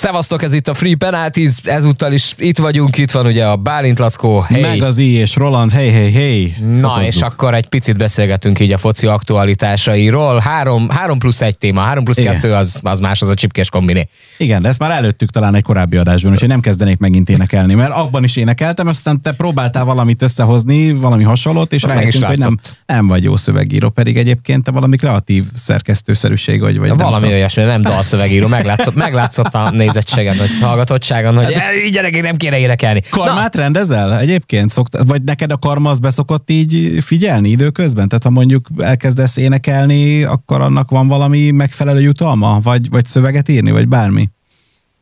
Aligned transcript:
Szevasztok, 0.00 0.42
ez 0.42 0.52
itt 0.52 0.68
a 0.68 0.74
Free 0.74 0.96
Penalties, 0.96 1.52
ezúttal 1.64 2.12
is 2.12 2.34
itt 2.36 2.58
vagyunk, 2.58 2.98
itt 2.98 3.10
van 3.10 3.26
ugye 3.26 3.46
a 3.46 3.56
Bálint 3.56 3.98
Lackó, 3.98 4.40
hey. 4.40 4.60
Meg 4.60 4.82
az 4.82 4.98
I 4.98 5.12
és 5.12 5.36
Roland, 5.36 5.72
hey, 5.72 5.90
hey, 5.90 6.12
hey. 6.12 6.54
Na, 6.78 6.88
Fokozzuk. 6.88 7.14
és 7.14 7.20
akkor 7.20 7.54
egy 7.54 7.68
picit 7.68 7.96
beszélgetünk 7.96 8.60
így 8.60 8.72
a 8.72 8.78
foci 8.78 9.06
aktualitásairól. 9.06 10.38
Három, 10.38 10.88
három 10.88 11.18
plusz 11.18 11.40
egy 11.40 11.58
téma, 11.58 11.80
három 11.80 12.04
plusz 12.04 12.16
Igen. 12.16 12.32
kettő 12.32 12.52
az, 12.52 12.80
az 12.82 13.00
más, 13.00 13.22
az 13.22 13.28
a 13.28 13.34
csipkés 13.34 13.68
kombiné. 13.68 14.08
Igen, 14.36 14.62
de 14.62 14.68
ezt 14.68 14.78
már 14.78 14.90
előttük 14.90 15.30
talán 15.30 15.54
egy 15.54 15.62
korábbi 15.62 15.96
adásban, 15.96 16.32
úgyhogy 16.32 16.48
nem 16.48 16.60
kezdenék 16.60 16.98
megint 16.98 17.30
énekelni, 17.30 17.74
mert 17.74 17.92
abban 17.92 18.24
is 18.24 18.36
énekeltem, 18.36 18.86
aztán 18.86 19.22
te 19.22 19.32
próbáltál 19.32 19.84
valamit 19.84 20.22
összehozni, 20.22 20.92
valami 20.92 21.22
hasonlót, 21.22 21.72
és 21.72 21.82
rájöttünk, 21.82 22.24
hogy 22.24 22.38
nem, 22.38 22.58
nem 22.86 23.06
vagy 23.06 23.24
jó 23.24 23.36
szövegíró, 23.36 23.88
pedig 23.88 24.16
egyébként 24.16 24.64
te 24.64 24.70
valami 24.70 24.96
kreatív 24.96 25.44
szerkesztőszerűség 25.54 26.60
vagy. 26.60 26.78
vagy 26.78 26.96
valami 26.96 27.26
olyasmi, 27.26 27.62
nem 27.62 27.82
dalszövegíró, 27.82 28.46
meglátszott, 28.46 28.94
meglátszott 28.94 29.54
a 29.54 29.70
nézettségen, 29.94 30.38
hogy 30.38 30.48
hallgatottságon, 30.60 31.36
hogy 31.36 31.52
hát, 31.52 31.74
így 31.86 31.92
gyerekek 31.92 32.22
nem 32.22 32.36
kéne 32.36 32.58
énekelni. 32.58 33.00
Karmát 33.10 33.54
Na. 33.54 33.60
rendezel 33.62 34.18
egyébként? 34.18 34.70
Szokt, 34.70 34.98
vagy 35.06 35.22
neked 35.22 35.52
a 35.52 35.56
karma 35.58 35.90
az 35.90 35.98
beszokott 35.98 36.50
így 36.50 36.98
figyelni 37.04 37.48
időközben? 37.48 38.08
Tehát 38.08 38.24
ha 38.24 38.30
mondjuk 38.30 38.68
elkezdesz 38.78 39.36
énekelni, 39.36 40.22
akkor 40.22 40.60
annak 40.60 40.90
van 40.90 41.08
valami 41.08 41.50
megfelelő 41.50 42.00
jutalma? 42.00 42.60
Vagy, 42.62 42.90
vagy 42.90 43.06
szöveget 43.06 43.48
írni, 43.48 43.70
vagy 43.70 43.88
bármi? 43.88 44.28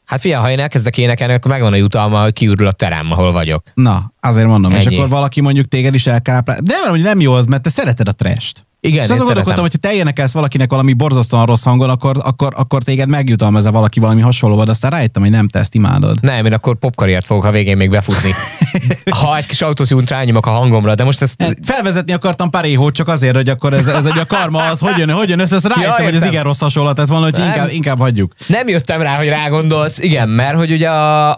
Hát 0.05 0.21
fia, 0.21 0.41
ha 0.41 0.51
én 0.51 0.59
elkezdek 0.59 0.99
énekelni, 0.99 1.33
akkor 1.33 1.51
megvan 1.51 1.73
a 1.73 1.77
jutalma, 1.77 2.23
hogy 2.23 2.33
kiürül 2.33 2.67
a 2.67 2.73
terem, 2.73 3.13
ahol 3.13 3.33
vagyok. 3.33 3.63
Na, 3.75 4.13
azért 4.21 4.47
mondom. 4.47 4.73
Ennyi. 4.73 4.81
És 4.81 4.97
akkor 4.97 5.09
valaki 5.09 5.41
mondjuk 5.41 5.67
téged 5.67 5.95
is 5.95 6.07
elkáprál. 6.07 6.59
De 6.63 6.75
nem, 6.83 6.91
hogy 6.91 7.03
nem 7.03 7.21
jó 7.21 7.33
az, 7.33 7.47
mert 7.47 7.63
te 7.63 7.71
szereted 7.71 8.09
a 8.09 8.13
trest. 8.13 8.67
Igen, 8.81 9.05
és 9.05 9.11
azon 9.11 9.25
gondolkodtam, 9.25 9.63
hogy 9.63 9.81
te 9.81 9.93
énekelsz 9.93 10.33
valakinek 10.33 10.71
valami 10.71 10.93
borzasztóan 10.93 11.47
rossz 11.47 11.65
hangon, 11.65 11.91
akkor, 11.91 12.17
akkor, 12.23 12.53
akkor 12.57 12.83
téged 12.83 13.09
megjutalmaz 13.09 13.67
-e 13.67 13.71
valaki 13.71 14.01
valami 14.01 14.21
hasonló, 14.21 14.65
de 14.65 14.71
aztán 14.71 14.91
rájöttem, 14.91 15.23
hogy 15.23 15.31
nem 15.31 15.49
te 15.49 15.59
ezt 15.59 15.75
imádod. 15.75 16.19
Nem, 16.21 16.47
én 16.47 16.53
akkor 16.53 16.77
popkarriert 16.77 17.27
fogok 17.27 17.45
a 17.45 17.51
végén 17.51 17.77
még 17.77 17.91
befutni. 17.91 18.31
ha 19.23 19.37
egy 19.37 19.47
kis 19.47 19.63
autótűnt 19.63 20.11
rányomok 20.11 20.47
a 20.47 20.51
hangomra, 20.51 20.95
de 20.95 21.05
most 21.05 21.23
ezt... 21.23 21.57
Felvezetni 21.63 22.13
akartam 22.13 22.51
paréhót 22.51 22.95
csak 22.95 23.09
azért, 23.09 23.35
hogy 23.35 23.49
akkor 23.49 23.75
ez, 23.75 23.87
ez 23.87 24.07
egy 24.07 24.19
a 24.19 24.27
karma 24.27 24.63
az, 24.63 24.81
hogy 24.81 24.99
jön, 24.99 25.11
hogy 25.11 25.29
jön 25.29 25.39
össze, 25.39 25.55
ezt 25.55 25.67
rájöttem, 25.67 25.99
ja, 25.99 26.05
hogy 26.05 26.15
ez 26.15 26.27
igen 26.27 26.43
rossz 26.43 26.61
hasonlat, 26.61 26.95
tehát 26.95 27.11
van, 27.11 27.23
hogy 27.23 27.39
inkább, 27.39 27.69
inkább 27.71 27.99
hagyjuk. 27.99 28.33
Nem 28.47 28.69
jöttem 28.69 29.03
rá, 29.03 29.17
hogy 29.17 29.29
rágondolsz, 29.29 29.99
igen, 29.99 30.29
mert 30.29 30.57
hogy 30.57 30.73
ugye 30.73 30.91
a, 30.91 31.37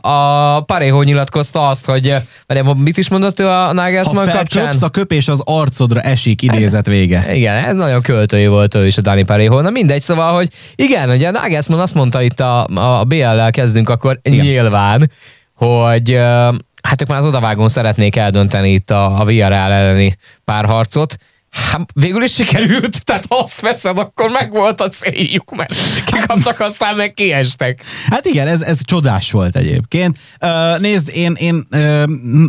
a 0.56 0.61
paréhó 0.61 1.02
nyilatkozta 1.02 1.68
azt, 1.68 1.84
hogy 1.84 2.14
mert 2.46 2.74
mit 2.74 2.96
is 2.96 3.08
mondott 3.08 3.41
ő 3.41 3.46
a 3.46 3.72
Nagelsmann 3.72 4.30
kapcsán? 4.30 4.74
a 4.80 4.88
köpés 4.88 5.28
az 5.28 5.42
arcodra 5.44 6.00
esik, 6.00 6.42
idézet 6.42 6.86
vége. 6.86 7.38
Igen, 7.41 7.64
ez 7.64 7.74
nagyon 7.74 8.02
költői 8.02 8.46
volt 8.46 8.74
ő 8.74 8.86
is 8.86 8.98
a 8.98 9.00
Dani 9.00 9.22
Parejo. 9.22 9.60
Na 9.60 9.70
mindegy, 9.70 10.02
szóval, 10.02 10.34
hogy 10.34 10.48
igen, 10.74 11.10
ugye 11.10 11.30
Nagelsmann 11.30 11.80
azt 11.80 11.94
mondta 11.94 12.22
itt 12.22 12.41
a, 12.41 12.66
a 12.66 13.05
BL-lel 13.05 13.50
kezdünk, 13.50 13.88
akkor 13.88 14.20
igen. 14.22 14.44
nyilván, 14.44 15.10
hogy 15.55 16.14
hát 16.83 17.00
ők 17.00 17.08
már 17.08 17.18
az 17.18 17.24
odavágón 17.24 17.68
szeretnék 17.68 18.16
eldönteni 18.16 18.72
itt 18.72 18.91
a, 18.91 19.20
a 19.20 19.24
VRL 19.24 19.52
elleni 19.52 20.16
párharcot, 20.44 21.16
Hát 21.52 21.91
végül 21.94 22.22
is 22.22 22.34
sikerült, 22.34 23.00
tehát 23.05 23.24
ha 23.28 23.36
azt 23.36 23.61
veszed, 23.61 23.98
akkor 23.98 24.30
meg 24.30 24.50
volt 24.50 24.80
a 24.80 24.88
céljuk, 24.88 25.56
mert 25.56 25.74
kikaptak, 26.05 26.61
aztán 26.61 26.96
meg 26.96 27.14
kiestek. 27.14 27.83
Hát 28.11 28.27
igen, 28.27 28.46
ez, 28.46 28.61
ez 28.61 28.84
csodás 28.84 29.30
volt 29.30 29.56
egyébként. 29.56 30.18
Nézd, 30.78 31.11
én, 31.14 31.33
én 31.38 31.66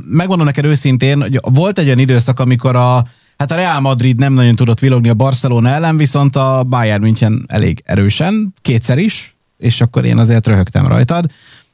megmondom 0.06 0.46
neked 0.46 0.66
őszintén, 0.66 1.22
hogy 1.22 1.40
volt 1.42 1.78
egy 1.78 1.86
olyan 1.86 2.00
időszak, 2.00 2.40
amikor 2.40 2.76
a 2.76 3.04
Hát 3.42 3.52
a 3.52 3.56
Real 3.56 3.80
Madrid 3.80 4.18
nem 4.18 4.34
nagyon 4.34 4.56
tudott 4.56 4.80
vilogni 4.80 5.10
a 5.10 5.14
Barcelona 5.14 5.70
ellen, 5.70 5.98
viszont 5.98 6.36
a 6.36 6.64
Bayern 6.64 7.02
München 7.02 7.46
elég 7.48 7.82
erősen, 7.86 8.54
kétszer 8.62 8.98
is, 8.98 9.36
és 9.58 9.82
akkor 9.82 10.06
én 10.06 10.18
azért 10.18 10.48
röhögtem 10.48 10.88
rajtad 10.88 11.26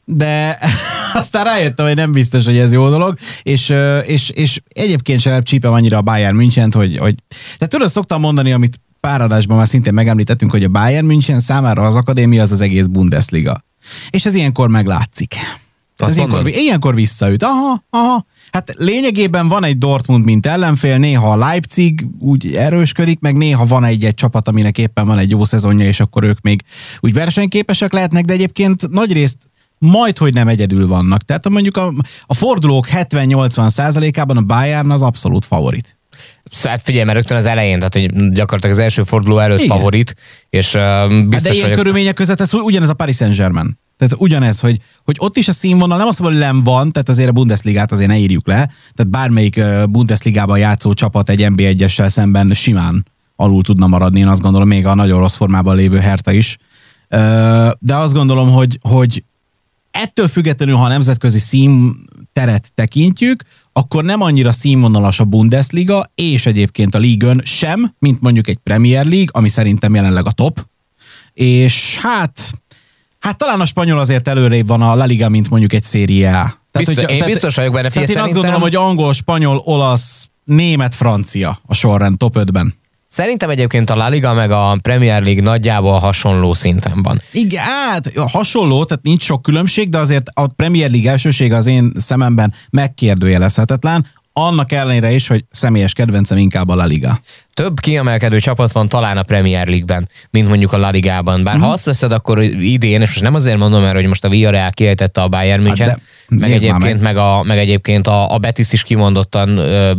de 0.05 0.59
aztán 1.13 1.43
rájöttem, 1.43 1.85
hogy 1.85 1.95
nem 1.95 2.11
biztos, 2.11 2.45
hogy 2.45 2.57
ez 2.57 2.73
jó 2.73 2.89
dolog, 2.89 3.17
és, 3.43 3.73
és, 4.05 4.29
és 4.29 4.61
egyébként 4.67 5.19
sem 5.19 5.43
csípem 5.43 5.73
annyira 5.73 5.97
a 5.97 6.01
Bayern 6.01 6.35
München, 6.35 6.71
hogy, 6.71 6.97
hogy... 6.97 7.15
Tehát 7.57 7.73
tudod, 7.73 7.89
szoktam 7.89 8.21
mondani, 8.21 8.51
amit 8.51 8.79
pár 8.99 9.21
adásban 9.21 9.57
már 9.57 9.67
szintén 9.67 9.93
megemlítettünk, 9.93 10.51
hogy 10.51 10.63
a 10.63 10.69
Bayern 10.69 11.05
München 11.05 11.39
számára 11.39 11.85
az 11.85 11.95
akadémia 11.95 12.41
az 12.41 12.51
az 12.51 12.61
egész 12.61 12.85
Bundesliga. 12.85 13.63
És 14.09 14.25
ez 14.25 14.35
ilyenkor 14.35 14.69
meglátszik. 14.69 15.35
Azt 15.97 16.11
ez 16.11 16.17
ilyenkor, 16.17 16.47
ilyenkor 16.47 16.95
visszaüt. 16.95 17.43
Aha, 17.43 17.85
aha. 17.89 18.25
Hát 18.51 18.73
lényegében 18.77 19.47
van 19.47 19.63
egy 19.63 19.77
Dortmund, 19.77 20.23
mint 20.23 20.45
ellenfél, 20.45 20.97
néha 20.97 21.31
a 21.31 21.37
Leipzig 21.37 22.05
úgy 22.19 22.55
erősködik, 22.55 23.19
meg 23.19 23.35
néha 23.35 23.65
van 23.65 23.83
egy-egy 23.83 24.13
csapat, 24.13 24.47
aminek 24.47 24.77
éppen 24.77 25.05
van 25.05 25.17
egy 25.17 25.29
jó 25.29 25.45
szezonja, 25.45 25.85
és 25.85 25.99
akkor 25.99 26.23
ők 26.23 26.41
még 26.41 26.61
úgy 26.99 27.13
versenyképesek 27.13 27.93
lehetnek, 27.93 28.25
de 28.25 28.33
egyébként 28.33 28.89
nagyrészt 28.89 29.37
majd, 29.79 30.17
hogy 30.17 30.33
nem 30.33 30.47
egyedül 30.47 30.87
vannak. 30.87 31.23
Tehát 31.23 31.49
mondjuk 31.49 31.77
a, 31.77 31.93
a 32.25 32.33
fordulók 32.33 32.87
70-80 32.91 33.69
százalékában 33.69 34.37
a 34.37 34.41
Bayern 34.41 34.91
az 34.91 35.01
abszolút 35.01 35.45
favorit. 35.45 35.97
Hát 36.63 36.81
figyelj, 36.83 37.03
mert 37.03 37.17
rögtön 37.17 37.37
az 37.37 37.45
elején, 37.45 37.77
tehát 37.77 37.93
hogy 37.93 38.31
gyakorlatilag 38.31 38.75
az 38.75 38.83
első 38.83 39.03
forduló 39.03 39.39
előtt 39.39 39.61
Igen. 39.61 39.77
favorit, 39.77 40.15
és 40.49 40.73
uh, 40.73 41.07
biztos 41.07 41.33
hát 41.33 41.41
De 41.41 41.49
ilyen 41.49 41.61
vagyok... 41.61 41.77
körülmények 41.77 42.13
között 42.13 42.41
ez 42.41 42.53
ugyanez 42.53 42.89
a 42.89 42.93
Paris 42.93 43.15
Saint-Germain. 43.15 43.77
Tehát 43.97 44.15
ugyanez, 44.17 44.59
hogy, 44.59 44.79
hogy 45.03 45.15
ott 45.19 45.37
is 45.37 45.47
a 45.47 45.51
színvonal, 45.51 45.97
nem 45.97 46.07
azt 46.07 46.19
mondom, 46.19 46.39
hogy 46.39 46.47
nem 46.47 46.63
van, 46.63 46.91
tehát 46.91 47.09
azért 47.09 47.29
a 47.29 47.31
Bundesligát 47.31 47.91
azért 47.91 48.09
ne 48.09 48.17
írjuk 48.17 48.47
le, 48.47 48.71
tehát 48.93 49.09
bármelyik 49.09 49.61
Bundesligában 49.89 50.57
játszó 50.57 50.93
csapat 50.93 51.29
egy 51.29 51.45
NB1-essel 51.49 52.09
szemben 52.09 52.53
simán 52.53 53.05
alul 53.35 53.63
tudna 53.63 53.87
maradni, 53.87 54.19
én 54.19 54.27
azt 54.27 54.41
gondolom, 54.41 54.67
még 54.67 54.85
a 54.85 54.95
nagyon 54.95 55.19
rossz 55.19 55.35
formában 55.35 55.75
lévő 55.75 55.97
Herta 55.97 56.31
is. 56.31 56.57
De 57.79 57.95
azt 57.95 58.13
gondolom, 58.13 58.49
hogy, 58.49 58.79
hogy 58.81 59.23
ettől 59.91 60.27
függetlenül, 60.27 60.75
ha 60.75 60.83
a 60.85 60.87
nemzetközi 60.87 61.39
színteret 61.39 62.71
tekintjük, 62.75 63.43
akkor 63.73 64.03
nem 64.03 64.21
annyira 64.21 64.51
színvonalas 64.51 65.19
a 65.19 65.25
Bundesliga, 65.25 66.11
és 66.15 66.45
egyébként 66.45 66.95
a 66.95 66.97
Ligön 66.97 67.41
sem, 67.43 67.91
mint 67.99 68.21
mondjuk 68.21 68.47
egy 68.47 68.57
Premier 68.57 69.05
League, 69.05 69.29
ami 69.31 69.49
szerintem 69.49 69.95
jelenleg 69.95 70.25
a 70.25 70.31
top. 70.31 70.67
És 71.33 71.97
hát 72.01 72.51
Hát 73.27 73.37
talán 73.37 73.61
a 73.61 73.65
spanyol 73.65 73.99
azért 73.99 74.27
előrébb 74.27 74.67
van 74.67 74.81
a 74.81 74.95
La 74.95 75.05
Liga, 75.05 75.29
mint 75.29 75.49
mondjuk 75.49 75.73
egy 75.73 75.83
Serie 75.83 76.29
A. 76.29 76.31
Tehát, 76.31 76.59
biztos, 76.71 76.95
hogy, 76.95 77.09
én 77.09 77.17
tehát, 77.17 77.33
biztos 77.33 77.55
vagyok 77.55 77.73
benne. 77.73 77.89
Tehát 77.89 78.09
én 78.09 78.17
azt 78.17 78.33
gondolom, 78.33 78.61
hogy 78.61 78.75
angol, 78.75 79.13
spanyol, 79.13 79.61
olasz, 79.63 80.29
német, 80.43 80.95
francia 80.95 81.59
a 81.65 81.73
sorrend 81.73 82.17
top 82.17 82.35
5-ben. 82.39 82.73
Szerintem 83.07 83.49
egyébként 83.49 83.89
a 83.89 83.95
La 83.95 84.07
Liga 84.07 84.33
meg 84.33 84.51
a 84.51 84.77
Premier 84.81 85.23
League 85.23 85.41
nagyjából 85.41 85.99
hasonló 85.99 86.53
szinten 86.53 87.03
van. 87.03 87.21
Igen, 87.31 87.63
hát 87.63 88.11
hasonló, 88.15 88.83
tehát 88.83 89.03
nincs 89.03 89.23
sok 89.23 89.41
különbség, 89.41 89.89
de 89.89 89.97
azért 89.97 90.29
a 90.33 90.47
Premier 90.47 90.89
League 90.89 91.11
elsősége 91.11 91.55
az 91.55 91.67
én 91.67 91.91
szememben 91.95 92.53
megkérdőjelezhetetlen 92.69 94.05
annak 94.37 94.71
ellenére 94.71 95.11
is, 95.11 95.27
hogy 95.27 95.45
személyes 95.49 95.93
kedvencem 95.93 96.37
inkább 96.37 96.69
a 96.69 96.75
La 96.75 96.85
Liga. 96.85 97.19
Több 97.53 97.79
kiemelkedő 97.79 98.39
csapat 98.39 98.71
van 98.71 98.87
talán 98.87 99.17
a 99.17 99.23
Premier 99.23 99.67
League-ben, 99.67 100.09
mint 100.29 100.47
mondjuk 100.47 100.73
a 100.73 100.77
La 100.77 100.89
Ligában. 100.89 101.43
Bár 101.43 101.53
uh-huh. 101.53 101.69
ha 101.69 101.75
azt 101.75 101.85
veszed, 101.85 102.11
akkor 102.11 102.41
idén, 102.43 103.01
és 103.01 103.07
most 103.07 103.21
nem 103.21 103.33
azért 103.33 103.57
mondom, 103.57 103.81
mert 103.81 103.95
hogy 103.95 104.05
most 104.05 104.23
a 104.23 104.29
Villarreal 104.29 104.69
kiejtette 104.69 105.21
a 105.21 105.27
Bayern 105.27 105.61
München, 105.61 105.87
hát 105.87 106.01
meg, 106.27 106.51
egyébként, 106.51 106.81
meg. 106.83 107.01
Meg, 107.01 107.17
a, 107.17 107.43
meg 107.43 107.57
egyébként 107.57 108.07
a, 108.07 108.33
a 108.33 108.37
Betis 108.37 108.73
is 108.73 108.83
kimondottan 108.83 109.49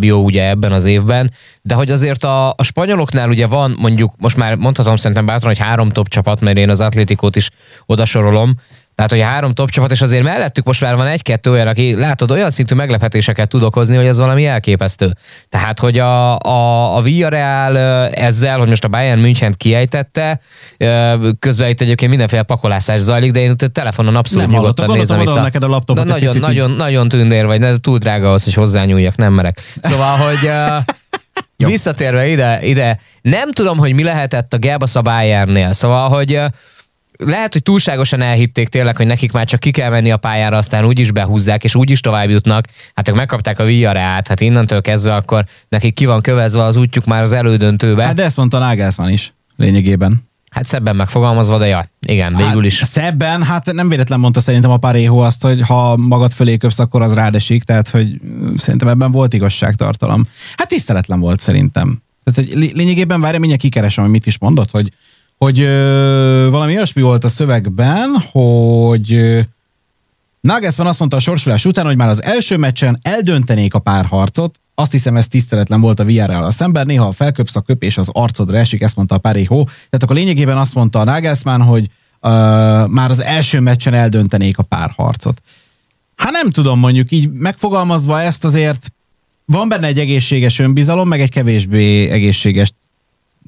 jó 0.01 0.25
ugye 0.25 0.49
ebben 0.49 0.73
az 0.73 0.85
évben, 0.85 1.33
de 1.63 1.75
hogy 1.75 1.91
azért 1.91 2.25
a, 2.25 2.49
a 2.49 2.63
spanyoloknál 2.63 3.29
ugye 3.29 3.47
van 3.47 3.77
mondjuk, 3.79 4.13
most 4.19 4.37
már 4.37 4.55
mondhatom 4.55 4.97
szerintem 4.97 5.27
bátran, 5.27 5.55
hogy 5.55 5.65
három 5.65 5.89
top 5.89 6.09
csapat, 6.09 6.41
mert 6.41 6.59
én 6.59 6.71
az 6.71 6.81
Atlétikót 6.81 7.37
is 7.37 7.51
odasorolom, 7.87 8.55
tehát, 8.99 9.13
hogy 9.13 9.23
három 9.33 9.53
top 9.53 9.71
csapat, 9.71 9.91
és 9.91 10.01
azért 10.01 10.23
mellettük 10.23 10.65
most 10.65 10.81
már 10.81 10.97
van 10.97 11.07
egy-kettő 11.07 11.51
olyan, 11.51 11.67
aki 11.67 11.95
látod, 11.95 12.31
olyan 12.31 12.51
szintű 12.51 12.75
meglepetéseket 12.75 13.49
tud 13.49 13.63
okozni, 13.63 13.97
hogy 13.97 14.07
ez 14.07 14.19
valami 14.19 14.47
elképesztő. 14.47 15.13
Tehát, 15.49 15.79
hogy 15.79 15.99
a, 15.99 16.39
a, 16.39 16.97
a 16.97 17.03
Villarreal 17.03 17.77
ezzel, 18.09 18.59
hogy 18.59 18.69
most 18.69 18.85
a 18.85 18.89
Bayern 18.89 19.21
München 19.21 19.55
kiejtette, 19.57 20.41
közben 21.39 21.69
itt 21.69 21.81
egyébként 21.81 22.11
mindenféle 22.11 22.43
pakolászás 22.43 23.01
zajlik, 23.01 23.33
de 23.33 23.41
én 23.41 23.51
itt 23.51 23.63
a 23.63 23.69
telefonon 23.69 24.17
abszolút 24.17 24.47
nem 24.47 24.57
nyugodtan 24.57 24.97
nézem 24.97 25.21
itt 25.21 25.27
a... 25.27 25.41
neked 25.41 25.63
a 25.63 25.69
laptopot 25.69 26.05
de 26.05 26.13
nagyon, 26.13 26.37
nagyon, 26.37 26.71
nagyon 26.71 27.09
tündér 27.09 27.47
vagy, 27.47 27.61
de 27.61 27.77
túl 27.77 27.99
drága 27.99 28.33
az, 28.33 28.45
hogy 28.45 28.55
hozzányúljak, 28.55 29.17
nem 29.17 29.33
merek. 29.33 29.61
Szóval, 29.81 30.17
hogy 30.17 30.51
visszatérve 31.71 32.29
ide, 32.29 32.59
ide, 32.63 33.01
nem 33.23 33.53
tudom, 33.53 33.79
hogy 33.79 33.93
mi 33.93 34.03
lehetett 34.03 34.55
a 34.55 34.59
Gelbasz 34.59 34.97
a 34.97 35.01
Bayernnél. 35.01 35.73
Szóval, 35.73 36.09
hogy 36.09 36.41
lehet, 37.19 37.53
hogy 37.53 37.63
túlságosan 37.63 38.21
elhitték 38.21 38.69
tényleg, 38.69 38.97
hogy 38.97 39.07
nekik 39.07 39.33
már 39.33 39.47
csak 39.47 39.61
ki 39.61 39.71
kell 39.71 39.91
menni 39.91 40.11
a 40.11 40.17
pályára, 40.17 40.57
aztán 40.57 40.85
úgy 40.85 40.99
is 40.99 41.11
behúzzák, 41.11 41.65
és 41.65 41.75
úgy 41.75 41.91
is 41.91 42.01
tovább 42.01 42.29
jutnak. 42.29 42.65
Hát 42.95 43.09
ők 43.09 43.15
megkapták 43.15 43.59
a 43.59 43.65
Villareát, 43.65 44.29
hát 44.29 44.41
innentől 44.41 44.81
kezdve 44.81 45.15
akkor 45.15 45.45
nekik 45.69 45.95
ki 45.95 46.07
van 46.07 46.21
kövezve 46.21 46.63
az 46.63 46.77
útjuk 46.77 47.05
már 47.05 47.23
az 47.23 47.33
elődöntőbe. 47.33 48.05
Hát 48.05 48.15
de 48.15 48.25
ezt 48.25 48.37
mondta 48.37 48.59
Nagelsmann 48.59 49.09
is 49.09 49.33
lényegében. 49.57 50.27
Hát 50.51 50.67
szebben 50.67 50.97
megfogalmazva, 50.97 51.59
de 51.59 51.67
ja, 51.67 51.91
igen, 52.07 52.35
hát 52.35 52.47
végül 52.47 52.65
is. 52.65 52.75
Szebben, 52.75 53.43
hát 53.43 53.73
nem 53.73 53.89
véletlen 53.89 54.21
mondta 54.21 54.41
szerintem 54.41 54.71
a 54.71 54.77
Parého 54.77 55.19
azt, 55.19 55.43
hogy 55.43 55.61
ha 55.61 55.97
magad 55.97 56.33
fölé 56.33 56.57
köpsz, 56.57 56.79
akkor 56.79 57.03
az 57.03 57.15
rád 57.15 57.35
esik, 57.35 57.63
tehát 57.63 57.89
hogy 57.89 58.21
szerintem 58.57 58.89
ebben 58.89 59.13
volt 59.13 59.35
igazságtartalom. 59.35 60.27
Hát 60.57 60.69
tiszteletlen 60.69 61.21
volt 61.21 61.41
szerintem. 61.41 62.03
Tehát 62.25 62.51
hogy 62.51 62.73
lényegében 62.75 63.21
várj, 63.21 63.37
mindjárt 63.37 63.63
kikeresem, 63.63 64.05
hogy 64.05 64.13
mit 64.13 64.27
is 64.27 64.39
mondott, 64.39 64.71
hogy 64.71 64.93
hogy 65.39 65.61
ö, 65.61 66.49
valami 66.51 66.75
olyasmi 66.75 67.03
volt 67.03 67.25
a 67.25 67.29
szövegben, 67.29 68.09
hogy 68.33 69.13
ö, 69.13 69.41
Nagelsmann 70.41 70.87
azt 70.89 70.99
mondta 70.99 71.17
a 71.17 71.21
sorsolás 71.21 71.65
után, 71.65 71.85
hogy 71.85 71.97
már 71.97 72.09
az 72.09 72.23
első 72.23 72.57
meccsen 72.57 72.99
eldöntenék 73.03 73.75
a 73.75 73.79
párharcot, 73.79 74.59
azt 74.75 74.93
hiszem, 74.93 75.17
ez 75.17 75.29
tiszteletlen 75.29 75.81
volt 75.81 76.01
a 76.01 76.05
VR-rel 76.05 76.45
a 76.45 76.51
szemben, 76.51 76.87
néha 76.87 77.07
a 77.07 77.13
felköpsz 77.13 77.57
a 77.57 77.61
köpés 77.61 77.99
az 77.99 78.09
arcodra 78.13 78.57
esik, 78.57 78.81
ezt 78.81 78.97
mondta 78.97 79.15
a 79.15 79.19
Parejo. 79.19 79.65
Tehát 79.65 80.03
akkor 80.03 80.17
lényegében 80.17 80.57
azt 80.57 80.75
mondta 80.75 81.01
a 81.01 81.05
Nagelsmann, 81.05 81.61
hogy 81.61 81.85
uh, 82.21 82.31
már 82.87 83.11
az 83.11 83.21
első 83.23 83.61
meccsen 83.61 83.95
eldöntenék 83.95 84.59
a 84.59 84.63
párharcot. 84.63 85.43
Hát 86.17 86.33
nem 86.33 86.51
tudom, 86.51 86.79
mondjuk 86.79 87.11
így 87.11 87.31
megfogalmazva 87.31 88.21
ezt 88.21 88.45
azért 88.45 88.93
van 89.45 89.69
benne 89.69 89.87
egy 89.87 89.99
egészséges 89.99 90.59
önbizalom, 90.59 91.09
meg 91.09 91.21
egy 91.21 91.31
kevésbé 91.31 92.11
egészséges 92.11 92.73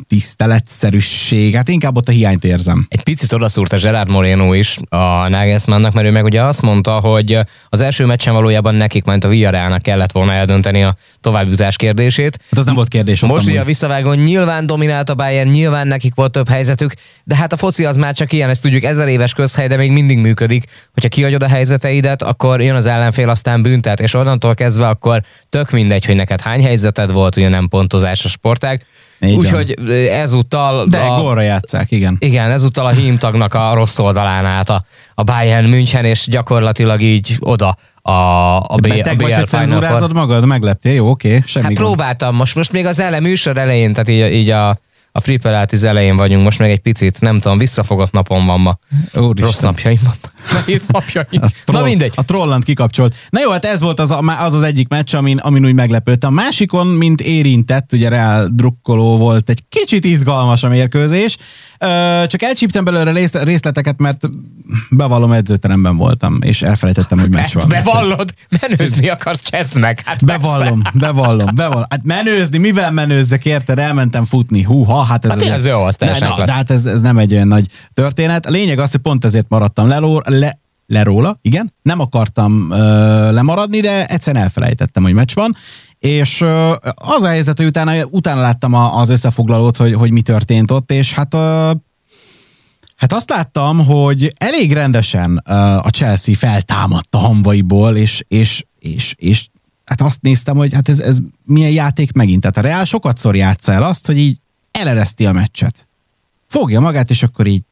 tiszteletszerűség, 0.08 1.55
hát 1.55 1.69
inkább 1.69 1.97
ott 1.97 2.08
a 2.08 2.12
hiányt 2.12 2.44
érzem. 2.44 2.87
Egy 2.88 3.02
picit 3.02 3.32
odaszúrt 3.32 3.73
a 3.73 3.76
Gerard 3.76 4.11
Moreno 4.11 4.55
is 4.55 4.79
a 4.88 5.29
Nagelsmannnak, 5.29 5.93
mert 5.93 6.06
ő 6.06 6.11
meg 6.11 6.25
ugye 6.25 6.43
azt 6.43 6.62
mondta, 6.62 6.93
hogy 6.93 7.38
az 7.69 7.81
első 7.81 8.05
meccsen 8.05 8.35
valójában 8.35 8.75
nekik, 8.75 9.05
majd 9.05 9.25
a 9.25 9.29
Villarrealnak 9.29 9.82
kellett 9.82 10.12
volna 10.12 10.32
eldönteni 10.32 10.82
a 10.82 10.97
továbbjutás 11.20 11.76
kérdését. 11.76 12.38
Hát 12.50 12.58
az 12.58 12.67
nem 12.67 12.75
volt 12.75 12.88
kérdés. 12.88 13.20
Most 13.20 13.47
ugye 13.47 13.61
a 13.61 13.64
visszavágón 13.64 14.17
nyilván 14.17 14.67
dominált 14.67 15.08
a 15.08 15.14
Bayern, 15.14 15.49
nyilván 15.49 15.87
nekik 15.87 16.14
volt 16.14 16.32
több 16.32 16.49
helyzetük, 16.49 16.94
de 17.25 17.37
hát 17.37 17.53
a 17.53 17.56
foci 17.56 17.85
az 17.85 17.96
már 17.96 18.14
csak 18.14 18.32
ilyen, 18.32 18.49
ezt 18.49 18.62
tudjuk, 18.62 18.82
ezer 18.82 19.08
éves 19.08 19.32
közhely, 19.32 19.69
de 19.69 19.76
még 19.76 19.91
mindig 19.91 20.19
működik. 20.19 20.64
Hogyha 20.93 21.08
kihagyod 21.08 21.43
a 21.43 21.49
helyzeteidet, 21.49 22.23
akkor 22.23 22.61
jön 22.61 22.75
az 22.75 22.87
ellenfél, 22.87 23.29
aztán 23.29 23.62
büntet, 23.62 24.00
és 24.00 24.14
onnantól 24.14 24.55
kezdve 24.55 24.88
akkor 24.88 25.23
tök 25.49 25.70
mindegy, 25.70 26.05
hogy 26.05 26.17
neked 26.17 26.41
hány 26.41 26.62
helyzeted 26.62 27.12
volt, 27.12 27.37
ugye 27.37 27.49
nem 27.49 27.69
pontozás 27.69 28.25
a 28.25 28.29
sportág. 28.29 28.85
Úgyhogy 29.20 29.75
ezúttal... 30.11 30.84
De 30.84 30.99
a, 30.99 31.20
gólra 31.20 31.40
játszák, 31.40 31.90
igen. 31.90 32.17
Igen, 32.19 32.50
ezúttal 32.50 32.87
a 32.87 32.90
hímtagnak 32.90 33.55
a 33.55 33.75
rossz 33.75 33.99
oldalán 33.99 34.44
állt 34.44 34.69
a, 34.69 34.84
a 35.14 35.22
Bayern 35.22 35.69
München, 35.69 36.05
és 36.05 36.26
gyakorlatilag 36.26 37.00
így 37.00 37.37
oda 37.38 37.76
a, 38.02 38.12
a, 38.12 38.76
B, 38.81 38.87
a 39.06 39.14
BL 39.14 39.25
vagy, 39.25 39.34
hogy 40.00 40.12
magad, 40.12 40.44
megleptél, 40.44 40.94
jó, 40.94 41.11
oké, 41.11 41.43
semmi 41.46 41.64
Hát 41.64 41.75
gond. 41.75 41.87
próbáltam, 41.87 42.34
most, 42.34 42.55
most 42.55 42.72
még 42.72 42.87
az 42.87 42.99
ele, 42.99 43.20
műsor 43.20 43.56
elején, 43.56 43.93
tehát 43.93 44.08
így, 44.08 44.34
így 44.34 44.50
a, 44.50 44.69
a 45.12 45.20
Free 45.20 45.38
Pilates 45.38 45.82
elején 45.82 46.17
vagyunk, 46.17 46.44
most 46.44 46.58
még 46.58 46.70
egy 46.70 46.81
picit, 46.81 47.20
nem 47.20 47.40
tudom, 47.40 47.58
visszafogott 47.58 48.12
napom 48.12 48.46
van 48.46 48.61
ma. 48.61 48.78
Úristen. 49.14 49.44
Rossz 49.44 49.61
napjaim 49.61 49.99
vannak. 50.02 50.32
Nehéz 50.52 50.87
napjaim. 50.87 51.42
Na 51.66 51.82
mindegy. 51.82 52.12
A 52.16 52.25
trollant 52.25 52.64
kikapcsolt. 52.64 53.14
Na 53.31 53.40
jó, 53.40 53.50
hát 53.50 53.64
ez 53.64 53.81
volt 53.81 54.00
az 54.00 54.10
az, 54.38 54.54
az 54.54 54.62
egyik 54.62 54.88
meccs, 54.88 55.14
amin, 55.14 55.38
amin 55.38 55.64
úgy 55.64 55.75
meglepődtem. 55.75 56.31
A 56.31 56.34
másikon, 56.34 56.87
mint 56.87 57.20
érintett, 57.20 57.92
ugye 57.92 58.08
reál 58.08 58.48
drukkoló 58.52 59.16
volt, 59.16 59.50
egy 59.50 59.62
kicsit 59.69 60.04
izgalmas 60.04 60.62
a 60.62 60.69
mérkőzés. 60.69 61.37
Csak 62.26 62.42
elcsíptem 62.42 62.84
belőle 62.84 63.28
részleteket, 63.32 63.98
mert 63.98 64.28
bevallom 64.90 65.32
edzőteremben 65.32 65.96
voltam, 65.96 66.38
és 66.43 66.62
elfelejtettem, 66.62 67.19
hogy 67.19 67.31
meccs 67.31 67.52
van. 67.52 67.69
Bevallod? 67.69 68.34
Menőzni 68.60 69.08
akarsz, 69.08 69.43
cseszd 69.43 69.78
meg. 69.78 70.02
Hát 70.04 70.25
bevallom, 70.25 70.82
bevallom, 70.94 71.54
bevallom. 71.54 71.84
Hát 71.88 72.00
menőzni, 72.04 72.58
mivel 72.58 72.90
menőzzek, 72.90 73.44
érted? 73.44 73.78
Elmentem 73.78 74.25
futni. 74.25 74.62
Húha, 74.62 75.02
hát 75.02 75.25
ez... 75.25 75.31
Hát 75.31 75.43
ez 75.43 75.66
jó, 75.66 75.82
azt 75.82 76.00
ne, 76.00 76.19
na, 76.19 76.44
de 76.44 76.52
hát 76.52 76.70
ez, 76.70 76.84
ez 76.84 77.00
nem 77.00 77.19
egy 77.19 77.32
olyan 77.32 77.48
nagy 77.48 77.66
történet. 77.94 78.46
A 78.46 78.50
lényeg 78.50 78.78
az, 78.78 78.90
hogy 78.90 79.00
pont 79.00 79.25
ezért 79.25 79.46
maradtam 79.48 79.88
lelór, 79.88 80.22
le, 80.32 80.59
le 80.87 81.03
róla, 81.03 81.38
igen. 81.43 81.75
Nem 81.82 82.00
akartam 82.00 82.67
uh, 82.71 82.79
lemaradni, 83.32 83.81
de 83.81 84.06
egyszerűen 84.06 84.43
elfelejtettem, 84.43 85.03
hogy 85.03 85.12
meccs 85.12 85.35
van. 85.35 85.56
És 85.99 86.41
uh, 86.41 86.71
az 86.94 87.23
a 87.23 87.29
helyzet, 87.29 87.56
hogy 87.56 87.67
utána, 87.67 88.05
utána 88.05 88.41
láttam 88.41 88.75
a, 88.75 88.97
az 88.97 89.09
összefoglalót, 89.09 89.77
hogy, 89.77 89.94
hogy 89.94 90.11
mi 90.11 90.23
történt 90.23 90.71
ott, 90.71 90.91
és 90.91 91.15
hát 91.15 91.35
uh, 91.35 91.71
Hát 93.00 93.12
azt 93.12 93.31
láttam, 93.31 93.85
hogy 93.85 94.32
elég 94.37 94.73
rendesen 94.73 95.43
uh, 95.49 95.77
a 95.77 95.88
Chelsea 95.91 96.35
feltámadt 96.35 97.15
a 97.15 97.19
hamvaiból, 97.19 97.97
és, 97.97 98.25
és, 98.29 98.65
és, 98.79 99.15
és 99.19 99.49
hát 99.85 100.00
azt 100.00 100.23
néztem, 100.23 100.56
hogy 100.56 100.75
hát 100.75 100.88
ez, 100.88 101.00
ez 101.00 101.19
milyen 101.44 101.71
játék 101.71 102.12
megint. 102.12 102.41
Tehát 102.41 102.56
a 102.56 102.61
Real 102.61 102.85
sokat 102.85 103.19
szor 103.19 103.37
el 103.67 103.82
azt, 103.82 104.06
hogy 104.06 104.19
így 104.19 104.41
elereszti 104.71 105.27
a 105.27 105.32
meccset. 105.32 105.88
Fogja 106.49 106.81
magát, 106.81 107.11
és 107.11 107.23
akkor 107.23 107.47
így 107.47 107.62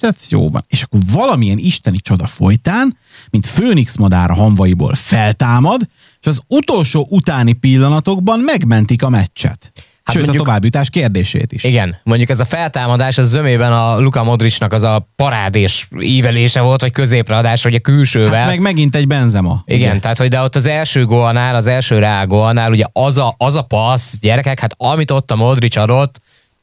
tehát 0.00 0.28
jó 0.28 0.50
van. 0.50 0.64
És 0.68 0.82
akkor 0.82 1.00
valamilyen 1.12 1.58
isteni 1.58 1.98
csoda 1.98 2.26
folytán, 2.26 2.96
mint 3.30 3.46
Főnix 3.46 3.96
madár 3.96 4.30
a 4.30 4.34
hamvaiból 4.34 4.94
feltámad, 4.94 5.88
és 6.20 6.26
az 6.26 6.40
utolsó 6.46 7.06
utáni 7.10 7.52
pillanatokban 7.52 8.40
megmentik 8.40 9.02
a 9.02 9.08
meccset. 9.08 9.72
Hát 10.08 10.16
Sőt, 10.16 10.26
mondjuk, 10.26 10.46
a 10.46 10.48
továbbjutás 10.48 10.90
kérdését 10.90 11.52
is. 11.52 11.64
Igen, 11.64 11.96
mondjuk 12.02 12.30
ez 12.30 12.40
a 12.40 12.44
feltámadás, 12.44 13.18
az 13.18 13.28
zömében 13.28 13.72
a 13.72 14.00
Luka 14.00 14.24
Modricnak 14.24 14.72
az 14.72 14.82
a 14.82 15.08
parádés 15.16 15.88
ívelése 16.00 16.60
volt, 16.60 16.80
vagy 16.80 16.92
középreadás, 16.92 17.62
vagy 17.62 17.74
a 17.74 17.78
külsővel. 17.78 18.38
Hát 18.38 18.48
meg 18.48 18.60
megint 18.60 18.94
egy 18.94 19.06
benzema. 19.06 19.62
Igen, 19.66 19.90
ugye? 19.90 20.00
tehát 20.00 20.18
hogy 20.18 20.28
de 20.28 20.40
ott 20.40 20.56
az 20.56 20.64
első 20.64 21.04
gólnál, 21.04 21.54
az 21.54 21.66
első 21.66 21.98
reál 21.98 22.70
ugye 22.70 22.84
az 22.92 23.16
a, 23.16 23.34
az 23.38 23.56
a 23.56 23.62
passz, 23.62 24.18
gyerekek, 24.20 24.60
hát 24.60 24.74
amit 24.76 25.10
ott 25.10 25.30
a 25.30 25.36
Modric 25.36 25.76
adott, 25.76 26.20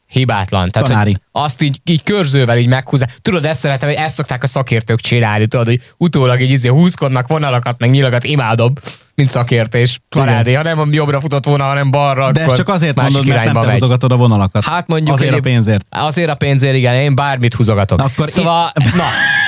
hibátlan. 0.08 0.70
Tehát, 0.70 0.88
Tanári. 0.88 1.18
azt 1.32 1.62
így, 1.62 1.80
így 1.84 2.04
körzővel 2.04 2.58
így 2.58 2.68
meghúzza. 2.68 3.06
Tudod, 3.22 3.46
ezt 3.46 3.60
szeretem, 3.60 3.90
hogy 3.90 3.98
ezt 3.98 4.16
szokták 4.16 4.44
a 4.44 4.48
szakértők 4.48 5.00
csinálni, 5.00 5.46
tudod, 5.46 5.66
hogy 5.66 5.82
utólag 5.98 6.42
így 6.42 6.52
izé 6.52 6.68
húzkodnak 6.68 7.28
vonalakat, 7.28 7.80
meg 7.80 7.90
nyilakat, 7.90 8.24
imádom 8.24 8.74
mint 9.16 9.30
szakértés. 9.30 10.02
Parádé, 10.10 10.54
ha 10.54 10.64
nem 10.64 10.94
jobbra 10.94 11.20
futott 11.20 11.46
volna, 11.46 11.64
hanem 11.64 11.92
balra, 11.92 12.32
De 12.32 12.42
ezt 12.42 12.56
csak 12.56 12.70
azért 12.70 13.02
mondod, 13.02 13.26
mert 13.26 13.54
nem 13.54 13.98
te 13.98 14.14
a 14.14 14.18
vonalakat. 14.18 14.66
Hát 14.66 14.88
mondjuk 14.88 15.16
azért 15.16 15.36
a 15.36 15.40
pénzért. 15.40 15.86
Azért 15.90 16.30
a 16.30 16.36
pénzért, 16.36 16.76
igen, 16.76 16.94
én 16.94 17.16
bármit 17.16 17.54
húzogatok. 17.54 18.02
Akkor 18.02 18.32
szóval, 18.32 18.72
én... 18.82 18.92
na, 18.96 19.04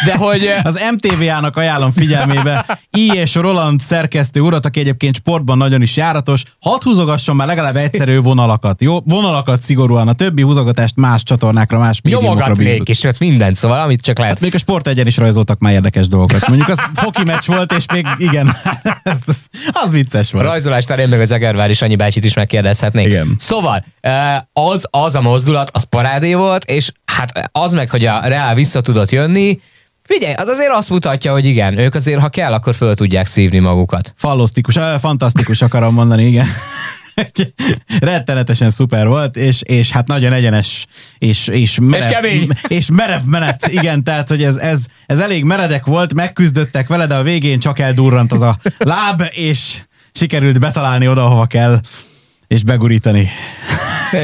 de 0.06 0.18
hogy... 0.18 0.50
Az 0.64 0.80
MTV-ának 0.92 1.58
ajánlom 1.58 1.92
figyelmébe 1.92 2.66
I. 2.92 3.12
és 3.14 3.36
Roland 3.36 3.82
szerkesztő 3.82 4.40
urat, 4.40 4.66
aki 4.66 4.80
egyébként 4.80 5.16
sportban 5.16 5.58
nagyon 5.58 5.82
is 5.82 5.96
járatos, 5.96 6.44
hadd 6.62 6.84
húzogasson 6.84 7.36
már 7.36 7.48
legalább 7.48 7.76
egyszerű 7.76 8.20
vonalakat. 8.20 8.82
Jó, 8.82 9.00
vonalakat 9.06 9.62
szigorúan, 9.62 10.08
a 10.08 10.14
többi 10.14 10.42
húzogatást 10.42 10.96
más 10.96 11.24
csatornákra, 11.24 11.80
más 11.80 12.02
médiumokra 12.02 12.54
bízunk. 12.54 12.90
is, 12.90 13.02
mert 13.02 13.20
mindent, 13.20 13.56
szóval 13.56 13.80
amit 13.80 14.02
csak 14.02 14.18
lehet. 14.18 14.34
Hát 14.34 14.44
még 14.44 14.56
a 14.56 14.58
sport 14.58 14.88
egyen 14.88 15.08
is 15.08 15.18
rajzoltak 15.18 15.60
már 15.60 15.74
érdekes 15.74 16.08
dolgokat. 16.08 16.48
Mondjuk 16.48 16.70
az 16.70 16.82
hoki 17.06 17.24
meccs 17.24 17.46
volt, 17.46 17.74
és 17.74 17.86
még 17.94 18.08
igen, 18.18 18.56
az 19.72 19.92
vicces 19.92 20.32
volt. 20.32 20.46
A 20.46 20.48
rajzolás 20.48 20.86
terén 20.86 21.08
meg 21.08 21.20
az 21.22 21.32
Egervár 21.32 21.70
is 21.70 21.82
annyi 21.82 21.96
bácsit 21.96 22.24
is 22.24 22.34
megkérdezhetnék. 22.34 23.06
Igen. 23.06 23.36
Szóval, 23.40 23.86
az, 24.54 24.88
az 24.90 25.16
a 25.16 25.22
mozdulat, 25.22 25.70
az 25.74 25.84
parádé 25.84 26.34
volt, 26.34 26.64
és 26.64 26.92
hát 27.06 27.50
az 27.52 27.74
meg, 27.74 27.90
hogy 27.90 28.06
a 28.06 28.20
Real 28.24 28.54
vissza 28.54 28.82
tudott 28.82 29.12
jönni, 29.12 29.60
Figyelj, 30.08 30.34
az 30.34 30.48
azért 30.48 30.72
azt 30.72 30.90
mutatja, 30.90 31.32
hogy 31.32 31.46
igen, 31.46 31.78
ők 31.78 31.96
azért, 31.96 32.20
ha 32.20 32.30
kell, 32.30 32.54
akkor 32.54 32.76
föl 32.76 32.96
tudják 32.96 33.28
szívni 33.28 33.60
magukat. 33.60 34.14
Fallosztikus, 34.16 34.80
fantasztikus 35.00 35.62
akarom 35.62 35.94
mondani, 35.94 36.26
igen. 36.26 36.46
Rettenetesen 38.00 38.70
szuper 38.70 39.08
volt, 39.08 39.36
és, 39.36 39.62
és 39.62 39.92
hát 39.92 40.08
nagyon 40.08 40.34
egyenes, 40.34 40.86
és, 41.18 41.48
és, 41.48 41.78
merev, 41.82 42.24
és, 42.24 42.48
és 42.68 42.88
merev 42.92 43.22
menet, 43.26 43.68
igen, 43.68 44.04
tehát, 44.04 44.28
hogy 44.28 44.44
ez, 44.44 44.56
ez, 44.56 44.86
ez 45.06 45.20
elég 45.20 45.44
meredek 45.44 45.86
volt, 45.86 46.14
megküzdöttek 46.14 46.88
vele, 46.88 47.08
de 47.08 47.16
a 47.16 47.24
végén 47.24 47.60
csak 47.60 47.80
eldurrant 47.80 48.32
az 48.32 48.42
a 48.42 48.58
láb, 48.78 49.24
és 49.30 49.82
sikerült 50.12 50.60
betalálni 50.60 51.08
oda, 51.08 51.28
hova 51.28 51.46
kell, 51.46 51.80
és 52.48 52.64
begurítani. 52.64 53.30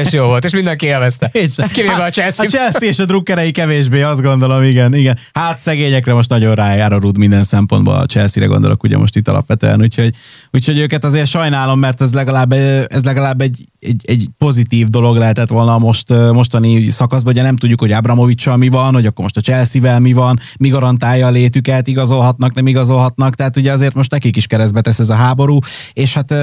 És 0.04 0.12
jó 0.12 0.26
volt, 0.26 0.44
és 0.44 0.52
mindenki 0.52 0.86
élvezte. 0.86 1.30
Hát, 1.86 2.00
a 2.00 2.10
Chelsea. 2.10 2.44
A 2.44 2.48
Chelsea 2.48 2.88
és 2.88 2.98
a 2.98 3.04
drukkerei 3.04 3.50
kevésbé, 3.50 4.02
azt 4.02 4.22
gondolom, 4.22 4.62
igen, 4.62 4.94
igen. 4.94 5.18
Hát 5.32 5.58
szegényekre 5.58 6.12
most 6.14 6.28
nagyon 6.28 6.54
rájár 6.54 6.92
a 6.92 6.98
minden 7.18 7.42
szempontból, 7.42 7.94
a 7.94 8.06
Chelsea-re 8.06 8.48
gondolok 8.48 8.82
ugye 8.82 8.98
most 8.98 9.16
itt 9.16 9.28
alapvetően, 9.28 9.80
úgyhogy, 9.80 10.14
úgyhogy 10.50 10.78
őket 10.78 11.04
azért 11.04 11.26
sajnálom, 11.26 11.78
mert 11.78 12.00
ez 12.00 12.12
legalább, 12.12 12.52
ez 12.88 13.04
legalább 13.04 13.40
egy, 13.40 13.64
egy, 13.80 14.02
egy 14.06 14.28
pozitív 14.38 14.88
dolog 14.88 15.16
lehetett 15.16 15.48
volna 15.48 15.78
most 15.78 16.08
mostani 16.32 16.88
szakaszban, 16.88 17.32
ugye 17.32 17.42
nem 17.42 17.56
tudjuk, 17.56 17.80
hogy 17.80 17.92
Abramovicsal 17.92 18.56
mi 18.56 18.68
van, 18.68 18.94
hogy 18.94 19.06
akkor 19.06 19.22
most 19.22 19.36
a 19.36 19.40
Chelsea-vel 19.40 20.00
mi 20.00 20.12
van, 20.12 20.38
mi 20.58 20.68
garantálja 20.68 21.26
a 21.26 21.30
létüket, 21.30 21.86
igazolhatnak, 21.86 22.54
nem 22.54 22.66
igazolhatnak, 22.66 23.34
tehát 23.34 23.56
ugye 23.56 23.72
azért 23.72 23.94
most 23.94 24.10
nekik 24.10 24.36
is 24.36 24.46
keresztbe 24.46 24.80
tesz 24.80 24.98
ez 24.98 25.10
a 25.10 25.14
háború, 25.14 25.58
és 25.92 26.14
hát 26.14 26.34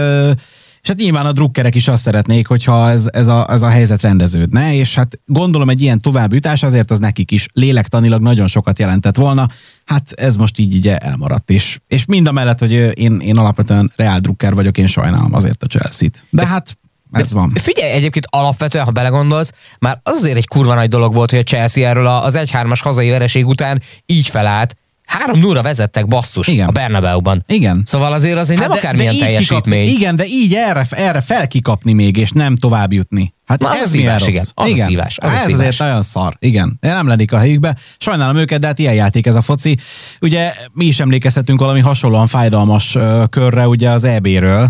és 0.82 0.88
hát 0.88 0.98
nyilván 0.98 1.26
a 1.26 1.32
drukkerek 1.32 1.76
is 1.76 1.88
azt 1.88 2.02
szeretnék, 2.02 2.48
hogyha 2.48 2.90
ez, 2.90 3.10
ez, 3.12 3.28
a, 3.28 3.52
ez 3.52 3.62
a 3.62 3.70
helyzet 3.70 4.02
rendeződne, 4.02 4.76
és 4.76 4.96
hát 4.96 5.20
gondolom 5.26 5.70
egy 5.70 5.82
ilyen 5.82 6.00
továbbjutás 6.00 6.64
azért 6.64 6.92
az 6.92 7.00
nekik 7.00 7.32
is 7.32 7.48
lélektanilag 7.54 8.22
nagyon 8.22 8.48
sokat 8.48 8.80
jelentett 8.80 9.16
volna. 9.16 9.48
Hát 9.86 10.12
ez 10.12 10.36
most 10.36 10.60
így 10.60 10.74
így 10.76 10.88
elmaradt 10.88 11.50
is. 11.50 11.80
És 11.88 12.06
mind 12.06 12.28
a 12.28 12.32
mellett, 12.32 12.60
hogy 12.60 12.72
én, 13.00 13.20
én 13.20 13.38
alapvetően 13.38 13.92
reál 13.96 14.20
drukker 14.20 14.54
vagyok, 14.54 14.78
én 14.78 14.88
sajnálom 14.88 15.34
azért 15.34 15.64
a 15.64 15.68
Chelsea-t. 15.68 16.26
De 16.30 16.48
hát 16.48 16.78
ez 17.12 17.34
van. 17.34 17.54
Figyelj, 17.56 17.92
egyébként 17.92 18.28
alapvetően, 18.30 18.86
ha 18.86 18.92
belegondolsz, 18.92 19.52
már 19.80 20.00
az 20.04 20.16
azért 20.16 20.38
egy 20.38 20.48
kurva 20.48 20.74
nagy 20.74 20.90
dolog 20.90 21.14
volt, 21.14 21.30
hogy 21.30 21.40
a 21.40 21.44
Chelsea 21.44 21.88
erről 21.88 22.08
az 22.08 22.38
1-3-as 22.38 22.80
hazai 22.84 23.10
vereség 23.10 23.48
után 23.48 23.82
így 24.06 24.28
felállt, 24.28 24.76
Három 25.12 25.40
nulla 25.40 25.62
vezettek 25.62 26.08
basszus 26.08 26.48
igen. 26.48 26.68
a 26.68 26.72
Bernabeu-ban. 26.72 27.44
Igen. 27.48 27.82
Szóval 27.86 28.14
azért 28.14 28.38
azért 28.38 28.60
hát 28.60 28.68
nem 28.70 28.78
de, 28.78 28.84
akármilyen 28.84 29.18
de 29.18 29.20
teljesítmény. 29.20 29.84
Kikapni, 29.86 30.00
igen, 30.00 30.16
de 30.16 30.26
így 30.26 30.54
erre, 30.54 30.86
erre 30.90 31.22
felkikapni 31.22 31.94
még, 31.94 32.18
és 32.18 32.32
nem 32.32 32.56
tovább 32.56 32.94
jutni. 32.94 33.34
Hát 33.46 33.62
Na, 33.62 33.76
ez 33.76 33.82
az 33.82 33.96
rossz. 33.96 34.28
igen. 34.28 34.44
Az 34.54 34.68
igen. 34.70 34.86
a 34.86 34.90
szívás. 34.90 35.18
Az 35.18 35.34
ez 35.34 35.54
azért 35.54 35.78
nagyon 35.78 36.04
szar. 36.04 36.36
Igen. 36.40 36.78
Nem 36.82 37.08
lennék 37.08 37.32
a 37.32 37.38
helyükbe. 37.38 37.76
Sajnálom 37.98 38.36
őket, 38.36 38.60
de 38.60 38.68
hát 38.68 38.80
ilyen 38.80 38.94
játék 38.94 39.26
ez 39.26 39.36
a 39.36 39.42
foci. 39.42 39.78
Ugye 40.22 40.54
mi 40.74 40.86
is 40.86 41.00
emlékezhetünk 41.00 41.60
valami 41.60 41.80
hasonlóan 41.80 42.28
fájdalmas 42.28 42.96
ö, 42.96 43.24
körre 43.30 43.68
ugye 43.68 43.90
az 43.90 44.04
EB-ről, 44.04 44.64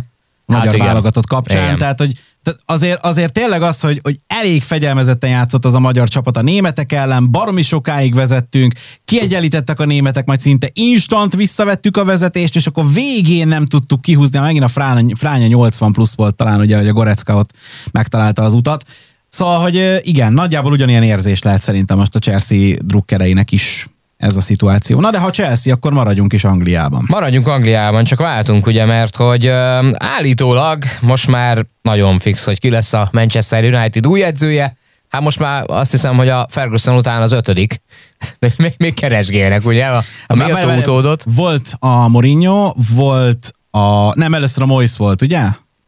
a 0.45 0.53
magyar 0.53 0.73
igen. 0.73 0.85
válogatott 0.85 1.27
kapcsán. 1.27 1.63
Igen. 1.63 1.77
Tehát, 1.77 1.99
hogy 1.99 2.11
tehát 2.43 2.59
azért, 2.65 3.05
azért 3.05 3.33
tényleg 3.33 3.61
az, 3.61 3.79
hogy, 3.79 3.99
hogy 4.03 4.19
elég 4.27 4.63
fegyelmezetten 4.63 5.29
játszott 5.29 5.65
az 5.65 5.73
a 5.73 5.79
magyar 5.79 6.09
csapat 6.09 6.37
a 6.37 6.41
németek 6.41 6.91
ellen, 6.91 7.31
baromi 7.31 7.61
sokáig 7.61 8.13
vezettünk, 8.13 8.73
kiegyenlítettek 9.05 9.79
a 9.79 9.85
németek, 9.85 10.25
majd 10.25 10.39
szinte 10.39 10.69
instant 10.73 11.35
visszavettük 11.35 11.97
a 11.97 12.05
vezetést, 12.05 12.55
és 12.55 12.67
akkor 12.67 12.91
végén 12.93 13.47
nem 13.47 13.65
tudtuk 13.65 14.01
kihúzni, 14.01 14.39
megint 14.39 14.63
a 14.63 14.67
Fránya, 14.67 15.15
Fránya 15.15 15.47
80 15.47 15.91
plusz 15.91 16.15
volt 16.15 16.35
talán, 16.35 16.59
ugye, 16.59 16.77
hogy 16.77 16.87
a 16.87 16.93
Gorecka 16.93 17.35
ott 17.35 17.49
megtalálta 17.91 18.43
az 18.43 18.53
utat. 18.53 18.83
Szóval, 19.29 19.59
hogy 19.59 19.99
igen, 20.01 20.33
nagyjából 20.33 20.71
ugyanilyen 20.71 21.03
érzés 21.03 21.41
lehet 21.41 21.61
szerintem 21.61 21.97
most 21.97 22.15
a 22.15 22.19
Chelsea 22.19 22.75
drukkereinek 22.83 23.51
is 23.51 23.87
ez 24.21 24.35
a 24.35 24.41
szituáció. 24.41 24.99
Na 24.99 25.09
de 25.09 25.19
ha 25.19 25.29
Chelsea, 25.29 25.73
akkor 25.73 25.93
maradjunk 25.93 26.33
is 26.33 26.43
Angliában. 26.43 27.05
Maradjunk 27.07 27.47
Angliában, 27.47 28.03
csak 28.03 28.19
váltunk 28.19 28.65
ugye, 28.65 28.85
mert 28.85 29.15
hogy 29.15 29.45
ö, 29.45 29.89
állítólag 29.97 30.83
most 31.01 31.27
már 31.27 31.65
nagyon 31.81 32.19
fix, 32.19 32.45
hogy 32.45 32.59
ki 32.59 32.69
lesz 32.69 32.93
a 32.93 33.09
Manchester 33.11 33.63
United 33.63 34.07
új 34.07 34.23
edzője. 34.23 34.77
Hát 35.09 35.21
most 35.21 35.39
már 35.39 35.63
azt 35.67 35.91
hiszem, 35.91 36.17
hogy 36.17 36.29
a 36.29 36.47
Ferguson 36.49 36.95
után 36.95 37.21
az 37.21 37.31
ötödik. 37.31 37.81
De 38.39 38.51
még, 38.57 38.73
még 38.77 38.93
keresgélnek, 38.93 39.65
ugye? 39.65 39.85
A, 39.85 40.03
a 40.25 40.35
méltó 40.35 40.69
utódot. 40.77 41.23
Volt 41.35 41.73
a 41.79 42.07
Mourinho, 42.07 42.73
volt 42.95 43.53
a... 43.71 44.17
Nem, 44.19 44.33
először 44.33 44.63
a 44.63 44.65
Moyes 44.65 44.97
volt, 44.97 45.21
ugye? 45.21 45.39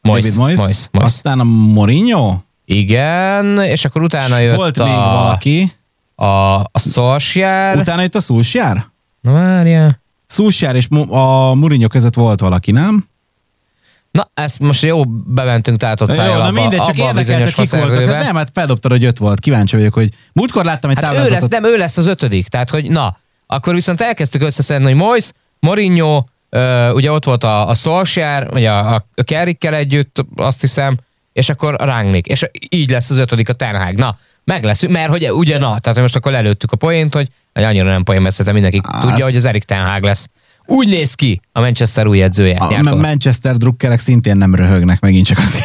Moyes, 0.02 0.24
David 0.24 0.38
Moyes. 0.38 0.58
Moyes, 0.58 0.88
Moyes. 0.92 1.12
Aztán 1.12 1.40
a 1.40 1.44
Mourinho. 1.44 2.38
Igen, 2.66 3.60
és 3.60 3.86
akkor 3.86 4.02
utána 4.02 4.38
jött 4.40 4.56
volt 4.56 4.78
a, 4.78 4.84
még 4.84 4.94
valaki. 4.94 5.72
A, 6.15 6.25
a 6.60 6.79
Solskjaer. 6.79 7.77
Utána 7.77 8.01
jött 8.01 8.15
a 8.15 8.20
Solskjaer? 8.20 8.86
Na 9.22 9.32
várja. 9.32 10.01
Solskjaer 10.27 10.75
és 10.75 10.88
a 11.10 11.53
Mourinho 11.53 11.88
között 11.88 12.13
volt 12.13 12.39
valaki, 12.39 12.72
nem? 12.72 13.05
Na, 14.12 14.29
ezt 14.34 14.60
most 14.60 14.82
jó 14.82 15.05
bementünk 15.05 15.77
tehát 15.77 16.01
ott 16.01 16.15
Jó, 16.15 16.38
na 16.38 16.51
mindegy, 16.51 16.82
csak 16.82 17.15
bizonyos 17.15 17.53
kik 17.53 17.70
voltak. 17.70 18.05
Hát 18.05 18.24
nem, 18.24 18.36
hát 18.36 18.50
feldobtad, 18.53 18.91
hogy 18.91 19.03
öt 19.03 19.17
volt. 19.17 19.39
Kíváncsi 19.39 19.75
vagyok, 19.75 19.93
hogy 19.93 20.10
múltkor 20.34 20.65
láttam 20.65 20.89
egy 20.89 20.96
Hát 20.96 21.05
ő 21.05 21.15
lesz, 21.15 21.24
táblázatot. 21.24 21.62
nem, 21.62 21.72
ő 21.72 21.77
lesz 21.77 21.98
az 21.98 22.08
ötödik. 22.08 22.48
Tehát, 22.48 22.70
hogy 22.70 22.89
na, 22.89 23.17
akkor 23.48 23.74
viszont 23.74 24.01
elkezdtük 24.01 24.41
összeszedni, 24.41 24.86
hogy 24.86 24.96
Moyes, 24.96 25.32
Mourinho, 25.60 26.24
ugye 26.93 27.12
ott 27.12 27.25
volt 27.25 27.43
a, 27.43 27.70
a 27.70 27.74
Solskjaer, 27.74 28.50
ugye 28.53 28.72
a, 28.72 29.05
a 29.15 29.24
Kerrikkel 29.24 29.75
együtt, 29.75 30.25
azt 30.36 30.62
hiszem, 30.62 30.98
és 31.34 31.50
akkor 31.50 31.75
a 31.79 31.86
Rangnick. 31.86 32.27
És 32.27 32.46
így 32.70 32.89
lesz 32.89 33.10
az 33.10 33.17
ötödik 33.17 33.50
a 33.50 33.53
Ten 33.53 33.84
Hag. 33.84 33.96
Na, 33.96 34.17
meg 34.44 34.64
lesz, 34.64 34.88
mert 34.88 35.10
hogy 35.10 35.32
ugye 35.32 35.58
na, 35.58 35.80
tehát 35.80 36.00
most 36.00 36.16
akkor 36.16 36.32
lelőttük 36.32 36.72
a 36.72 36.76
poént, 36.76 37.14
hogy 37.14 37.28
hogy 37.54 37.64
annyira 37.64 37.90
nem 37.90 38.04
poén 38.04 38.22
messze, 38.22 38.52
mindenki 38.52 38.82
Hát. 38.92 39.02
tudja, 39.02 39.24
hogy 39.24 39.36
az 39.36 39.46
Erik 39.46 39.64
Ten 39.64 39.88
Hag 39.88 40.04
lesz. 40.04 40.28
Úgy 40.66 40.88
néz 40.88 41.14
ki 41.14 41.40
a 41.52 41.60
Manchester 41.60 42.08
új 42.08 42.22
edzője. 42.22 42.56
A 42.58 42.70
Nyártól. 42.72 42.96
Manchester 42.96 43.58
drukkerek 43.58 44.00
szintén 44.00 44.38
nem 44.38 44.56
röhögnek 44.56 45.00
megint 45.00 45.26
csak 45.26 45.38
az. 45.38 45.64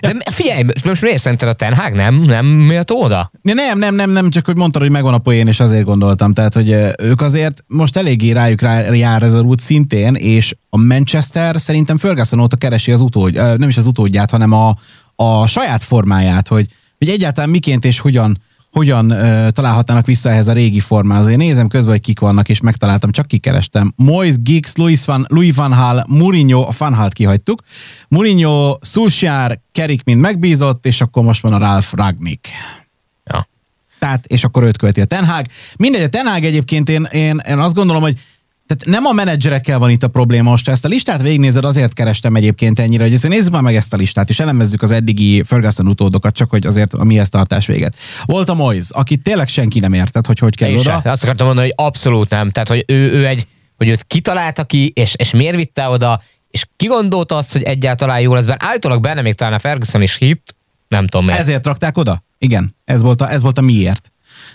De 0.00 0.16
figyelj, 0.30 0.64
most 0.84 1.02
miért 1.02 1.20
szerinted 1.20 1.48
a 1.48 1.52
Ten 1.52 1.74
Hag 1.74 1.94
nem, 1.94 2.14
nem 2.14 2.46
méltó 2.46 3.02
oda? 3.02 3.30
Nem, 3.42 3.78
nem, 3.78 3.94
nem, 3.94 4.10
nem, 4.10 4.30
csak 4.30 4.46
hogy 4.46 4.56
mondtad, 4.56 4.82
hogy 4.82 4.90
megvan 4.90 5.14
a 5.14 5.18
poén, 5.18 5.46
és 5.46 5.60
azért 5.60 5.84
gondoltam. 5.84 6.32
Tehát, 6.32 6.54
hogy 6.54 6.76
ők 6.98 7.20
azért 7.20 7.64
most 7.66 7.96
eléggé 7.96 8.30
rájuk 8.30 8.60
rá, 8.60 8.80
jár 8.92 9.22
ez 9.22 9.32
a 9.32 9.40
út 9.40 9.60
szintén, 9.60 10.14
és 10.14 10.54
a 10.70 10.78
Manchester 10.78 11.60
szerintem 11.60 11.98
Ferguson 11.98 12.40
óta 12.40 12.56
keresi 12.56 12.92
az 12.92 13.00
utód, 13.00 13.58
nem 13.58 13.68
is 13.68 13.76
az 13.76 13.86
utódját, 13.86 14.30
hanem 14.30 14.52
a, 14.52 14.74
a 15.14 15.46
saját 15.46 15.82
formáját, 15.82 16.48
hogy, 16.48 16.66
hogy 16.98 17.08
egyáltalán 17.08 17.50
miként 17.50 17.84
és 17.84 17.98
hogyan 17.98 18.38
hogyan 18.74 19.10
ö, 19.10 19.50
találhatnának 19.50 20.06
vissza 20.06 20.30
ehhez 20.30 20.48
a 20.48 20.52
régi 20.52 20.80
formához. 20.80 21.26
Én 21.26 21.36
nézem 21.36 21.68
közben, 21.68 21.92
hogy 21.92 22.00
kik 22.00 22.20
vannak, 22.20 22.48
és 22.48 22.60
megtaláltam, 22.60 23.10
csak 23.10 23.26
kikerestem. 23.26 23.92
Moyes, 23.96 24.38
Giggs, 24.38 24.74
Louis 24.74 25.04
van, 25.04 25.26
Louis 25.28 25.54
van 25.54 25.74
Hal, 25.74 26.04
Mourinho, 26.08 26.60
a 26.60 26.72
Van 26.78 26.94
Halt 26.94 27.12
kihagytuk. 27.12 27.62
Mourinho, 28.08 28.76
Solskjaer, 28.80 29.60
Kerik 29.72 30.04
mind 30.04 30.20
megbízott, 30.20 30.86
és 30.86 31.00
akkor 31.00 31.22
most 31.24 31.42
van 31.42 31.52
a 31.52 31.58
Ralph 31.58 31.92
Ragnick 31.92 32.48
Ja. 33.24 33.48
tehát, 33.98 34.26
és 34.26 34.44
akkor 34.44 34.62
őt 34.62 34.76
követi 34.76 35.00
a 35.00 35.04
Ten 35.04 35.24
Hag. 35.26 35.46
Mindegy, 35.76 36.02
a 36.02 36.08
Ten 36.08 36.26
Hag 36.26 36.44
egyébként 36.44 36.88
én, 36.88 37.08
én, 37.10 37.40
én 37.48 37.58
azt 37.58 37.74
gondolom, 37.74 38.02
hogy 38.02 38.18
tehát 38.66 38.84
nem 38.84 39.04
a 39.04 39.12
menedzserekkel 39.12 39.78
van 39.78 39.90
itt 39.90 40.02
a 40.02 40.08
probléma 40.08 40.50
most. 40.50 40.68
Ezt 40.68 40.84
a 40.84 40.88
listát 40.88 41.22
végignézed, 41.22 41.64
azért 41.64 41.92
kerestem 41.92 42.34
egyébként 42.34 42.78
ennyire, 42.78 43.02
hogy 43.02 43.12
ezt 43.12 43.28
nézzük 43.28 43.52
már 43.52 43.62
meg 43.62 43.76
ezt 43.76 43.92
a 43.92 43.96
listát, 43.96 44.28
és 44.28 44.40
elemezzük 44.40 44.82
az 44.82 44.90
eddigi 44.90 45.42
Ferguson 45.42 45.88
utódokat, 45.88 46.34
csak 46.34 46.50
hogy 46.50 46.66
azért 46.66 46.92
a 46.92 47.04
mihez 47.04 47.28
tartás 47.28 47.66
véget. 47.66 47.96
Volt 48.24 48.48
a 48.48 48.54
Moyes, 48.54 48.90
akit 48.90 49.22
tényleg 49.22 49.48
senki 49.48 49.80
nem 49.80 49.92
értett, 49.92 50.26
hogy 50.26 50.38
hogy 50.38 50.56
kell 50.56 50.72
oda. 50.72 50.82
se. 50.82 51.10
Azt 51.10 51.22
akartam 51.22 51.46
mondani, 51.46 51.66
hogy 51.66 51.86
abszolút 51.86 52.28
nem. 52.30 52.50
Tehát, 52.50 52.68
hogy 52.68 52.84
ő, 52.86 53.12
ő 53.12 53.26
egy, 53.26 53.46
hogy 53.76 53.88
őt 53.88 54.02
kitalálta 54.02 54.64
ki, 54.64 54.92
és, 54.94 55.14
és 55.16 55.30
miért 55.30 55.56
vitte 55.56 55.88
oda, 55.88 56.22
és 56.50 56.64
ki 56.76 56.86
gondolta 56.86 57.36
azt, 57.36 57.52
hogy 57.52 57.62
egyáltalán 57.62 58.20
jó 58.20 58.34
lesz, 58.34 58.44
bár 58.44 58.56
állítólag 58.60 59.00
benne 59.00 59.20
még 59.20 59.34
talán 59.34 59.52
a 59.52 59.58
Ferguson 59.58 60.02
is 60.02 60.16
hit, 60.16 60.56
nem 60.88 61.06
tudom 61.06 61.26
miért. 61.26 61.40
Ezért 61.40 61.66
rakták 61.66 61.98
oda? 61.98 62.24
Igen, 62.38 62.76
ez 62.84 63.02
volt 63.02 63.20
a, 63.20 63.30
ez 63.30 63.42
volt 63.42 63.58
a 63.58 63.60
miért. 63.60 64.12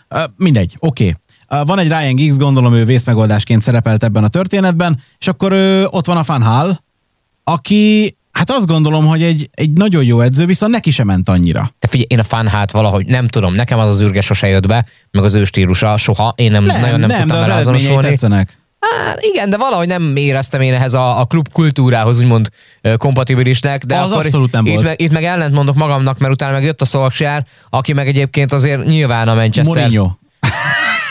Uh, 0.10 0.24
mindegy, 0.36 0.75
oké. 0.80 1.04
Okay. 1.04 1.16
Van 1.65 1.79
egy 1.79 1.88
Ryan 1.88 2.15
Giggs, 2.15 2.38
gondolom 2.38 2.74
ő 2.74 2.86
vészmegoldásként 2.86 3.62
szerepelt 3.62 4.03
ebben 4.03 4.24
a 4.24 4.27
történetben, 4.27 5.00
és 5.20 5.27
akkor 5.27 5.53
uh, 5.53 5.84
ott 5.89 6.06
van 6.06 6.18
a 6.18 6.24
Van 6.25 6.41
Hal, 6.41 6.79
aki, 7.44 8.15
hát 8.32 8.51
azt 8.51 8.68
gondolom, 8.68 9.06
hogy 9.06 9.24
egy, 9.24 9.50
egy 9.53 9.72
nagyon 9.72 10.03
jó 10.03 10.22
edző, 10.22 10.46
viszont 10.46 10.72
neki 10.72 10.91
sem 10.91 11.06
ment 11.06 11.29
annyira. 11.29 11.72
Te 11.79 11.88
figyelj, 11.88 12.08
én 12.10 12.20
a 12.20 12.24
fanhát 12.24 12.72
valahogy 12.72 13.06
nem 13.06 13.27
tudom, 13.27 13.53
nekem 13.53 13.79
az 13.79 13.89
az 13.89 14.01
űrge 14.01 14.22
sose 14.22 14.48
jött 14.48 14.68
be, 14.68 14.86
meg 15.12 15.24
az 15.24 15.34
ő 15.34 15.44
stílusa 15.44 15.98
soha, 15.98 16.34
én 16.36 16.51
nem, 16.51 16.63
Nem, 16.63 16.79
nagyon 16.82 17.00
nem, 17.00 17.10
nem, 17.10 17.18
de 17.18 17.24
tudtam 17.24 17.39
az 17.39 17.48
vele 17.48 17.60
eredményei 17.60 17.98
tetszenek. 17.98 18.58
Hát 18.79 19.20
igen, 19.22 19.50
de 19.50 19.58
valahogy 19.58 19.88
nem 19.88 20.15
éreztem 20.15 20.62
én 20.62 20.74
ehhez 20.74 20.94
a, 20.94 21.20
a 21.20 21.25
klub 21.25 21.51
kultúrához 21.51 22.18
úgymond 22.18 22.50
kompatibilisnek, 22.98 23.86
de 23.86 23.98
Az 23.98 24.12
akkor 24.12 24.25
abszolút 24.25 24.51
nem 24.51 24.65
itt, 24.65 24.74
volt. 24.74 24.86
meg, 24.86 25.01
itt 25.01 25.12
meg 25.12 25.24
ellent 25.24 25.53
mondok 25.53 25.75
magamnak, 25.75 26.18
mert 26.18 26.34
utána 26.34 26.51
meg 26.51 26.63
jött 26.63 26.82
a 26.82 26.86
Solskjaer, 26.86 27.46
aki 27.70 27.94
meg 27.94 28.08
egyébként 28.08 28.53
azért 28.53 28.86
nyilván 28.86 29.27
a 29.27 29.34
Manchester 29.34 29.75
Mourinho. 29.75 30.12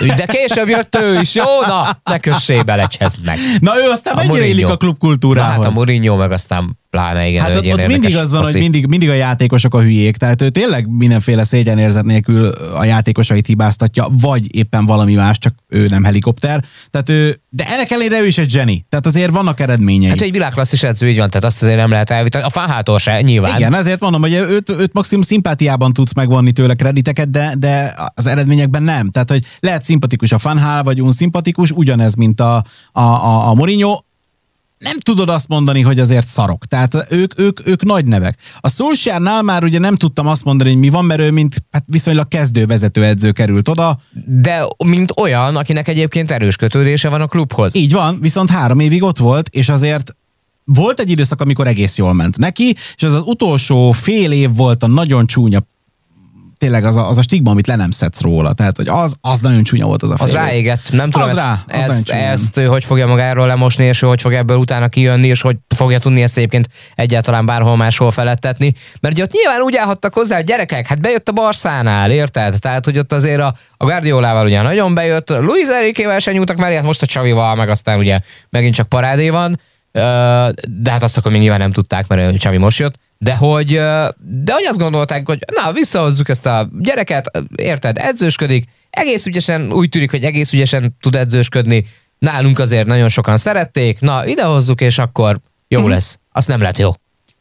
De 0.07 0.27
később 0.27 0.69
jött 0.69 0.97
ő 1.03 1.21
is, 1.21 1.35
jó? 1.35 1.45
Na, 1.67 2.01
ne 2.05 2.19
kössé 2.19 2.63
bele, 2.63 2.87
csezd 2.87 3.25
meg. 3.25 3.39
Na 3.61 3.77
ő 3.77 3.89
aztán 3.91 4.15
A 4.15 4.17
mennyire 4.17 4.35
Mourinho. 4.35 4.59
illik 4.59 4.73
a 4.73 4.77
klub 4.77 4.93
Na, 4.93 4.99
kultúrához? 4.99 5.65
hát 5.65 5.73
a 5.73 5.77
Mourinho 5.77 6.17
meg 6.17 6.33
aztán 6.33 6.78
pláne, 6.91 7.29
igen. 7.29 7.43
Hát 7.43 7.57
ott, 7.57 7.73
ott 7.73 7.87
mindig 7.87 8.17
az 8.17 8.31
van, 8.31 8.39
hogy 8.39 8.47
faszi. 8.47 8.59
mindig, 8.59 8.87
mindig 8.87 9.09
a 9.09 9.15
játékosok 9.15 9.75
a 9.75 9.81
hülyék, 9.81 10.17
tehát 10.17 10.43
ő 10.43 10.49
tényleg 10.49 10.89
mindenféle 10.89 11.45
szégyenérzet 11.45 12.05
nélkül 12.05 12.47
a 12.75 12.85
játékosait 12.85 13.47
hibáztatja, 13.47 14.07
vagy 14.11 14.57
éppen 14.57 14.87
valami 14.87 15.15
más, 15.15 15.39
csak 15.39 15.55
ő 15.69 15.87
nem 15.89 16.05
helikopter. 16.05 16.65
Tehát 16.91 17.09
ő, 17.09 17.37
de 17.49 17.67
ennek 17.73 17.91
ellenére 17.91 18.21
ő 18.21 18.27
is 18.27 18.39
egy 18.39 18.51
zseni. 18.51 18.87
Tehát 18.89 19.07
azért 19.07 19.31
vannak 19.31 19.61
eredményei. 19.61 20.09
Hát 20.09 20.21
egy 20.21 20.33
világklasszis 20.33 20.83
edző, 20.83 21.09
így 21.09 21.19
van, 21.19 21.29
tehát 21.29 21.45
azt 21.45 21.63
azért 21.63 21.77
nem 21.77 21.91
lehet 21.91 22.11
elvitani. 22.11 22.45
A 22.45 22.51
fánhától 22.51 22.99
se, 22.99 23.21
nyilván. 23.21 23.57
Igen, 23.59 23.75
ezért 23.75 24.01
mondom, 24.01 24.21
hogy 24.21 24.33
őt, 24.33 24.71
őt 24.71 24.93
maximum 24.93 25.23
szimpátiában 25.23 25.93
tudsz 25.93 26.13
megvonni 26.13 26.53
tőle 26.53 26.75
krediteket, 26.75 27.31
de, 27.31 27.55
de 27.59 27.95
az 28.15 28.27
eredményekben 28.27 28.83
nem. 28.83 29.11
Tehát, 29.11 29.31
hogy 29.31 29.45
lehet 29.61 29.83
szimpatikus 29.83 30.33
a 30.33 30.39
fanhál, 30.39 30.83
vagy 30.83 31.03
unszimpatikus, 31.03 31.71
ugyanez, 31.71 32.15
mint 32.15 32.41
a, 32.41 32.65
a, 32.93 33.01
a, 33.01 33.49
a 33.49 33.55
Mourinho. 33.55 34.07
Nem 34.79 34.99
tudod 34.99 35.29
azt 35.29 35.49
mondani, 35.49 35.81
hogy 35.81 35.99
azért 35.99 36.29
szarok. 36.29 36.67
Tehát 36.67 37.07
ők, 37.11 37.41
ők, 37.41 37.67
ők 37.67 37.85
nagy 37.85 38.05
nevek. 38.05 38.39
A 38.61 38.69
Solskjaernál 38.69 39.43
már 39.43 39.65
ugye 39.65 39.79
nem 39.79 39.97
tudtam 39.97 40.27
azt 40.27 40.45
mondani, 40.45 40.71
hogy 40.71 40.79
mi 40.79 40.89
van, 40.89 41.05
mert 41.05 41.21
ő 41.21 41.31
mint 41.31 41.65
hát 41.71 41.85
viszonylag 41.87 42.29
kezdő 42.29 42.67
vezetőedző 42.67 43.33
került 43.33 43.69
oda. 43.69 44.01
De 44.27 44.67
mint 44.85 45.13
olyan, 45.21 45.57
akinek 45.57 45.89
egyébként 45.89 46.31
erős 46.31 46.57
kötődése 46.57 47.09
van 47.09 47.21
a 47.21 47.27
klubhoz. 47.27 47.75
Így 47.75 47.93
van, 47.93 48.21
viszont 48.21 48.51
három 48.51 48.81
évig 48.81 49.03
ott 49.03 49.19
volt, 49.19 49.49
és 49.49 49.69
azért 49.69 50.17
volt 50.65 51.01
egy 51.01 51.11
időszak, 51.11 51.41
amikor 51.41 51.67
egész 51.67 51.99
jól 51.99 52.13
ment 52.13 52.37
neki, 52.37 52.75
és 52.97 53.03
az 53.03 53.15
az 53.15 53.23
utolsó 53.25 53.93
fél 53.93 54.33
év 54.33 54.55
volt 54.55 54.83
a 54.83 54.87
nagyon 54.87 55.27
csúnya 55.27 55.67
tényleg 56.59 56.85
az 56.85 56.97
a, 56.97 57.09
az 57.09 57.17
a 57.17 57.23
stigma, 57.23 57.51
amit 57.51 57.67
le 57.67 57.77
nem 57.77 57.91
szedsz 57.91 58.21
róla. 58.21 58.53
Tehát, 58.53 58.77
hogy 58.77 58.89
az, 58.89 59.17
az 59.21 59.41
nagyon 59.41 59.63
csúnya 59.63 59.87
volt 59.87 60.03
az 60.03 60.11
a 60.11 60.17
fél 60.17 60.27
Az 60.27 60.33
ráégett, 60.33 60.93
nem 60.93 61.11
tudom, 61.11 61.29
Az 61.29 61.37
ezt, 61.37 61.47
rá, 61.47 61.65
az 61.67 61.91
ezt, 61.91 62.11
ezt, 62.11 62.61
hogy 62.61 62.85
fogja 62.85 63.07
magáról 63.07 63.47
lemosni, 63.47 63.85
és 63.85 64.01
hogy 64.01 64.21
fog 64.21 64.33
ebből 64.33 64.57
utána 64.57 64.89
kijönni, 64.89 65.27
és 65.27 65.41
hogy 65.41 65.57
fogja 65.77 65.99
tudni 65.99 66.23
ezt 66.23 66.37
egyébként 66.37 66.69
egyáltalán 66.95 67.47
bárhol 67.47 67.77
máshol 67.77 68.11
felettetni. 68.11 68.75
Mert 69.01 69.15
ugye 69.15 69.25
ott 69.25 69.33
nyilván 69.33 69.61
úgy 69.61 69.77
állhattak 69.77 70.15
hozzá, 70.15 70.37
hogy 70.37 70.45
gyerekek, 70.45 70.87
hát 70.87 71.01
bejött 71.01 71.29
a 71.29 71.33
Barszánál, 71.33 72.11
érted? 72.11 72.59
Tehát, 72.59 72.85
hogy 72.85 72.99
ott 72.99 73.13
azért 73.13 73.41
a, 73.41 73.55
a 73.77 73.85
Guardiolával 73.85 74.47
ugye 74.47 74.63
nagyon 74.63 74.95
bejött, 74.95 75.31
Luis 75.31 75.69
Enriquével 75.69 76.19
se 76.19 76.33
nyúltak 76.33 76.57
mellé, 76.57 76.75
hát 76.75 76.85
most 76.85 77.03
a 77.03 77.07
Csavival, 77.07 77.55
meg 77.55 77.69
aztán 77.69 77.99
ugye 77.99 78.19
megint 78.51 78.75
csak 78.75 78.89
parádé 78.89 79.29
van, 79.29 79.61
de 80.69 80.91
hát 80.91 81.03
azt 81.03 81.17
akkor 81.17 81.33
még 81.33 81.41
nyilván 81.41 81.59
nem 81.59 81.73
tudták, 81.73 82.07
mert 82.07 82.37
Csavi 82.37 82.57
most 82.57 82.79
jött. 82.79 82.95
De 83.19 83.37
hogy, 83.37 83.67
de 84.21 84.53
hogy 84.53 84.65
azt 84.69 84.79
gondolták, 84.79 85.27
hogy 85.27 85.39
na, 85.63 85.73
visszahozzuk 85.73 86.29
ezt 86.29 86.47
a 86.47 86.69
gyereket, 86.79 87.31
érted, 87.57 87.97
edzősködik, 87.99 88.65
egész 88.91 89.27
ügyesen, 89.27 89.73
úgy 89.73 89.89
tűnik, 89.89 90.11
hogy 90.11 90.25
egész 90.25 90.53
ügyesen 90.53 90.97
tud 91.01 91.17
edzősködni, 91.17 91.87
nálunk 92.19 92.59
azért 92.59 92.87
nagyon 92.87 93.09
sokan 93.09 93.37
szerették, 93.37 94.01
na, 94.01 94.27
idehozzuk, 94.27 94.81
és 94.81 94.99
akkor 94.99 95.41
jó 95.69 95.81
Mhm. 95.81 95.89
lesz. 95.89 96.19
Azt 96.33 96.49
nem 96.49 96.61
lett 96.61 96.79
jó. 96.79 96.91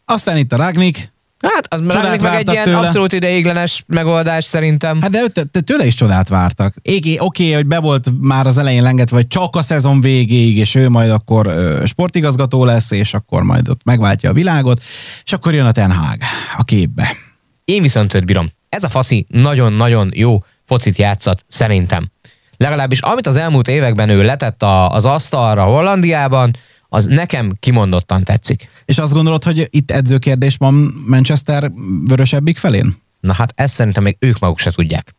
Aztán 0.06 0.38
itt 0.38 0.54
a 0.54 0.58
Ragnik, 0.58 1.14
Hát 1.40 1.74
az 1.74 1.82
meg 1.82 2.24
egy 2.24 2.52
ilyen 2.52 2.64
tőle. 2.64 2.78
abszolút 2.78 3.14
ideiglenes 3.14 3.84
megoldás 3.88 4.46
szerintem. 4.46 5.02
Hát 5.02 5.12
de 5.12 5.28
te, 5.28 5.60
tőle 5.60 5.86
is 5.86 5.96
csodát 5.96 6.30
vártak. 6.30 6.76
Oké, 6.84 7.18
okay, 7.20 7.52
hogy 7.52 7.66
be 7.66 7.80
volt 7.80 8.10
már 8.20 8.48
az 8.48 8.58
elején 8.58 8.84
lenget, 8.84 9.10
vagy 9.10 9.28
csak 9.28 9.56
a 9.56 9.62
szezon 9.62 10.02
végéig, 10.02 10.58
és 10.58 10.76
ő 10.76 10.90
majd 10.90 11.10
akkor 11.10 11.54
sportigazgató 11.86 12.66
lesz, 12.66 12.92
és 12.92 13.14
akkor 13.14 13.44
majd 13.44 13.70
ott 13.70 13.82
megváltja 13.84 14.30
a 14.30 14.34
világot, 14.34 14.82
és 15.24 15.34
akkor 15.34 15.54
jön 15.54 15.66
a 15.66 15.72
Ten 15.72 15.92
Hag 15.92 16.18
a 16.58 16.64
képbe. 16.64 17.18
Én 17.66 17.82
viszont 17.82 18.14
őt 18.14 18.26
bírom. 18.26 18.52
Ez 18.70 18.84
a 18.84 18.90
faszi 18.90 19.26
nagyon-nagyon 19.30 20.12
jó 20.14 20.40
focit 20.66 20.98
játszat, 20.98 21.46
szerintem. 21.48 22.12
Legalábbis 22.58 23.00
amit 23.00 23.28
az 23.28 23.36
elmúlt 23.36 23.68
években 23.68 24.10
ő 24.10 24.24
letett 24.24 24.64
a, 24.64 24.92
az 24.92 25.06
asztalra 25.06 25.64
Hollandiában, 25.64 26.56
az 26.98 27.06
nekem 27.06 27.54
kimondottan 27.60 28.24
tetszik. 28.24 28.70
És 28.86 28.98
azt 28.98 29.14
gondolod, 29.14 29.44
hogy 29.44 29.68
itt 29.70 29.92
edzőkérdés 29.92 30.56
van 30.56 30.74
Manchester 31.08 31.72
vörösebbik 32.08 32.58
felén? 32.58 32.96
Na 33.20 33.34
hát 33.34 33.54
ezt 33.56 33.74
szerintem 33.74 34.04
még 34.04 34.18
ők 34.20 34.40
maguk 34.40 34.60
se 34.60 34.72
tudják. 34.72 35.14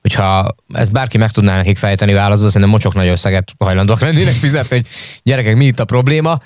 Hogyha 0.00 0.54
ezt 0.68 0.92
bárki 0.92 1.18
meg 1.18 1.30
tudná 1.30 1.56
nekik 1.56 1.78
fejteni 1.78 2.12
válaszol, 2.12 2.46
szerintem 2.46 2.70
mocsok 2.70 2.94
nagy 2.94 3.08
összeget 3.08 3.52
hajlandóak 3.58 4.00
lennének 4.00 4.34
fizetni, 4.34 4.76
hogy 4.76 4.86
gyerekek, 5.22 5.56
mi 5.56 5.64
itt 5.64 5.80
a 5.80 5.84
probléma. 5.84 6.40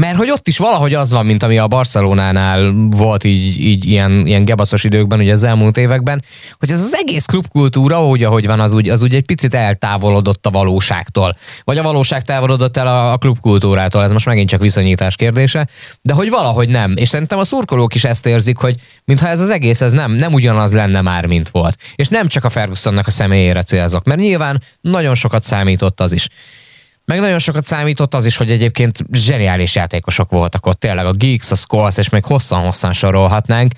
Mert 0.00 0.16
hogy 0.16 0.30
ott 0.30 0.48
is 0.48 0.58
valahogy 0.58 0.94
az 0.94 1.10
van, 1.10 1.26
mint 1.26 1.42
ami 1.42 1.58
a 1.58 1.66
Barcelonánál 1.66 2.72
volt 2.90 3.24
így, 3.24 3.60
így 3.60 3.84
ilyen, 3.84 4.26
ilyen 4.26 4.44
gebaszos 4.44 4.84
időkben, 4.84 5.18
ugye 5.18 5.32
az 5.32 5.42
elmúlt 5.42 5.76
években, 5.76 6.24
hogy 6.58 6.70
ez 6.70 6.80
az 6.80 6.94
egész 6.94 7.24
klubkultúra, 7.24 8.06
úgy 8.06 8.22
ahogy 8.22 8.46
van, 8.46 8.60
az 8.60 8.72
úgy, 8.72 8.88
az 8.88 9.02
úgy 9.02 9.14
egy 9.14 9.24
picit 9.24 9.54
eltávolodott 9.54 10.46
a 10.46 10.50
valóságtól. 10.50 11.36
Vagy 11.64 11.78
a 11.78 11.82
valóság 11.82 12.24
távolodott 12.24 12.76
el 12.76 12.86
a, 12.86 13.12
a 13.12 13.16
klubkultúrától, 13.16 14.02
ez 14.02 14.12
most 14.12 14.26
megint 14.26 14.48
csak 14.48 14.60
viszonyítás 14.60 15.16
kérdése, 15.16 15.66
de 16.02 16.12
hogy 16.12 16.30
valahogy 16.30 16.68
nem. 16.68 16.94
És 16.96 17.08
szerintem 17.08 17.38
a 17.38 17.44
szurkolók 17.44 17.94
is 17.94 18.04
ezt 18.04 18.26
érzik, 18.26 18.56
hogy 18.56 18.74
mintha 19.04 19.28
ez 19.28 19.40
az 19.40 19.50
egész 19.50 19.80
ez 19.80 19.92
nem, 19.92 20.12
nem 20.12 20.32
ugyanaz 20.32 20.72
lenne 20.72 21.00
már, 21.00 21.26
mint 21.26 21.48
volt. 21.48 21.76
És 21.94 22.08
nem 22.08 22.28
csak 22.28 22.44
a 22.44 22.50
Fergusonnak 22.50 23.06
a 23.06 23.10
személyére 23.10 23.62
célzok, 23.62 24.04
mert 24.04 24.20
nyilván 24.20 24.62
nagyon 24.80 25.14
sokat 25.14 25.42
számított 25.42 26.00
az 26.00 26.12
is. 26.12 26.28
Meg 27.08 27.20
nagyon 27.20 27.38
sokat 27.38 27.64
számított 27.64 28.14
az 28.14 28.24
is, 28.24 28.36
hogy 28.36 28.50
egyébként 28.50 28.98
zseniális 29.12 29.74
játékosok 29.74 30.30
voltak 30.30 30.66
ott, 30.66 30.80
tényleg 30.80 31.06
a 31.06 31.12
Geeks, 31.12 31.50
a 31.50 31.54
Skulls, 31.54 31.96
és 31.96 32.08
még 32.08 32.24
hosszan-hosszan 32.24 32.92
sorolhatnánk. 32.92 33.72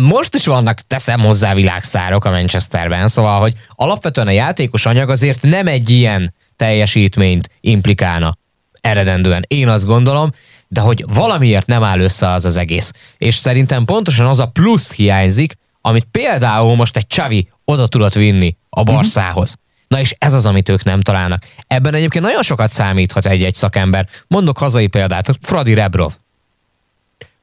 Most 0.00 0.34
is 0.34 0.46
vannak, 0.46 0.80
teszem 0.80 1.20
hozzá 1.20 1.54
világsztárok 1.54 2.24
a 2.24 2.30
Manchesterben, 2.30 3.08
szóval, 3.08 3.40
hogy 3.40 3.54
alapvetően 3.68 4.26
a 4.26 4.30
játékos 4.30 4.86
anyag 4.86 5.10
azért 5.10 5.42
nem 5.42 5.66
egy 5.66 5.90
ilyen 5.90 6.34
teljesítményt 6.56 7.48
implikálna 7.60 8.34
eredendően. 8.80 9.44
Én 9.46 9.68
azt 9.68 9.86
gondolom, 9.86 10.30
de 10.68 10.80
hogy 10.80 11.04
valamiért 11.08 11.66
nem 11.66 11.82
áll 11.82 12.00
össze 12.00 12.30
az 12.30 12.44
az 12.44 12.56
egész. 12.56 12.92
És 13.18 13.34
szerintem 13.34 13.84
pontosan 13.84 14.26
az 14.26 14.38
a 14.38 14.46
plusz 14.46 14.94
hiányzik, 14.94 15.54
amit 15.80 16.06
például 16.10 16.76
most 16.76 16.96
egy 16.96 17.06
Csavi 17.06 17.48
oda 17.64 17.86
tudott 17.86 18.14
vinni 18.14 18.56
a 18.68 18.82
Barszához. 18.82 19.56
Na 19.92 20.00
és 20.00 20.14
ez 20.18 20.32
az, 20.32 20.46
amit 20.46 20.68
ők 20.68 20.84
nem 20.84 21.00
találnak. 21.00 21.42
Ebben 21.66 21.94
egyébként 21.94 22.24
nagyon 22.24 22.42
sokat 22.42 22.70
számíthat 22.70 23.26
egy-egy 23.26 23.54
szakember. 23.54 24.08
Mondok 24.26 24.58
hazai 24.58 24.86
példát, 24.86 25.38
Fradi 25.40 25.74
Rebrov. 25.74 26.12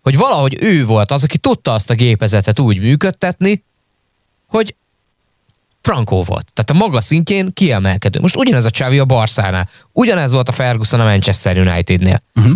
Hogy 0.02 0.18
valahogy 0.18 0.58
ő 0.60 0.86
volt 0.86 1.12
az, 1.12 1.24
aki 1.24 1.38
tudta 1.38 1.74
azt 1.74 1.90
a 1.90 1.94
gépezetet 1.94 2.60
úgy 2.60 2.80
működtetni, 2.80 3.64
hogy 4.48 4.76
Frankó 5.82 6.24
volt. 6.24 6.48
Tehát 6.54 6.70
a 6.70 6.86
maga 6.86 7.02
szintjén 7.02 7.54
kiemelkedő. 7.54 8.20
Most 8.20 8.36
ugyanez 8.36 8.66
a 8.66 8.70
Csavi 8.70 9.00
a 9.00 9.06
Barszánál. 9.06 9.70
Ugyanez 9.92 10.32
volt 10.32 10.50
a 10.50 10.52
Ferguson 10.52 11.00
a 11.00 11.04
Manchester 11.04 11.58
Unitednél. 11.58 12.22
Uh-huh. 12.36 12.54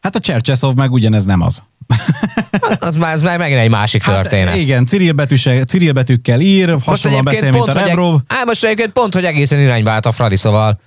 Hát 0.00 0.14
a 0.14 0.20
Csercseszov 0.20 0.74
meg 0.74 0.92
ugyanez 0.92 1.24
nem 1.24 1.40
az. 1.40 1.62
Az 2.78 2.96
már, 2.96 3.12
az 3.12 3.22
már 3.22 3.38
megint 3.38 3.60
egy 3.60 3.70
másik 3.70 4.02
hát 4.02 4.14
történet. 4.14 4.56
Igen, 4.56 4.86
Cyril, 4.86 5.12
betűse, 5.12 5.64
Cyril 5.64 5.92
betűkkel 5.92 6.40
ír, 6.40 6.76
hasonlóan 6.84 7.24
beszél, 7.24 7.50
pont, 7.50 7.66
mint 7.66 7.78
a 7.78 7.86
Rebrov. 7.86 8.20
Á, 8.26 8.42
most 8.46 8.64
egyébként 8.64 8.92
pont, 8.92 9.14
hogy 9.14 9.24
egészen 9.24 9.60
irányba 9.60 9.90
állt 9.90 10.06
a 10.06 10.12
Fradi, 10.12 10.36
szóval 10.36 10.80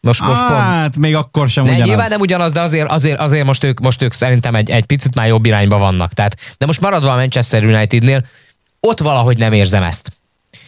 most, 0.00 0.20
most 0.20 0.40
hát, 0.40 0.82
pont... 0.82 0.96
még 0.96 1.14
akkor 1.14 1.48
sem 1.48 1.64
ne, 1.64 1.70
ugyanaz. 1.70 1.88
Nyilván 1.88 2.08
nem 2.08 2.20
ugyanaz, 2.20 2.52
de 2.52 2.60
azért, 2.60 2.90
azért, 2.90 3.20
azért 3.20 3.46
most, 3.46 3.64
ők, 3.64 3.80
most 3.80 4.02
ők 4.02 4.12
szerintem 4.12 4.54
egy, 4.54 4.70
egy 4.70 4.84
picit 4.84 5.14
már 5.14 5.26
jobb 5.26 5.46
irányba 5.46 5.78
vannak. 5.78 6.12
Tehát, 6.12 6.36
de 6.58 6.66
most 6.66 6.80
maradva 6.80 7.12
a 7.12 7.16
Manchester 7.16 7.64
Unitednél, 7.64 8.24
ott 8.80 9.00
valahogy 9.00 9.38
nem 9.38 9.52
érzem 9.52 9.82
ezt, 9.82 10.12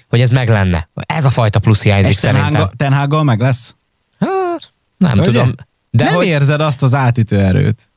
hogy 0.08 0.20
ez 0.20 0.30
meg 0.30 0.48
lenne. 0.48 0.88
Ez 1.06 1.24
a 1.24 1.30
fajta 1.30 1.58
plusz 1.58 1.82
hiányzik 1.82 2.18
szerintem. 2.18 2.66
Tenhággal 2.76 3.22
meg 3.22 3.40
lesz? 3.40 3.74
Hát, 4.18 4.72
nem 4.96 5.18
Ugye? 5.18 5.26
tudom. 5.26 5.54
De 5.90 6.04
nem 6.04 6.14
hogy... 6.14 6.26
érzed 6.26 6.60
azt 6.60 6.82
az 6.82 6.94
átütő 6.94 7.38
erőt? 7.38 7.91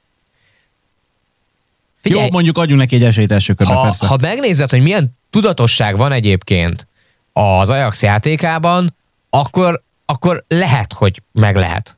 Figyelj, 2.06 2.24
Jó, 2.24 2.30
mondjuk 2.32 2.58
adjunk 2.58 2.82
neki 2.82 2.96
egy 2.96 3.04
esélyt 3.04 3.32
első 3.32 3.54
körben, 3.54 3.76
ha, 3.76 3.82
persze. 3.82 4.08
Ha 4.08 4.18
megnézed, 4.22 4.70
hogy 4.70 4.82
milyen 4.82 5.18
tudatosság 5.30 5.98
van 5.98 6.12
egyébként 6.12 6.88
az 7.34 7.70
Ajax 7.70 8.02
játékában, 8.02 8.96
akkor, 9.30 9.84
akkor 10.06 10.44
lehet, 10.48 10.94
hogy 10.94 11.22
meg 11.32 11.56
lehet. 11.56 11.98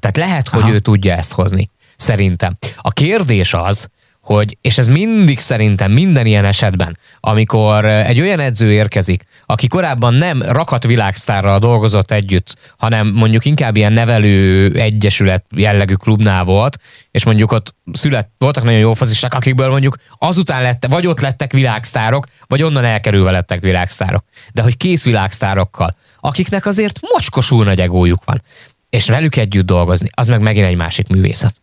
Tehát 0.00 0.16
lehet, 0.16 0.48
hogy 0.48 0.60
Aha. 0.60 0.72
ő 0.72 0.78
tudja 0.78 1.14
ezt 1.14 1.32
hozni. 1.32 1.70
Szerintem. 1.96 2.56
A 2.76 2.90
kérdés 2.90 3.54
az, 3.54 3.88
hogy, 4.28 4.56
és 4.60 4.78
ez 4.78 4.88
mindig 4.88 5.38
szerintem 5.38 5.92
minden 5.92 6.26
ilyen 6.26 6.44
esetben, 6.44 6.98
amikor 7.20 7.84
egy 7.84 8.20
olyan 8.20 8.40
edző 8.40 8.72
érkezik, 8.72 9.22
aki 9.46 9.66
korábban 9.68 10.14
nem 10.14 10.42
rakat 10.42 10.84
világsztárral 10.84 11.58
dolgozott 11.58 12.10
együtt, 12.10 12.54
hanem 12.78 13.06
mondjuk 13.06 13.44
inkább 13.44 13.76
ilyen 13.76 13.92
nevelő 13.92 14.72
egyesület 14.72 15.44
jellegű 15.56 15.94
klubnál 15.94 16.44
volt, 16.44 16.78
és 17.10 17.24
mondjuk 17.24 17.52
ott 17.52 17.74
szület, 17.92 18.28
voltak 18.38 18.64
nagyon 18.64 18.78
jó 18.78 18.94
fazisták, 18.94 19.34
akikből 19.34 19.68
mondjuk 19.68 19.96
azután 20.18 20.62
lett, 20.62 20.86
vagy 20.88 21.06
ott 21.06 21.20
lettek 21.20 21.52
világsztárok, 21.52 22.26
vagy 22.46 22.62
onnan 22.62 22.84
elkerülve 22.84 23.30
lettek 23.30 23.60
világsztárok. 23.60 24.24
De 24.52 24.62
hogy 24.62 24.76
kész 24.76 25.04
világsztárokkal, 25.04 25.96
akiknek 26.20 26.66
azért 26.66 26.98
mocskosul 27.00 27.64
nagy 27.64 27.80
egójuk 27.80 28.24
van, 28.24 28.42
és 28.90 29.08
velük 29.08 29.36
együtt 29.36 29.66
dolgozni, 29.66 30.08
az 30.14 30.28
meg 30.28 30.40
megint 30.40 30.66
egy 30.66 30.76
másik 30.76 31.08
művészet. 31.08 31.54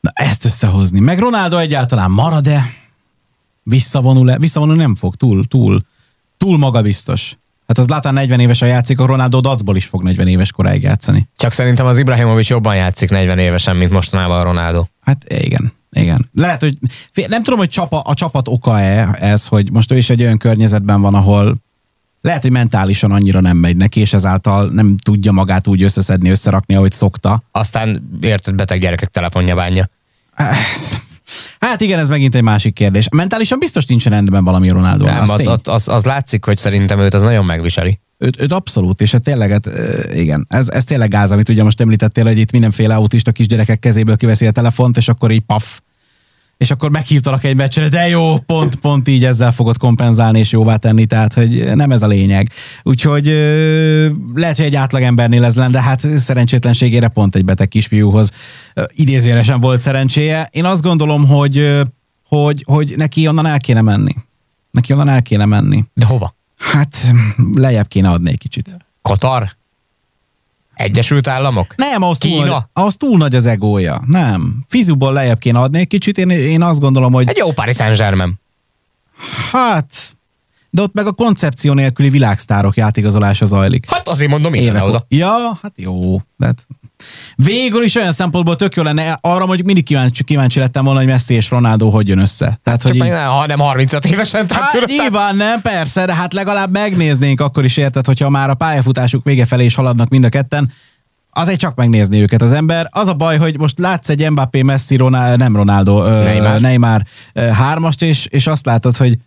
Na 0.00 0.10
ezt 0.14 0.44
összehozni. 0.44 1.00
Meg 1.00 1.18
Ronaldo 1.18 1.56
egyáltalán 1.56 2.10
marad-e? 2.10 2.66
Visszavonul-e? 3.62 4.38
Visszavonul 4.38 4.76
nem 4.76 4.96
fog, 4.96 5.14
túl, 5.14 5.46
túl, 5.46 5.80
túl 6.38 6.58
magabiztos. 6.58 7.38
Hát 7.66 7.78
az 7.78 7.88
Látán 7.88 8.14
40 8.14 8.40
évesen 8.40 8.68
játszik, 8.68 9.00
a 9.00 9.06
Ronaldo 9.06 9.40
dacból 9.40 9.76
is 9.76 9.86
fog 9.86 10.02
40 10.02 10.26
éves 10.26 10.52
koráig 10.52 10.82
játszani. 10.82 11.28
Csak 11.36 11.52
szerintem 11.52 11.86
az 11.86 11.98
Ibrahimovic 11.98 12.48
jobban 12.48 12.76
játszik 12.76 13.10
40 13.10 13.38
évesen, 13.38 13.76
mint 13.76 13.90
mostanában 13.90 14.38
a 14.38 14.42
Ronaldo. 14.42 14.84
Hát 15.00 15.32
igen. 15.32 15.72
Igen. 15.90 16.28
Lehet, 16.34 16.60
hogy 16.60 16.78
nem 17.28 17.42
tudom, 17.42 17.58
hogy 17.58 17.68
csapa, 17.68 18.00
a 18.00 18.14
csapat 18.14 18.48
oka-e 18.48 19.16
ez, 19.20 19.46
hogy 19.46 19.72
most 19.72 19.92
ő 19.92 19.96
is 19.96 20.10
egy 20.10 20.22
olyan 20.22 20.38
környezetben 20.38 21.00
van, 21.00 21.14
ahol 21.14 21.56
lehet, 22.20 22.42
hogy 22.42 22.50
mentálisan 22.50 23.12
annyira 23.12 23.40
nem 23.40 23.56
megy 23.56 23.76
neki, 23.76 24.00
és 24.00 24.12
ezáltal 24.12 24.68
nem 24.68 24.96
tudja 24.96 25.32
magát 25.32 25.66
úgy 25.66 25.82
összeszedni, 25.82 26.30
összerakni, 26.30 26.74
ahogy 26.74 26.92
szokta. 26.92 27.42
Aztán 27.50 28.18
érted, 28.20 28.54
beteg 28.54 28.80
gyerekek 28.80 29.08
telefonja 29.08 29.54
bánja. 29.54 29.88
Hát 31.60 31.80
igen, 31.80 31.98
ez 31.98 32.08
megint 32.08 32.34
egy 32.34 32.42
másik 32.42 32.74
kérdés. 32.74 33.06
Mentálisan 33.10 33.58
biztos 33.58 33.86
nincs 33.86 34.06
rendben 34.06 34.44
valami 34.44 34.68
Ronaldo. 34.68 35.04
Nem, 35.04 35.20
az, 35.20 35.30
az, 35.30 35.58
az, 35.64 35.88
az, 35.88 36.04
látszik, 36.04 36.44
hogy 36.44 36.56
szerintem 36.56 36.98
őt 36.98 37.14
az 37.14 37.22
nagyon 37.22 37.44
megviseli. 37.44 38.00
Őt, 38.18 38.42
őt 38.42 38.52
abszolút, 38.52 39.00
és 39.00 39.12
hát 39.12 39.22
tényleg, 39.22 39.50
hát, 39.50 39.68
igen, 40.12 40.46
ez, 40.48 40.68
ez 40.68 40.84
tényleg 40.84 41.08
gáz, 41.08 41.32
amit 41.32 41.48
ugye 41.48 41.62
most 41.62 41.80
említettél, 41.80 42.24
hogy 42.24 42.38
itt 42.38 42.52
mindenféle 42.52 42.94
autista 42.94 43.32
kisgyerekek 43.32 43.78
kezéből 43.78 44.16
kiveszi 44.16 44.46
a 44.46 44.50
telefont, 44.50 44.96
és 44.96 45.08
akkor 45.08 45.30
így 45.30 45.40
paf, 45.40 45.80
és 46.60 46.70
akkor 46.70 46.90
meghívtalak 46.90 47.44
egy 47.44 47.56
meccsre, 47.56 47.88
de 47.88 48.08
jó, 48.08 48.38
pont, 48.38 48.76
pont 48.76 49.08
így 49.08 49.24
ezzel 49.24 49.52
fogod 49.52 49.76
kompenzálni 49.76 50.38
és 50.38 50.52
jóvá 50.52 50.76
tenni, 50.76 51.06
tehát 51.06 51.32
hogy 51.32 51.70
nem 51.74 51.90
ez 51.90 52.02
a 52.02 52.06
lényeg. 52.06 52.50
Úgyhogy 52.82 53.26
lehet, 54.34 54.56
hogy 54.56 54.64
egy 54.64 54.74
átlagembernél 54.74 55.44
ez 55.44 55.56
lenne, 55.56 55.70
de 55.70 55.82
hát 55.82 56.00
szerencsétlenségére 56.00 57.08
pont 57.08 57.34
egy 57.34 57.44
beteg 57.44 57.68
kisfiúhoz 57.68 58.30
idézőjelesen 58.88 59.60
volt 59.60 59.80
szerencséje. 59.80 60.48
Én 60.50 60.64
azt 60.64 60.82
gondolom, 60.82 61.26
hogy, 61.26 61.80
hogy, 62.28 62.64
hogy 62.66 62.94
neki 62.96 63.28
onnan 63.28 63.46
el 63.46 63.58
kéne 63.58 63.80
menni. 63.80 64.14
Neki 64.70 64.92
onnan 64.92 65.08
el 65.08 65.22
kéne 65.22 65.44
menni. 65.44 65.84
De 65.94 66.06
hova? 66.06 66.34
Hát 66.56 67.14
lejjebb 67.54 67.88
kéne 67.88 68.08
adni 68.08 68.30
egy 68.30 68.38
kicsit. 68.38 68.76
Katar? 69.02 69.58
Egyesült 70.80 71.28
Államok? 71.28 71.74
Nem, 71.76 72.02
ahhoz 72.02 72.18
túl, 72.18 72.44
nagy, 72.44 72.62
ahhoz 72.72 72.96
túl 72.96 73.18
nagy 73.18 73.34
az 73.34 73.46
egója. 73.46 74.02
Nem. 74.06 74.64
Fizuból 74.68 75.12
lejjebb 75.12 75.38
kéne 75.38 75.58
adni 75.58 75.78
egy 75.78 75.86
kicsit. 75.86 76.18
Én, 76.18 76.30
én 76.30 76.62
azt 76.62 76.80
gondolom, 76.80 77.12
hogy... 77.12 77.28
Egy 77.28 77.36
jó 77.36 77.52
Paris 77.52 77.76
Saint-Germain. 77.76 78.40
Hát, 79.52 80.16
de 80.70 80.82
ott 80.82 80.92
meg 80.94 81.06
a 81.06 81.12
koncepció 81.12 81.72
nélküli 81.72 82.08
világsztárok 82.08 82.76
játékozolása 82.76 83.46
zajlik. 83.46 83.90
Hát 83.90 84.08
azért 84.08 84.30
mondom, 84.30 84.54
én 84.54 84.76
oda. 84.76 85.04
Ja, 85.08 85.58
hát 85.62 85.72
jó. 85.76 86.16
De 86.36 86.46
hát 86.46 86.66
Végül 87.44 87.82
is 87.82 87.94
olyan 87.94 88.12
szempontból 88.12 88.56
tök 88.56 88.74
jó 88.74 88.82
lenne, 88.82 89.18
arra 89.20 89.46
mondjuk 89.46 89.66
mindig 89.66 89.84
kíváncsi, 89.84 90.24
kíváncsi 90.24 90.58
lettem 90.58 90.84
volna, 90.84 90.98
hogy 90.98 91.08
Messi 91.08 91.34
és 91.34 91.50
Ronaldo 91.50 91.88
hogy 91.88 92.08
jön 92.08 92.18
össze. 92.18 92.60
Tehát, 92.62 92.82
Csak 92.82 92.92
hogy 92.92 93.06
így... 93.06 93.12
ha 93.12 93.46
nem 93.46 93.58
35 93.58 94.04
évesen. 94.04 94.46
Tehát 94.46 94.62
hát 94.62 94.72
tudod, 94.72 94.88
nyilván 94.88 95.36
nem, 95.36 95.60
persze, 95.60 96.04
de 96.04 96.14
hát 96.14 96.32
legalább 96.32 96.70
megnéznénk 96.72 97.40
akkor 97.40 97.64
is 97.64 97.76
érted, 97.76 98.06
hogyha 98.06 98.28
már 98.28 98.50
a 98.50 98.54
pályafutásuk 98.54 99.24
vége 99.24 99.44
felé 99.44 99.64
is 99.64 99.74
haladnak 99.74 100.08
mind 100.08 100.24
a 100.24 100.28
ketten. 100.28 100.72
azért 101.30 101.58
csak 101.58 101.74
megnézni 101.74 102.20
őket 102.20 102.42
az 102.42 102.52
ember. 102.52 102.88
Az 102.90 103.08
a 103.08 103.14
baj, 103.14 103.38
hogy 103.38 103.58
most 103.58 103.78
látsz 103.78 104.08
egy 104.08 104.30
Mbappé, 104.30 104.62
Messi, 104.62 104.96
Ronaldo, 104.96 105.36
nem 105.36 105.56
Ronaldo, 105.56 106.02
Neymar, 106.02 106.60
Neymar 106.60 107.02
hármast, 107.52 108.02
és, 108.02 108.26
és 108.30 108.46
azt 108.46 108.66
látod, 108.66 108.96
hogy 108.96 109.18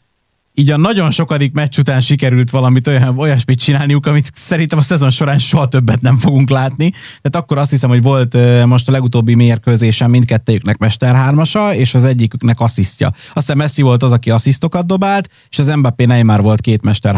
így 0.54 0.72
a 0.72 0.78
nagyon 0.78 1.12
sokadik 1.12 1.54
meccs 1.54 1.78
után 1.78 2.02
sikerült 2.02 2.50
valamit 2.50 2.88
olyan, 2.88 3.18
olyasmit 3.18 3.60
csinálniuk, 3.60 4.06
amit 4.06 4.32
szerintem 4.34 4.78
a 4.80 4.82
szezon 4.82 5.10
során 5.10 5.38
soha 5.38 5.68
többet 5.68 6.02
nem 6.02 6.18
fogunk 6.18 6.50
látni. 6.50 6.90
Tehát 6.90 7.36
akkor 7.36 7.58
azt 7.58 7.70
hiszem, 7.70 7.90
hogy 7.90 8.02
volt 8.02 8.38
most 8.66 8.90
a 8.90 8.92
legutóbbi 8.92 9.36
mérkőzésen 9.36 10.10
mindkettőjüknek 10.10 10.78
Mester 10.78 11.16
hármasa, 11.16 11.76
és 11.76 11.94
az 11.94 12.06
egyiküknek 12.06 12.60
asszisztja. 12.60 13.08
Azt 13.08 13.32
hiszem 13.34 13.58
Messi 13.58 13.82
volt 13.82 14.04
az, 14.04 14.12
aki 14.12 14.30
asszisztokat 14.30 14.86
dobált, 14.86 15.30
és 15.50 15.60
az 15.60 15.68
Mbappé 15.68 16.06
Neymar 16.06 16.42
volt 16.42 16.62
két 16.62 16.84
Mester 16.84 17.16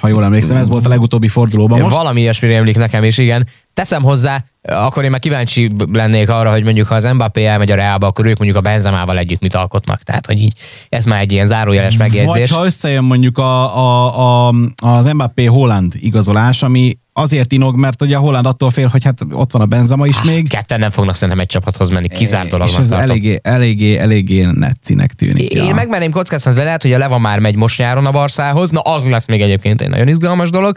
ha 0.00 0.08
jól 0.08 0.24
emlékszem, 0.24 0.56
ez 0.56 0.68
volt 0.68 0.86
a 0.86 0.88
legutóbbi 0.88 1.28
fordulóban 1.28 1.80
most. 1.80 1.96
Valami 1.96 2.20
ilyesmire 2.20 2.56
emlék 2.56 2.76
nekem 2.76 3.04
is, 3.04 3.18
igen. 3.18 3.48
Teszem 3.74 4.02
hozzá, 4.02 4.44
akkor 4.68 5.04
én 5.04 5.10
már 5.10 5.20
kíváncsi 5.20 5.70
lennék 5.92 6.28
arra, 6.28 6.50
hogy 6.50 6.64
mondjuk 6.64 6.86
ha 6.86 6.94
az 6.94 7.04
Mbappé 7.04 7.44
elmegy 7.44 7.70
a 7.70 7.74
Realba, 7.74 8.06
akkor 8.06 8.26
ők 8.26 8.38
mondjuk 8.38 8.58
a 8.58 8.60
Benzemával 8.60 9.18
együtt 9.18 9.40
mit 9.40 9.54
alkotnak. 9.54 10.02
Tehát, 10.02 10.26
hogy 10.26 10.40
így 10.40 10.52
ez 10.88 11.04
már 11.04 11.20
egy 11.20 11.32
ilyen 11.32 11.46
zárójeles 11.46 11.96
megjegyzés. 11.96 12.50
Vagy 12.50 12.58
ha 12.58 12.64
összejön 12.64 13.04
mondjuk 13.04 13.38
a, 13.38 13.78
a, 13.78 14.48
a, 14.48 14.54
az 14.76 15.06
Mbappé 15.06 15.44
Holland 15.44 15.92
igazolás, 15.96 16.62
ami 16.62 16.98
azért 17.12 17.52
inog, 17.52 17.76
mert 17.76 18.02
ugye 18.02 18.16
a 18.16 18.20
Holland 18.20 18.46
attól 18.46 18.70
fél, 18.70 18.86
hogy 18.86 19.04
hát 19.04 19.18
ott 19.32 19.52
van 19.52 19.62
a 19.62 19.66
Benzema 19.66 20.06
is 20.06 20.16
ah, 20.18 20.24
még. 20.24 20.48
Ketten 20.48 20.78
nem 20.78 20.90
fognak 20.90 21.14
szerintem 21.14 21.38
egy 21.38 21.46
csapathoz 21.46 21.88
menni, 21.88 22.08
kizárt 22.08 22.48
dolog. 22.48 22.68
És 22.68 22.76
ez 22.76 22.90
eléggé, 22.90 23.38
eléggé, 23.42 23.96
eléggé 23.96 24.44
netszinek 24.44 25.12
tűnik. 25.12 25.50
Én 25.50 25.64
ja. 25.64 25.74
megmerném 25.74 26.10
kockáztatni, 26.10 26.62
lehet, 26.62 26.82
hogy 26.82 26.92
a 26.92 26.98
Leva 26.98 27.18
már 27.18 27.38
megy 27.38 27.56
most 27.56 27.78
nyáron 27.78 28.06
a 28.06 28.10
Barszához, 28.10 28.70
na 28.70 28.80
az 28.80 29.08
lesz 29.08 29.26
még 29.26 29.40
egyébként 29.40 29.80
egy 29.80 29.88
nagyon 29.88 30.08
izgalmas 30.08 30.50
dolog, 30.50 30.76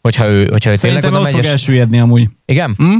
hogyha 0.00 0.28
ő, 0.28 0.48
hogyha 0.50 0.70
ő 0.70 0.74
tényleg 0.76 1.04
oda 1.04 1.20
megy. 1.20 1.32
fog 1.32 1.44
elsüllyedni 1.44 1.98
amúgy. 1.98 2.28
Igen? 2.44 2.74
Hm? 2.78 2.96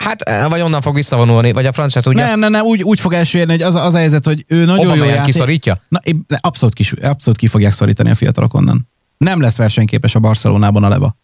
Hát, 0.00 0.20
eh, 0.20 0.48
vagy 0.48 0.60
onnan 0.60 0.80
fog 0.80 0.94
visszavonulni, 0.94 1.52
vagy 1.52 1.66
a 1.66 1.72
francia 1.72 2.00
tudja. 2.00 2.26
Nem, 2.26 2.38
nem, 2.38 2.50
nem, 2.50 2.64
úgy, 2.64 2.82
úgy 2.82 3.00
fog 3.00 3.12
elsüllyedni, 3.12 3.52
hogy 3.52 3.62
az, 3.62 3.74
az 3.74 3.94
a 3.94 3.98
helyzet, 3.98 4.24
hogy 4.24 4.44
ő 4.48 4.64
nagyon 4.64 4.96
jó 4.96 5.04
játék. 5.04 5.24
kiszorítja? 5.24 5.80
Na, 5.88 6.00
abszolút, 6.40 6.74
kis, 6.74 6.92
abszolút 6.92 7.38
ki 7.38 7.46
fogják 7.46 7.72
szorítani 7.72 8.10
a 8.10 8.14
fiatalok 8.14 8.54
onnan. 8.54 8.88
Nem 9.18 9.40
lesz 9.40 9.56
versenyképes 9.56 10.14
a 10.14 10.18
Barcelonában 10.18 10.84
a 10.84 10.88
leva. 10.88 11.16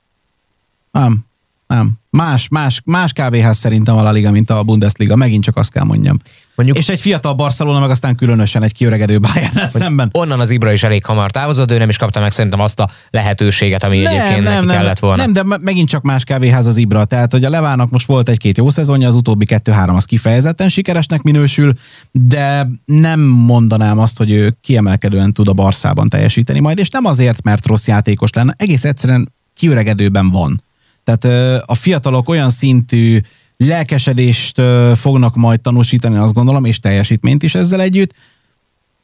Nem, 0.90 1.26
nem. 1.66 1.92
Más, 2.16 2.48
más, 2.48 2.80
más 2.84 3.12
kávéház 3.12 3.58
szerintem 3.58 3.96
a 3.96 4.02
La 4.02 4.10
Liga, 4.10 4.30
mint 4.30 4.50
a 4.50 4.62
Bundesliga. 4.62 5.16
Megint 5.16 5.44
csak 5.44 5.56
azt 5.56 5.72
kell 5.72 5.84
mondjam. 5.84 6.16
Mondjuk, 6.54 6.78
és 6.78 6.88
egy 6.88 7.00
fiatal 7.00 7.32
Barcelona, 7.32 7.80
meg 7.80 7.90
aztán 7.90 8.14
különösen 8.14 8.62
egy 8.62 8.72
kiöregedő 8.72 9.18
Bayern 9.18 9.68
szemben. 9.68 10.08
Onnan 10.12 10.40
az 10.40 10.50
Ibra 10.50 10.72
is 10.72 10.82
elég 10.82 11.04
hamar 11.04 11.30
távozott, 11.30 11.70
ő 11.70 11.78
nem 11.78 11.88
is 11.88 11.96
kapta 11.96 12.20
meg 12.20 12.32
szerintem 12.32 12.60
azt 12.60 12.80
a 12.80 12.90
lehetőséget, 13.10 13.84
ami 13.84 14.00
nem, 14.00 14.12
egyébként 14.12 14.42
nem, 14.42 14.52
neki 14.52 14.66
nem, 14.66 14.76
kellett 14.76 14.98
volna. 14.98 15.22
Nem, 15.22 15.32
de 15.32 15.58
megint 15.60 15.88
csak 15.88 16.02
más 16.02 16.24
kávéház 16.24 16.66
az 16.66 16.76
Ibra. 16.76 17.04
Tehát, 17.04 17.32
hogy 17.32 17.44
a 17.44 17.50
Levának 17.50 17.90
most 17.90 18.06
volt 18.06 18.28
egy-két 18.28 18.56
jó 18.56 18.70
szezonja, 18.70 19.08
az 19.08 19.14
utóbbi 19.14 19.44
kettő-három 19.44 19.96
az 19.96 20.04
kifejezetten 20.04 20.68
sikeresnek 20.68 21.22
minősül, 21.22 21.72
de 22.10 22.68
nem 22.84 23.20
mondanám 23.20 23.98
azt, 23.98 24.18
hogy 24.18 24.30
ő 24.30 24.56
kiemelkedően 24.60 25.32
tud 25.32 25.48
a 25.48 25.52
Barszában 25.52 26.08
teljesíteni 26.08 26.60
majd, 26.60 26.78
és 26.78 26.88
nem 26.88 27.04
azért, 27.04 27.42
mert 27.42 27.66
rossz 27.66 27.86
játékos 27.86 28.30
lenne, 28.32 28.54
egész 28.56 28.84
egyszerűen 28.84 29.34
kiöregedőben 29.54 30.30
van. 30.30 30.64
Tehát 31.06 31.62
a 31.66 31.74
fiatalok 31.74 32.28
olyan 32.28 32.50
szintű 32.50 33.18
lelkesedést 33.56 34.60
fognak 34.94 35.34
majd 35.34 35.60
tanúsítani, 35.60 36.16
azt 36.16 36.34
gondolom, 36.34 36.64
és 36.64 36.78
teljesítményt 36.78 37.42
is 37.42 37.54
ezzel 37.54 37.80
együtt, 37.80 38.14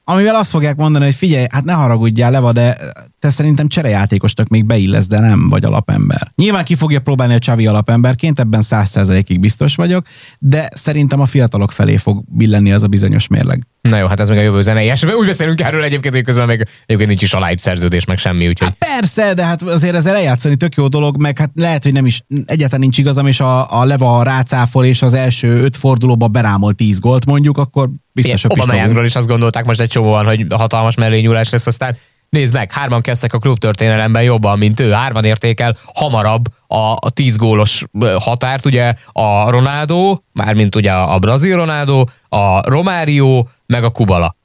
amivel 0.05 0.35
azt 0.35 0.51
fogják 0.51 0.77
mondani, 0.77 1.05
hogy 1.05 1.15
figyelj, 1.15 1.47
hát 1.51 1.65
ne 1.65 1.73
haragudjál, 1.73 2.31
Leva, 2.31 2.53
de 2.53 2.77
te 3.19 3.31
szerintem 3.31 3.69
cserejátékosnak 3.69 4.49
még 4.49 4.65
beillesz, 4.65 5.07
de 5.07 5.21
nem 5.21 5.49
vagy 5.49 5.65
alapember. 5.65 6.33
Nyilván 6.35 6.65
ki 6.65 6.75
fogja 6.75 7.01
próbálni 7.01 7.35
a 7.35 7.39
Csavi 7.39 7.67
alapemberként, 7.67 8.41
ebben 8.41 8.63
száz 8.63 8.89
százalékig 8.89 9.41
biztos 9.41 9.75
vagyok, 9.75 10.07
de 10.39 10.69
szerintem 10.75 11.21
a 11.21 11.27
fiatalok 11.27 11.73
felé 11.73 11.97
fog 11.97 12.25
billenni 12.29 12.73
az 12.73 12.83
a 12.83 12.87
bizonyos 12.87 13.27
mérleg. 13.27 13.67
Na 13.81 13.97
jó, 13.97 14.07
hát 14.07 14.21
ez 14.21 14.29
meg 14.29 14.39
a 14.39 14.43
jövő 14.43 14.61
zenei 14.61 14.89
esetben. 14.89 15.19
Úgy 15.19 15.27
beszélünk 15.27 15.61
erről 15.61 15.83
egyébként, 15.83 16.15
hogy 16.15 16.25
közben 16.25 16.47
még 16.47 16.67
egyébként 16.87 17.09
nincs 17.09 17.23
is 17.23 17.33
aláírt 17.33 17.59
szerződés, 17.59 18.05
meg 18.05 18.19
semmi. 18.19 18.49
Úgyhogy... 18.49 18.69
Hát 18.69 18.99
persze, 18.99 19.35
de 19.35 19.45
hát 19.45 19.63
azért 19.63 19.95
ezzel 19.95 20.17
eljátszani 20.17 20.57
tök 20.57 20.75
jó 20.75 20.89
dolog, 20.89 21.21
meg 21.21 21.39
hát 21.39 21.51
lehet, 21.55 21.83
hogy 21.83 21.93
nem 21.93 22.07
is 22.07 22.23
egyáltalán 22.45 22.81
nincs 22.81 22.99
igazam, 22.99 23.27
és 23.27 23.41
a, 23.41 23.81
a 23.81 23.85
Leva 23.85 24.23
rácáfol, 24.23 24.85
és 24.85 25.03
az 25.03 25.15
első 25.15 25.49
öt 25.49 25.77
fordulóba 25.77 26.29
berámol 26.29 26.75
tíz 26.75 26.99
gólt 26.99 27.27
mondjuk, 27.27 27.59
akkor 27.59 27.91
biztos 28.13 28.45
a 28.45 28.49
Obama 28.49 29.05
is 29.05 29.17
azt 29.17 29.27
gondolták 29.27 29.65
most 29.65 29.81
egy 29.81 29.89
csomóan, 29.89 30.25
hogy 30.25 30.47
hatalmas 30.51 30.95
mellényúlás 30.95 31.51
lesz, 31.51 31.67
aztán 31.67 31.97
Nézd 32.33 32.53
meg, 32.53 32.73
hárman 32.73 33.01
kezdtek 33.01 33.33
a 33.33 33.39
klub 33.39 33.59
történelemben 33.59 34.23
jobban, 34.23 34.59
mint 34.59 34.81
ő. 34.81 34.91
Hárman 34.91 35.25
értékel 35.25 35.77
hamarabb 35.95 36.45
a, 36.67 36.77
a 36.77 37.11
tíz 37.11 37.37
gólos 37.37 37.85
határt, 38.19 38.67
ugye 38.67 38.95
a 39.13 39.51
Ronaldo, 39.51 40.19
mármint 40.33 40.75
ugye 40.75 40.93
a 40.93 41.19
brazil 41.19 41.57
Ronaldo, 41.57 42.05
a 42.29 42.71
Romário, 42.71 43.47
meg 43.67 43.85
a 43.85 43.91
Kubala. 43.91 44.37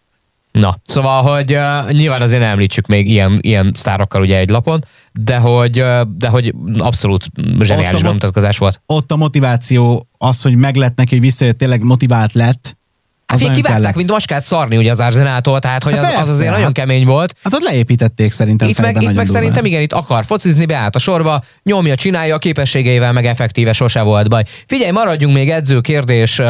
Na, 0.52 0.78
szóval, 0.86 1.22
hogy 1.22 1.54
uh, 1.54 1.92
nyilván 1.92 2.22
azért 2.22 2.42
nem 2.42 2.50
említsük 2.50 2.88
még 2.88 3.10
ilyen, 3.10 3.40
ilyen 3.42 3.72
sztárokkal 3.74 4.22
ugye 4.22 4.38
egy 4.38 4.50
lapon, 4.50 4.86
de 5.12 5.38
hogy, 5.38 5.82
uh, 5.82 6.02
de 6.18 6.28
hogy 6.28 6.54
abszolút 6.78 7.26
zseniális 7.60 8.02
bemutatkozás 8.02 8.58
volt. 8.58 8.82
Ott 8.86 9.12
a 9.12 9.16
motiváció, 9.16 10.08
az, 10.18 10.42
hogy 10.42 10.56
meg 10.56 10.76
lett 10.76 10.96
neki, 10.96 11.14
hogy 11.14 11.24
visszajött, 11.24 11.58
tényleg 11.58 11.84
motivált 11.84 12.34
lett, 12.34 12.77
Hát 13.28 13.40
még 13.40 13.52
kivágták, 13.52 13.96
mint 13.96 14.12
maskát 14.12 14.44
szarni 14.44 14.78
ugye 14.78 14.92
az 14.92 15.00
Arzenától, 15.00 15.60
tehát 15.60 15.84
hogy 15.84 15.96
hát 15.96 16.06
az, 16.06 16.22
az 16.22 16.30
azért 16.30 16.50
hát, 16.50 16.58
nagyon 16.58 16.74
kemény 16.74 17.06
volt. 17.06 17.36
Hát 17.44 17.54
ott 17.54 17.64
leépítették 17.64 18.32
szerintem 18.32 18.68
Itt 18.68 18.82
meg, 18.82 19.02
itt 19.02 19.14
meg 19.14 19.28
szerintem 19.28 19.66
igen, 19.66 19.82
itt 19.82 19.94
akar 19.94 20.26
focizni, 20.26 20.66
beállt 20.66 20.96
a 20.96 21.00
sorba, 21.00 21.42
nyomja, 21.64 21.96
csinálja, 21.96 22.36
a 22.36 22.38
képességeivel 22.38 23.14
meg 23.14 23.26
effektíve 23.26 23.74
sose 23.74 24.02
volt 24.02 24.30
baj. 24.30 24.44
Figyelj, 24.68 24.92
maradjunk 24.92 25.36
még 25.36 25.50
edző 25.50 25.82
kérdés 25.82 26.42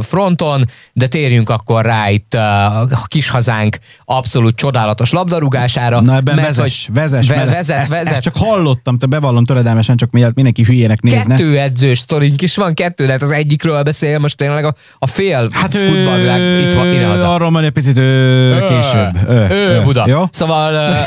fronton, 0.00 0.68
de 0.92 1.06
térjünk 1.06 1.50
akkor 1.50 1.84
rá 1.84 2.10
itt 2.10 2.34
a 2.34 2.88
kis 3.06 3.28
hazánk 3.28 3.76
abszolút 4.04 4.56
csodálatos 4.56 5.10
labdarúgására. 5.10 6.00
Na 6.00 6.16
ebben 6.16 6.34
mert, 6.34 6.46
vezes, 6.46 6.86
hogy 6.86 6.94
vezes, 6.94 7.28
ve, 7.28 7.34
vezet, 7.34 7.54
vezet, 7.54 7.78
ezt, 7.78 7.90
vezet. 7.90 8.12
ezt, 8.12 8.22
csak 8.22 8.36
hallottam, 8.36 8.98
te 8.98 9.06
bevallom 9.06 9.44
töredelmesen, 9.44 9.96
csak 9.96 10.10
miért 10.10 10.34
mindenki 10.34 10.62
hülyének 10.62 11.00
nézne. 11.00 11.36
Kettő 11.36 11.58
edzős 11.58 11.98
sztorink 11.98 12.42
is 12.42 12.56
van, 12.56 12.74
kettő, 12.74 13.06
lehet 13.06 13.22
az 13.22 13.30
egyikről 13.30 13.82
beszél 13.82 14.18
most 14.18 14.36
tényleg 14.36 14.64
a, 14.64 14.74
a 14.98 15.06
fél 15.06 15.48
hát 15.52 15.76
futball 15.76 16.19
világ 16.20 16.60
itt 16.60 16.74
van, 16.74 16.92
ide 16.92 17.06
haza. 17.06 17.34
Arról 17.34 17.50
majd 17.50 17.64
egy 17.64 17.70
picit 17.70 17.96
ö, 17.96 18.56
később. 18.68 19.28
Ö, 19.28 19.44
ö, 19.48 19.82
Buda. 19.82 20.04
Jó? 20.08 20.22
Szóval... 20.30 20.96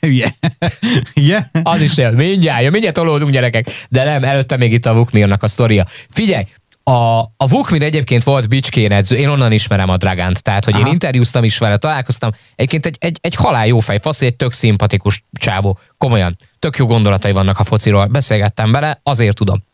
Hülye. 0.00 0.36
Igen? 1.12 1.50
Az 1.62 1.80
is 1.80 1.98
él. 1.98 2.10
Mindjárt, 2.10 2.70
mindjárt 2.70 2.94
tolódunk 2.94 3.32
gyerekek. 3.32 3.66
De 3.88 4.04
nem, 4.04 4.24
előtte 4.24 4.56
még 4.56 4.72
itt 4.72 4.86
a 4.86 4.94
Vukmirnak 4.94 5.42
a 5.42 5.48
sztoria. 5.48 5.86
Figyelj, 6.10 6.44
a, 6.90 7.20
a 7.36 7.48
Vukmir 7.48 7.82
egyébként 7.82 8.24
volt 8.24 8.48
Bicskén 8.48 8.92
edző, 8.92 9.16
én 9.16 9.28
onnan 9.28 9.52
ismerem 9.52 9.88
a 9.88 9.96
Dragánt, 9.96 10.42
tehát 10.42 10.64
hogy 10.64 10.74
Aha. 10.74 10.86
én 10.86 10.92
interjúztam 10.92 11.44
is 11.44 11.58
vele, 11.58 11.76
találkoztam. 11.76 12.30
Egyébként 12.56 12.86
egy, 12.86 12.96
egy, 12.98 13.18
egy 13.20 13.34
halál 13.34 13.66
jó 13.66 13.78
fej, 13.78 13.98
faszi, 14.02 14.26
egy 14.26 14.36
tök 14.36 14.52
szimpatikus 14.52 15.24
csávó, 15.32 15.78
komolyan. 15.98 16.38
Tök 16.58 16.76
jó 16.76 16.86
gondolatai 16.86 17.32
vannak 17.32 17.58
a 17.58 17.64
fociról, 17.64 18.06
beszélgettem 18.06 18.72
vele, 18.72 19.00
azért 19.02 19.36
tudom. 19.36 19.64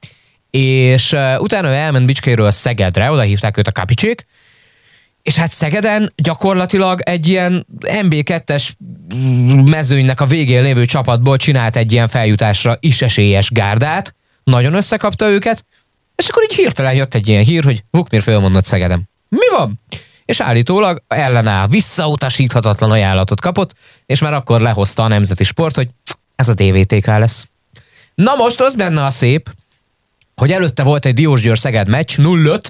És 0.50 1.12
uh, 1.12 1.40
utána 1.40 1.68
ő 1.68 1.72
elment 1.72 2.06
Bicskéről 2.06 2.50
Szegedre, 2.50 3.10
oda 3.10 3.22
hívták 3.22 3.56
őt 3.56 3.68
a 3.68 3.72
kapicsék, 3.72 4.26
és 5.26 5.36
hát 5.36 5.52
Szegeden 5.52 6.12
gyakorlatilag 6.16 7.00
egy 7.00 7.28
ilyen 7.28 7.66
MB2-es 7.80 8.72
mezőnynek 9.64 10.20
a 10.20 10.26
végén 10.26 10.62
lévő 10.62 10.84
csapatból 10.84 11.36
csinált 11.36 11.76
egy 11.76 11.92
ilyen 11.92 12.08
feljutásra 12.08 12.76
is 12.80 13.02
esélyes 13.02 13.50
gárdát, 13.50 14.14
nagyon 14.44 14.74
összekapta 14.74 15.28
őket, 15.28 15.64
és 16.16 16.28
akkor 16.28 16.42
így 16.42 16.54
hirtelen 16.54 16.94
jött 16.94 17.14
egy 17.14 17.28
ilyen 17.28 17.44
hír, 17.44 17.64
hogy 17.64 17.84
Vukmir 17.90 18.22
fölmondott 18.22 18.64
Szegedem. 18.64 19.02
Mi 19.28 19.48
van? 19.56 19.80
És 20.24 20.40
állítólag 20.40 21.02
ellenáll, 21.08 21.66
visszautasíthatatlan 21.66 22.90
ajánlatot 22.90 23.40
kapott, 23.40 23.72
és 24.06 24.20
már 24.20 24.32
akkor 24.32 24.60
lehozta 24.60 25.02
a 25.02 25.08
nemzeti 25.08 25.44
sport, 25.44 25.74
hogy 25.74 25.88
ez 26.36 26.48
a 26.48 26.54
DVTK 26.54 27.06
lesz. 27.06 27.46
Na 28.14 28.34
most 28.34 28.60
az 28.60 28.74
benne 28.74 29.04
a 29.04 29.10
szép, 29.10 29.50
hogy 30.34 30.52
előtte 30.52 30.82
volt 30.82 31.06
egy 31.06 31.14
Diósgyőr 31.14 31.58
Szeged 31.58 31.88
meccs, 31.88 32.14
0-5 32.16 32.64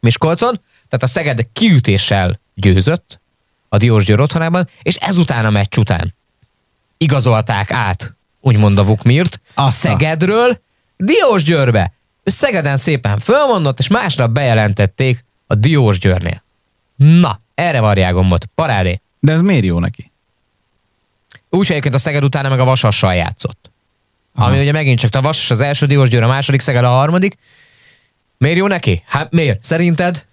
Miskolcon, 0.00 0.60
tehát 0.88 1.02
a 1.02 1.06
Szeged 1.06 1.46
kiütéssel 1.52 2.40
győzött 2.54 3.20
a 3.68 3.76
Diósgyőr 3.76 4.20
otthonában, 4.20 4.68
és 4.82 4.96
ezután 4.96 5.44
a 5.44 5.50
meccs 5.50 5.76
után 5.78 6.14
igazolták 6.96 7.70
át, 7.70 8.14
úgymond 8.40 8.78
a 8.78 8.84
Vukmirt, 8.84 9.40
a 9.54 9.70
Szegedről 9.70 10.60
Diósgyőrbe. 10.96 11.92
Ő 12.22 12.30
Szegeden 12.30 12.76
szépen 12.76 13.18
fölmondott, 13.18 13.78
és 13.78 13.88
másnap 13.88 14.30
bejelentették 14.30 15.24
a 15.46 15.54
Diósgyőrnél. 15.54 16.42
Na, 16.96 17.40
erre 17.54 17.80
varják 17.80 18.12
gombot. 18.12 18.44
Parádé. 18.54 19.00
De 19.20 19.32
ez 19.32 19.40
miért 19.40 19.64
jó 19.64 19.78
neki? 19.78 20.12
Úgy 21.50 21.70
egyébként 21.70 21.94
a 21.94 21.98
Szeged 21.98 22.24
utána 22.24 22.48
meg 22.48 22.60
a 22.60 22.64
Vasassal 22.64 23.14
játszott. 23.14 23.70
Aha. 24.34 24.48
Ami 24.48 24.60
ugye 24.60 24.72
megint 24.72 24.98
csak 24.98 25.14
a 25.14 25.20
Vasas 25.20 25.50
az 25.50 25.60
első 25.60 25.86
Diósgyőr, 25.86 26.22
a 26.22 26.26
második, 26.26 26.60
Szeged 26.60 26.84
a 26.84 26.88
harmadik. 26.88 27.36
Miért 28.38 28.56
jó 28.56 28.66
neki? 28.66 29.02
Hát 29.06 29.32
miért? 29.32 29.64
Szerinted? 29.64 30.24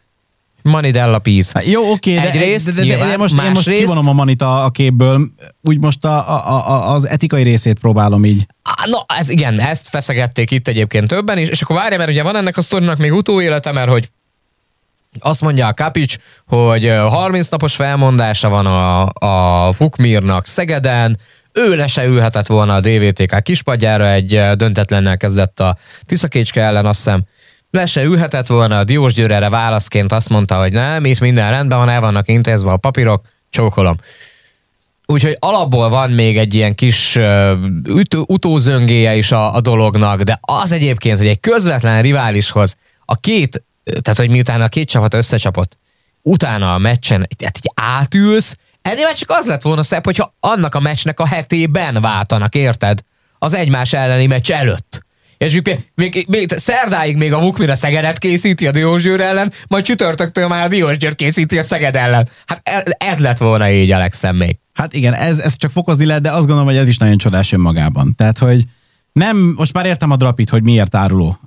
Manidella 0.61 1.19
Peace. 1.19 1.51
Hát 1.53 1.65
jó, 1.65 1.91
oké, 1.91 2.15
de, 2.15 2.31
Egyrészt, 2.31 2.65
de, 2.65 2.71
de, 2.71 2.77
de, 2.77 2.83
nyilván, 2.83 3.09
de 3.09 3.17
most, 3.17 3.41
én 3.43 3.51
most 3.51 3.69
kivonom 3.69 4.07
a 4.07 4.13
Manita 4.13 4.63
a 4.63 4.69
képből, 4.69 5.27
úgy 5.61 5.79
most 5.79 6.05
a, 6.05 6.29
a, 6.29 6.69
a, 6.69 6.93
az 6.93 7.07
etikai 7.07 7.43
részét 7.43 7.79
próbálom 7.79 8.25
így. 8.25 8.45
No, 8.85 8.97
ez 9.17 9.29
igen, 9.29 9.59
ezt 9.59 9.87
feszegették 9.89 10.51
itt 10.51 10.67
egyébként 10.67 11.07
többen 11.07 11.37
is, 11.37 11.49
és 11.49 11.61
akkor 11.61 11.75
várj, 11.75 11.95
mert 11.95 12.09
ugye 12.09 12.23
van 12.23 12.35
ennek 12.35 12.57
a 12.57 12.61
sztorinak 12.61 12.97
még 12.97 13.13
utóélete, 13.13 13.71
mert 13.71 13.89
hogy 13.89 14.09
azt 15.19 15.41
mondja 15.41 15.67
a 15.67 15.73
Kapics, 15.73 16.15
hogy 16.47 16.93
30 17.07 17.49
napos 17.49 17.75
felmondása 17.75 18.49
van 18.49 18.65
a, 18.65 19.09
a 19.13 19.71
Fukmirnak 19.71 20.47
Szegeden, 20.47 21.17
ő 21.53 21.75
le 21.75 21.87
se 21.87 22.05
ülhetett 22.05 22.47
volna 22.47 22.73
a 22.73 22.79
DVTK 22.79 23.43
kispadjára, 23.43 24.11
egy 24.11 24.41
döntetlennel 24.55 25.17
kezdett 25.17 25.59
a 25.59 25.77
Tiszakécske 26.01 26.61
ellen, 26.61 26.85
azt 26.85 26.97
hiszem, 26.97 27.23
le 27.71 27.85
se 27.85 28.03
ülhetett 28.03 28.47
volna, 28.47 28.77
a 28.77 28.83
Diós 28.83 29.13
Győr 29.13 29.31
erre 29.31 29.49
válaszként 29.49 30.11
azt 30.11 30.29
mondta, 30.29 30.59
hogy 30.59 30.71
nem, 30.71 31.03
és 31.03 31.19
minden 31.19 31.51
rendben 31.51 31.77
van, 31.77 31.89
el 31.89 32.01
vannak 32.01 32.27
intézve 32.27 32.71
a 32.71 32.77
papírok, 32.77 33.25
csókolom. 33.49 33.97
Úgyhogy 35.05 35.37
alapból 35.39 35.89
van 35.89 36.11
még 36.11 36.37
egy 36.37 36.53
ilyen 36.53 36.75
kis 36.75 37.15
uh, 37.15 37.51
utózöngéje 38.27 39.15
is 39.15 39.31
a, 39.31 39.55
a 39.55 39.61
dolognak, 39.61 40.21
de 40.21 40.39
az 40.41 40.71
egyébként, 40.71 41.17
hogy 41.17 41.27
egy 41.27 41.39
közvetlen 41.39 42.01
riválishoz 42.01 42.75
a 43.05 43.15
két, 43.15 43.63
tehát 43.83 44.19
hogy 44.19 44.29
miután 44.29 44.61
a 44.61 44.67
két 44.67 44.89
csapat 44.89 45.13
összecsapott, 45.13 45.77
utána 46.21 46.73
a 46.73 46.77
meccsen 46.77 47.27
tehát 47.37 47.57
így 47.57 47.71
átülsz, 47.75 48.57
ennél 48.81 49.03
már 49.03 49.13
csak 49.15 49.29
az 49.29 49.45
lett 49.45 49.61
volna 49.61 49.83
szebb, 49.83 50.05
hogyha 50.05 50.33
annak 50.39 50.75
a 50.75 50.79
meccsnek 50.79 51.19
a 51.19 51.27
hetében 51.27 52.01
váltanak, 52.01 52.55
érted? 52.55 52.99
Az 53.39 53.53
egymás 53.53 53.93
elleni 53.93 54.25
meccs 54.25 54.51
előtt. 54.51 55.05
És 55.41 55.59
még, 55.63 55.79
még, 55.95 56.25
még 56.27 56.53
szerdáig 56.55 57.17
még 57.17 57.33
a 57.33 57.39
Vukmira 57.39 57.75
Szegedet 57.75 58.17
készíti 58.17 58.67
a 58.67 58.71
Diósgyőr 58.71 59.21
ellen, 59.21 59.53
majd 59.67 59.83
csütörtöktől 59.83 60.47
már 60.47 60.65
a 60.65 60.67
Diósgyőr 60.67 61.15
készíti 61.15 61.57
a 61.57 61.63
Szeged 61.63 61.95
ellen. 61.95 62.29
Hát 62.45 62.61
ez, 62.63 62.83
ez 62.97 63.17
lett 63.17 63.37
volna 63.37 63.71
így 63.71 63.91
Alexem 63.91 64.35
még. 64.35 64.57
Hát 64.73 64.93
igen, 64.93 65.13
ez, 65.13 65.39
ez 65.39 65.55
csak 65.55 65.71
fokozni 65.71 66.05
lehet, 66.05 66.21
de 66.21 66.29
azt 66.29 66.45
gondolom, 66.45 66.65
hogy 66.65 66.77
ez 66.77 66.87
is 66.87 66.97
nagyon 66.97 67.17
csodás 67.17 67.51
önmagában. 67.51 68.15
Tehát, 68.15 68.37
hogy 68.37 68.63
nem, 69.11 69.37
most 69.37 69.73
már 69.73 69.85
értem 69.85 70.11
a 70.11 70.15
drapit, 70.15 70.49
hogy 70.49 70.63
miért 70.63 70.95
áruló. 70.95 71.39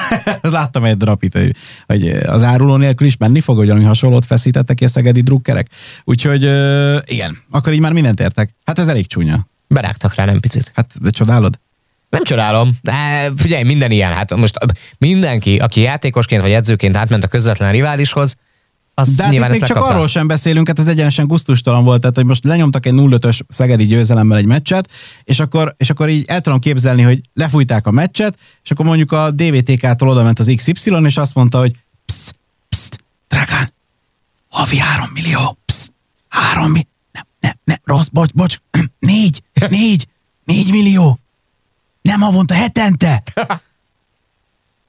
Láttam 0.40 0.84
egy 0.84 0.96
drapit, 0.96 1.38
hogy, 1.38 1.54
hogy 1.86 2.08
az 2.08 2.42
áruló 2.42 2.76
nélkül 2.76 3.06
is 3.06 3.16
menni 3.16 3.40
fog, 3.40 3.56
hogy 3.56 3.66
valami 3.66 3.84
hasonlót 3.84 4.24
feszítettek 4.24 4.76
ki 4.76 4.84
a 4.84 4.88
szegedi 4.88 5.20
drukkerek. 5.20 5.68
Úgyhogy 6.04 6.42
igen, 7.10 7.38
akkor 7.50 7.72
így 7.72 7.80
már 7.80 7.92
mindent 7.92 8.20
értek. 8.20 8.54
Hát 8.64 8.78
ez 8.78 8.88
elég 8.88 9.06
csúnya. 9.06 9.48
Berágtak 9.68 10.14
rá 10.14 10.24
nem 10.24 10.40
picit. 10.40 10.72
Hát, 10.74 11.00
de 11.00 11.10
csodálod? 11.10 11.58
Nem 12.12 12.24
csodálom, 12.24 12.78
de 12.82 13.30
figyelj, 13.36 13.62
minden 13.62 13.90
ilyen. 13.90 14.12
Hát 14.12 14.36
most 14.36 14.58
mindenki, 14.98 15.56
aki 15.56 15.80
játékosként 15.80 16.42
vagy 16.42 16.50
edzőként 16.50 16.96
átment 16.96 17.24
a 17.24 17.28
közvetlen 17.28 17.72
riválishoz, 17.72 18.34
az 18.94 19.14
De 19.14 19.22
hát 19.22 19.32
nyilván 19.32 19.52
itt 19.52 19.60
még 19.60 19.68
csak 19.68 19.76
arról 19.76 20.08
sem 20.08 20.26
beszélünk, 20.26 20.66
hát 20.66 20.78
ez 20.78 20.86
egyenesen 20.86 21.26
guztustalan 21.26 21.84
volt, 21.84 22.00
tehát 22.00 22.16
hogy 22.16 22.24
most 22.24 22.44
lenyomtak 22.44 22.86
egy 22.86 22.92
0-5-ös 22.96 23.40
szegedi 23.48 23.86
győzelemmel 23.86 24.38
egy 24.38 24.46
meccset, 24.46 24.90
és 25.24 25.40
akkor, 25.40 25.74
és 25.76 25.90
akkor 25.90 26.08
így 26.08 26.24
el 26.26 26.40
tudom 26.40 26.58
képzelni, 26.58 27.02
hogy 27.02 27.20
lefújták 27.34 27.86
a 27.86 27.90
meccset, 27.90 28.38
és 28.64 28.70
akkor 28.70 28.84
mondjuk 28.84 29.12
a 29.12 29.30
DVTK-tól 29.30 30.08
oda 30.08 30.22
ment 30.22 30.38
az 30.38 30.52
XY, 30.56 30.90
és 31.04 31.16
azt 31.16 31.34
mondta, 31.34 31.58
hogy 31.58 31.72
pszt, 32.04 32.34
pszt, 32.68 33.04
drágán, 33.28 33.72
havi 34.48 34.78
3 34.78 35.10
millió, 35.12 35.58
pszt, 35.64 35.94
3 36.28 36.64
millió, 36.64 36.86
nem, 37.12 37.24
nem, 37.40 37.54
nem, 37.64 37.78
rossz, 37.84 38.08
bocs, 38.08 38.32
bocs, 38.32 38.56
négy, 38.98 39.42
négy, 39.68 40.06
négy 40.44 40.70
millió, 40.70 41.18
nem 42.02 42.20
havonta, 42.20 42.54
hetente. 42.54 43.22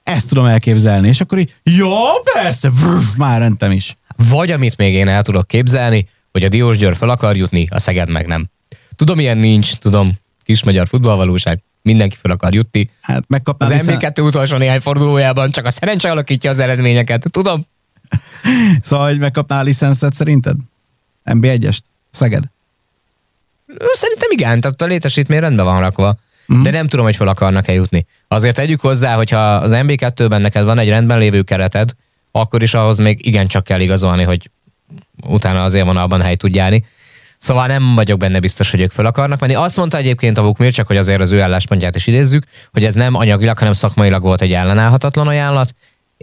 Ezt 0.04 0.28
tudom 0.28 0.46
elképzelni. 0.46 1.08
És 1.08 1.22
akkor 1.22 1.38
így, 1.38 1.54
jó, 1.64 1.90
persze, 2.34 2.70
vrr, 2.70 3.18
már 3.18 3.40
rentem 3.40 3.72
is. 3.72 3.98
Vagy 4.30 4.52
amit 4.52 4.78
még 4.78 4.94
én 4.94 5.08
el 5.08 5.22
tudok 5.22 5.48
képzelni, 5.48 6.08
hogy 6.32 6.44
a 6.44 6.50
Diós 6.50 6.78
Győr 6.78 6.96
fel 6.96 7.10
akar 7.10 7.36
jutni, 7.36 7.68
a 7.70 7.80
Szeged 7.80 8.10
meg 8.10 8.28
nem. 8.28 8.50
Tudom, 8.96 9.20
ilyen 9.20 9.38
nincs, 9.38 9.74
tudom, 9.74 10.14
kis 10.44 10.64
magyar 10.64 10.88
futballvalóság, 10.88 11.64
mindenki 11.82 12.16
fel 12.22 12.32
akar 12.32 12.54
jutni. 12.54 12.90
Hát 13.02 13.24
megkapnál 13.28 13.72
Az 13.72 13.80
hiszen... 13.80 13.98
MB2 14.00 14.24
utolsó 14.26 14.58
néhány 14.58 14.80
fordulójában 14.80 15.50
csak 15.50 15.66
a 15.66 15.72
szerencse 15.72 16.12
alakítja 16.12 16.50
az 16.50 16.60
eredményeket, 16.60 17.26
tudom. 17.32 17.66
szóval, 18.82 19.08
hogy 19.08 19.20
megkapnál 19.20 19.60
a 19.60 19.64
licenszet 19.64 20.14
szerinted? 20.14 20.56
MB1-est? 21.26 21.80
Szeged? 22.10 22.44
Szerintem 23.92 24.30
igen, 24.32 24.62
tehát 24.62 24.82
a 24.82 24.86
létesítmény 24.86 25.40
rendben 25.40 25.66
van 25.66 25.80
rakva 25.80 26.18
mm. 26.54 26.62
de 26.62 26.72
nem 26.72 26.88
tudom, 26.88 27.06
hogy 27.06 27.16
fel 27.16 27.28
akarnak-e 27.28 27.74
jutni. 27.74 28.06
Azért 28.28 28.56
tegyük 28.56 28.82
hozzá, 28.82 29.16
hogyha 29.16 29.56
az 29.56 29.72
MB2-ben 29.76 30.42
neked 30.42 30.66
van 30.66 30.80
egy 30.80 30.90
rendben 30.90 31.18
lévő 31.18 31.42
kereted, 31.42 31.92
akkor 32.32 32.62
is 32.62 32.74
ahhoz 32.74 32.98
még 32.98 33.26
igencsak 33.26 33.64
kell 33.64 33.80
igazolni, 33.80 34.24
hogy 34.24 34.50
utána 35.28 35.84
van 35.84 35.98
abban 35.98 36.22
hely 36.22 36.36
tudjáni. 36.36 36.86
Szóval 37.38 37.68
nem 37.68 37.96
vagyok 37.96 38.20
benne 38.20 38.40
biztos, 38.40 38.72
hogy 38.72 38.80
ők 38.80 38.92
fel 38.92 39.06
akarnak 39.06 39.40
menni. 39.40 39.54
Azt 39.54 39.78
mondta 39.78 39.98
egyébként 39.98 40.38
a 40.38 40.42
Vukmir, 40.42 40.72
csak 40.72 40.88
hogy 40.88 40.98
azért 40.98 41.22
az 41.22 41.32
ő 41.32 41.42
álláspontját 41.42 41.96
is 41.96 42.08
idézzük, 42.08 42.44
hogy 42.72 42.84
ez 42.86 42.94
nem 42.94 43.16
anyagilag, 43.16 43.58
hanem 43.58 43.74
szakmailag 43.74 44.22
volt 44.22 44.42
egy 44.42 44.54
ellenállhatatlan 44.54 45.28
ajánlat, 45.28 45.74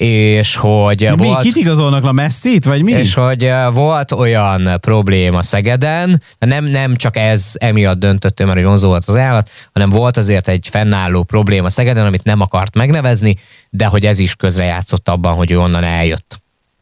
és 0.01 0.57
hogy 0.57 1.09
mi, 1.17 1.27
volt... 1.27 1.43
Kit 1.43 1.57
igazolnak 1.57 2.05
a 2.05 2.13
messzit, 2.13 2.65
vagy 2.65 2.83
mi? 2.83 2.93
És 2.93 3.15
hogy 3.15 3.45
eh, 3.45 3.73
volt 3.73 4.13
olyan 4.13 4.79
probléma 4.81 5.43
Szegeden, 5.43 6.23
nem, 6.39 6.65
nem 6.65 6.97
csak 6.97 7.17
ez 7.17 7.53
emiatt 7.55 7.99
döntött 7.99 8.41
ő, 8.41 8.45
mert 8.45 8.57
hogy 8.57 8.67
vonzó 8.67 8.89
volt 8.89 9.05
az 9.07 9.17
állat, 9.17 9.51
hanem 9.73 9.89
volt 9.91 10.17
azért 10.17 10.49
egy 10.49 10.69
fennálló 10.71 11.23
probléma 11.23 11.71
Szegeden, 11.71 12.07
amit 12.07 12.25
nem 12.25 12.41
akart 12.41 12.75
megnevezni, 12.75 13.37
de 13.71 13.87
hogy 13.87 14.07
ez 14.07 14.19
is 14.19 14.35
közrejátszott 14.35 15.09
abban, 15.09 15.35
hogy 15.35 15.51
ő 15.51 15.61
onnan 15.61 15.85
eljött. 15.85 16.41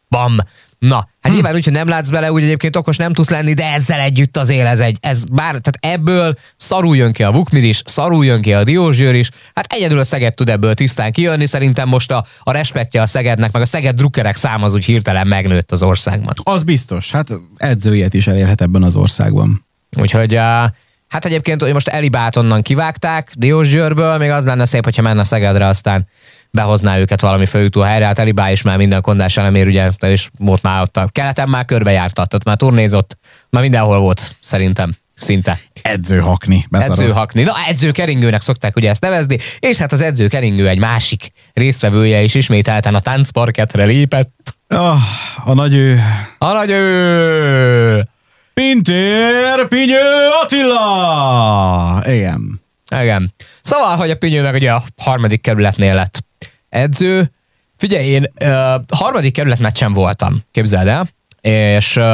Bam! 0.09 0.37
Na, 0.79 0.97
hát 0.97 1.09
hm. 1.21 1.33
nyilván 1.33 1.55
úgy, 1.55 1.65
hogy 1.65 1.73
nem 1.73 1.89
látsz 1.89 2.09
bele, 2.09 2.33
úgy 2.33 2.43
egyébként 2.43 2.77
okos 2.77 2.97
nem 2.97 3.13
tudsz 3.13 3.31
lenni, 3.31 3.55
de 3.55 3.73
ezzel 3.73 4.01
együtt 4.01 4.37
azért 4.37 4.67
ez 4.67 4.81
egy, 4.81 4.99
ez 5.01 5.25
bár, 5.25 5.49
tehát 5.49 5.79
ebből 5.81 6.35
szarul 6.57 6.97
jön 6.97 7.13
ki 7.13 7.23
a 7.23 7.31
Vukmir 7.31 7.65
is, 7.65 7.83
szarul 7.85 8.25
jön 8.25 8.41
ki 8.41 8.53
a 8.53 8.65
Diózsőr 8.65 9.15
is, 9.15 9.31
hát 9.55 9.73
egyedül 9.73 9.99
a 9.99 10.05
Szeged 10.05 10.35
tud 10.35 10.49
ebből 10.49 10.75
tisztán 10.75 11.13
kijönni, 11.13 11.47
szerintem 11.47 11.89
most 11.89 12.13
a, 12.13 12.25
a 12.41 12.53
respektje 12.53 13.03
a 13.03 13.07
Szegednek, 13.07 13.53
meg 13.53 13.63
a 13.63 13.67
Szeged 13.67 13.97
drukkerek 13.97 14.37
száma 14.37 14.65
az 14.65 14.75
úgy 14.75 14.85
hirtelen 14.85 15.27
megnőtt 15.27 15.73
az 15.73 15.83
országban. 15.83 16.35
Az 16.43 16.63
biztos, 16.63 17.11
hát 17.11 17.29
edzőjét 17.57 18.15
is 18.15 18.27
elérhet 18.27 18.61
ebben 18.61 18.83
az 18.83 18.97
országban. 18.97 19.67
Úgyhogy 19.97 20.35
uh, 20.35 20.65
Hát 21.09 21.25
egyébként 21.25 21.63
hogy 21.63 21.73
most 21.73 21.89
Elibát 21.89 22.37
onnan 22.37 22.63
kivágták 22.63 23.33
Diósgyőrből, 23.37 24.19
még 24.19 24.31
az 24.31 24.45
lenne 24.45 24.65
szép, 24.65 24.85
hogyha 24.85 25.03
menne 25.03 25.25
Szegedre, 25.25 25.67
aztán 25.67 26.09
behozná 26.51 26.99
őket 26.99 27.21
valami 27.21 27.47
főjutó 27.47 27.81
helyre, 27.81 28.07
hát 28.07 28.19
Elibá 28.19 28.51
is 28.51 28.63
már 28.63 28.77
minden 28.77 29.01
kondás 29.01 29.37
elemér, 29.37 29.67
ugye, 29.67 29.91
és 30.01 30.29
volt 30.39 30.63
már 30.63 30.83
ott 30.83 30.97
a 30.97 31.09
keleten 31.13 31.49
már 31.49 31.65
körbejártatott, 31.65 32.45
már 32.45 32.57
turnézott, 32.57 33.19
már 33.51 33.63
mindenhol 33.63 33.99
volt 33.99 34.37
szerintem 34.41 34.97
szinte. 35.15 35.59
Edzőhakni. 35.83 36.67
Edzőhakni. 36.71 37.43
Na, 37.43 37.53
edzőkeringőnek 37.69 38.41
szokták 38.41 38.77
ugye 38.77 38.91
ezt 38.91 39.01
nevezni, 39.01 39.39
és 39.59 39.77
hát 39.77 39.93
az 39.93 40.01
edzőkeringő 40.01 40.69
egy 40.69 40.79
másik 40.79 41.33
résztvevője 41.53 42.23
is 42.23 42.35
ismételten 42.35 42.95
a 42.95 43.01
táncparketre 43.01 43.85
lépett. 43.85 44.57
Oh, 44.69 44.97
a 45.45 45.55
nagy 45.55 45.75
ő. 45.75 46.01
A 46.39 46.53
nagy 46.53 46.71
ő. 46.71 48.09
Pintér 48.55 49.69
Pinyő 49.69 50.29
Attila! 50.43 52.03
Igen. 52.07 52.61
Igen. 53.01 53.35
Szóval, 53.61 53.97
hogy 53.97 54.11
a 54.11 54.17
Pinyő 54.17 54.43
meg 54.43 54.55
ugye 54.55 54.73
a 54.73 54.83
harmadik 54.97 55.41
kerületnél 55.41 55.95
lett 55.95 56.27
edző. 56.69 57.33
Figyelj, 57.77 58.07
én 58.07 58.33
uh, 58.41 58.49
harmadik 58.89 59.33
kerület 59.33 59.59
meccsen 59.59 59.93
voltam, 59.93 60.45
képzeld 60.53 60.89
el, 60.89 61.09
és 61.41 61.97
uh, 61.97 62.05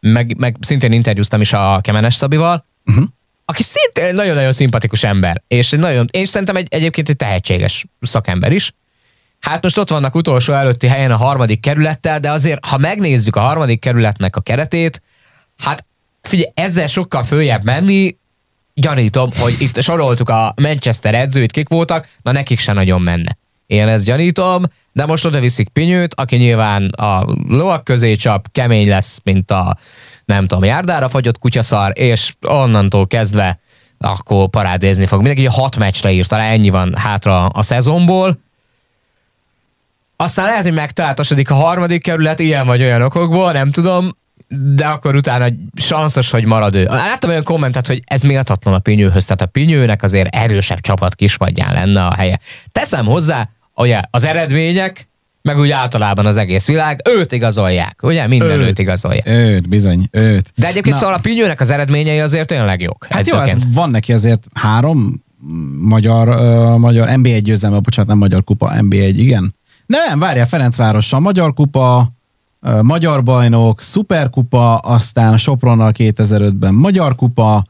meg, 0.00 0.36
meg 0.38 0.56
szintén 0.60 0.92
interjúztam 0.92 1.40
is 1.40 1.52
a 1.52 1.78
Kemenes 1.82 2.14
Szabival, 2.14 2.64
uh-huh. 2.86 3.04
aki 3.44 3.62
szintén 3.62 4.14
nagyon-nagyon 4.14 4.52
szimpatikus 4.52 5.04
ember, 5.04 5.42
és 5.48 5.70
nagyon, 5.70 6.06
és 6.10 6.28
szerintem 6.28 6.56
egy, 6.56 6.66
egyébként 6.70 7.08
egy 7.08 7.16
tehetséges 7.16 7.86
szakember 8.00 8.52
is. 8.52 8.72
Hát 9.40 9.62
most 9.62 9.78
ott 9.78 9.90
vannak 9.90 10.14
utolsó 10.14 10.52
előtti 10.52 10.86
helyen 10.86 11.10
a 11.10 11.16
harmadik 11.16 11.60
kerülettel, 11.60 12.20
de 12.20 12.30
azért, 12.30 12.66
ha 12.66 12.78
megnézzük 12.78 13.36
a 13.36 13.40
harmadik 13.40 13.80
kerületnek 13.80 14.36
a 14.36 14.40
keretét, 14.40 15.02
hát 15.56 15.84
figyelj, 16.22 16.50
ezzel 16.54 16.86
sokkal 16.86 17.22
följebb 17.22 17.64
menni, 17.64 18.16
gyanítom, 18.74 19.30
hogy 19.38 19.54
itt 19.58 19.82
soroltuk 19.82 20.28
a 20.28 20.54
Manchester 20.56 21.14
edzőit, 21.14 21.52
kik 21.52 21.68
voltak, 21.68 22.08
na 22.22 22.32
nekik 22.32 22.58
se 22.58 22.72
nagyon 22.72 23.02
menne. 23.02 23.36
Én 23.68 23.88
ezt 23.88 24.04
gyanítom, 24.04 24.62
de 24.92 25.06
most 25.06 25.24
oda 25.24 25.40
viszik 25.40 25.68
Pinyőt, 25.68 26.14
aki 26.14 26.36
nyilván 26.36 26.88
a 26.88 27.24
lovak 27.48 27.84
közé 27.84 28.14
csap, 28.14 28.46
kemény 28.52 28.88
lesz, 28.88 29.20
mint 29.24 29.50
a 29.50 29.76
nem 30.24 30.46
tudom, 30.46 30.64
járdára 30.64 31.08
fagyott 31.08 31.38
kutyaszar, 31.38 31.92
és 31.94 32.32
onnantól 32.46 33.06
kezdve 33.06 33.60
akkor 33.98 34.48
parádézni 34.48 35.06
fog. 35.06 35.18
Mindenki 35.18 35.40
ugye 35.40 35.50
hat 35.50 35.76
meccsre 35.76 36.10
írt, 36.10 36.28
talán 36.28 36.50
ennyi 36.50 36.70
van 36.70 36.94
hátra 36.96 37.46
a 37.46 37.62
szezonból. 37.62 38.38
Aztán 40.16 40.46
lehet, 40.46 40.62
hogy 40.62 40.72
megtaláltasodik 40.72 41.50
a 41.50 41.54
harmadik 41.54 42.02
kerület, 42.02 42.38
ilyen 42.38 42.66
vagy 42.66 42.82
olyan 42.82 43.02
okokból, 43.02 43.52
nem 43.52 43.70
tudom, 43.70 44.16
de 44.48 44.86
akkor 44.86 45.16
utána 45.16 45.46
sanszos, 45.74 46.30
hogy 46.30 46.44
marad 46.44 46.74
ő. 46.74 46.84
Láttam 46.84 47.30
olyan 47.30 47.44
kommentet, 47.44 47.86
hogy 47.86 48.02
ez 48.04 48.22
méltatlan 48.22 48.74
a 48.74 48.78
Pinyőhöz, 48.78 49.24
tehát 49.24 49.42
a 49.42 49.46
Pinyőnek 49.46 50.02
azért 50.02 50.34
erősebb 50.34 50.80
csapat 50.80 51.14
kispadján 51.14 51.74
lenne 51.74 52.06
a 52.06 52.14
helye. 52.14 52.38
Teszem 52.72 53.06
hozzá, 53.06 53.48
ugye 53.78 54.00
az 54.10 54.24
eredmények 54.24 55.08
meg 55.42 55.58
úgy 55.58 55.70
általában 55.70 56.26
az 56.26 56.36
egész 56.36 56.66
világ, 56.66 57.00
őt 57.08 57.32
igazolják, 57.32 57.98
ugye? 58.02 58.26
Minden 58.26 58.60
őt, 58.60 58.68
őt 58.68 58.78
igazolják. 58.78 59.28
Őt, 59.28 59.68
bizony, 59.68 60.08
őt. 60.10 60.52
De 60.56 60.66
egyébként 60.66 60.94
Na. 60.94 61.00
szóval 61.00 61.14
a 61.14 61.20
Pinyőnek 61.20 61.60
az 61.60 61.70
eredményei 61.70 62.18
azért 62.20 62.48
tényleg 62.48 62.80
jók. 62.80 63.06
Hát 63.10 63.26
jó, 63.26 63.38
hát 63.38 63.56
van 63.74 63.90
neki 63.90 64.12
azért 64.12 64.46
három 64.54 65.12
magyar, 65.80 66.28
uh, 66.28 66.78
magyar 66.78 67.08
NB1 67.10 67.40
győzelme, 67.42 67.78
bocsánat, 67.78 68.10
nem 68.10 68.18
magyar 68.18 68.44
kupa, 68.44 68.72
NB1, 68.74 69.12
igen. 69.16 69.54
Nem, 69.86 70.18
várjál, 70.18 70.46
Ferencvárossal 70.46 71.20
magyar 71.20 71.54
kupa, 71.54 72.12
uh, 72.62 72.82
magyar 72.82 73.22
bajnok, 73.22 73.82
szuperkupa, 73.82 74.76
aztán 74.76 75.38
Sopronnal 75.38 75.92
2005-ben 75.98 76.74
magyar 76.74 77.14
kupa, 77.14 77.62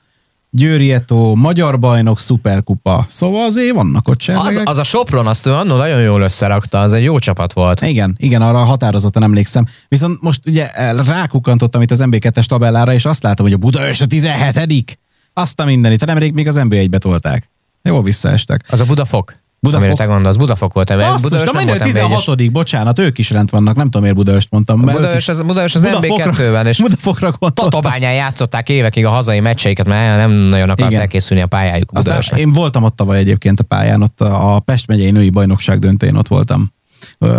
Győri 0.51 0.93
Eto, 0.93 1.35
magyar 1.35 1.79
bajnok, 1.79 2.21
szuperkupa. 2.21 3.05
Szóval 3.09 3.45
azért 3.45 3.75
vannak 3.75 4.09
ott 4.09 4.23
Az, 4.27 4.61
az 4.65 4.77
a 4.79 4.83
Sopron, 4.83 5.27
azt 5.27 5.47
ő 5.47 5.53
annól 5.53 5.79
nagyon 5.79 6.01
jól 6.01 6.21
összerakta, 6.21 6.81
az 6.81 6.93
egy 6.93 7.03
jó 7.03 7.19
csapat 7.19 7.53
volt. 7.53 7.81
Igen, 7.81 8.17
igen, 8.19 8.43
arra 8.43 8.59
határozottan 8.59 9.23
emlékszem. 9.23 9.67
Viszont 9.89 10.21
most 10.21 10.47
ugye 10.47 10.71
rákukantottam 11.07 11.83
itt 11.83 11.91
az 11.91 12.03
MB2-es 12.05 12.45
tabellára, 12.45 12.93
és 12.93 13.05
azt 13.05 13.23
látom, 13.23 13.47
hogy 13.47 13.55
a 13.55 13.59
Budaörs 13.59 14.01
a 14.01 14.07
17 14.07 14.99
Azt 15.33 15.61
a 15.61 15.65
mindenit, 15.65 16.07
nemrég 16.07 16.33
még 16.35 16.49
az 16.49 16.57
MB1-be 16.59 16.99
tolták. 16.99 17.51
Jól 17.83 18.03
visszaestek. 18.03 18.65
Az 18.71 18.81
a 18.81 18.85
Budafok? 18.85 19.35
Budafok. 19.61 19.85
Amire 19.85 19.99
te 19.99 20.05
gondolsz, 20.05 20.37
Budafok 20.37 20.73
volt 20.73 20.90
ebben. 20.90 21.12
Azt 21.12 21.23
Budaörs 21.23 21.51
nem 21.51 21.66
volt 21.66 21.83
16 21.83 22.53
bocsánat, 22.53 22.99
ők 22.99 23.18
is 23.18 23.31
rent 23.31 23.51
vannak, 23.51 23.75
nem 23.75 23.85
tudom 23.85 24.03
miért 24.03 24.16
Budaöst 24.16 24.51
mondtam. 24.51 24.81
Budaörs 24.81 25.29
az, 25.29 25.42
Budaörs 25.42 25.75
az 25.75 25.88
MB2-ben, 25.92 26.66
és 26.66 26.79
Budafokra 26.79 27.31
Tatabányán 27.38 28.12
játszották 28.12 28.68
évekig 28.68 29.07
a 29.07 29.11
hazai 29.11 29.40
meccseiket, 29.40 29.87
mert 29.87 30.16
nem 30.16 30.31
nagyon 30.31 30.71
akart 30.71 30.90
Igen. 30.90 31.01
elkészülni 31.01 31.42
a 31.42 31.47
pályájuk 31.47 31.92
Budaörsnek. 31.92 32.40
Én 32.40 32.53
voltam 32.53 32.83
ott 32.83 32.97
tavaly 32.97 33.18
egyébként 33.18 33.61
a 33.61 33.64
pályán, 33.64 34.03
ott 34.03 34.21
a 34.21 34.61
Pest 34.64 34.87
megyei 34.87 35.11
női 35.11 35.31
bajnokság 35.31 35.79
döntőjén 35.79 36.16
ott 36.16 36.29
voltam. 36.29 36.73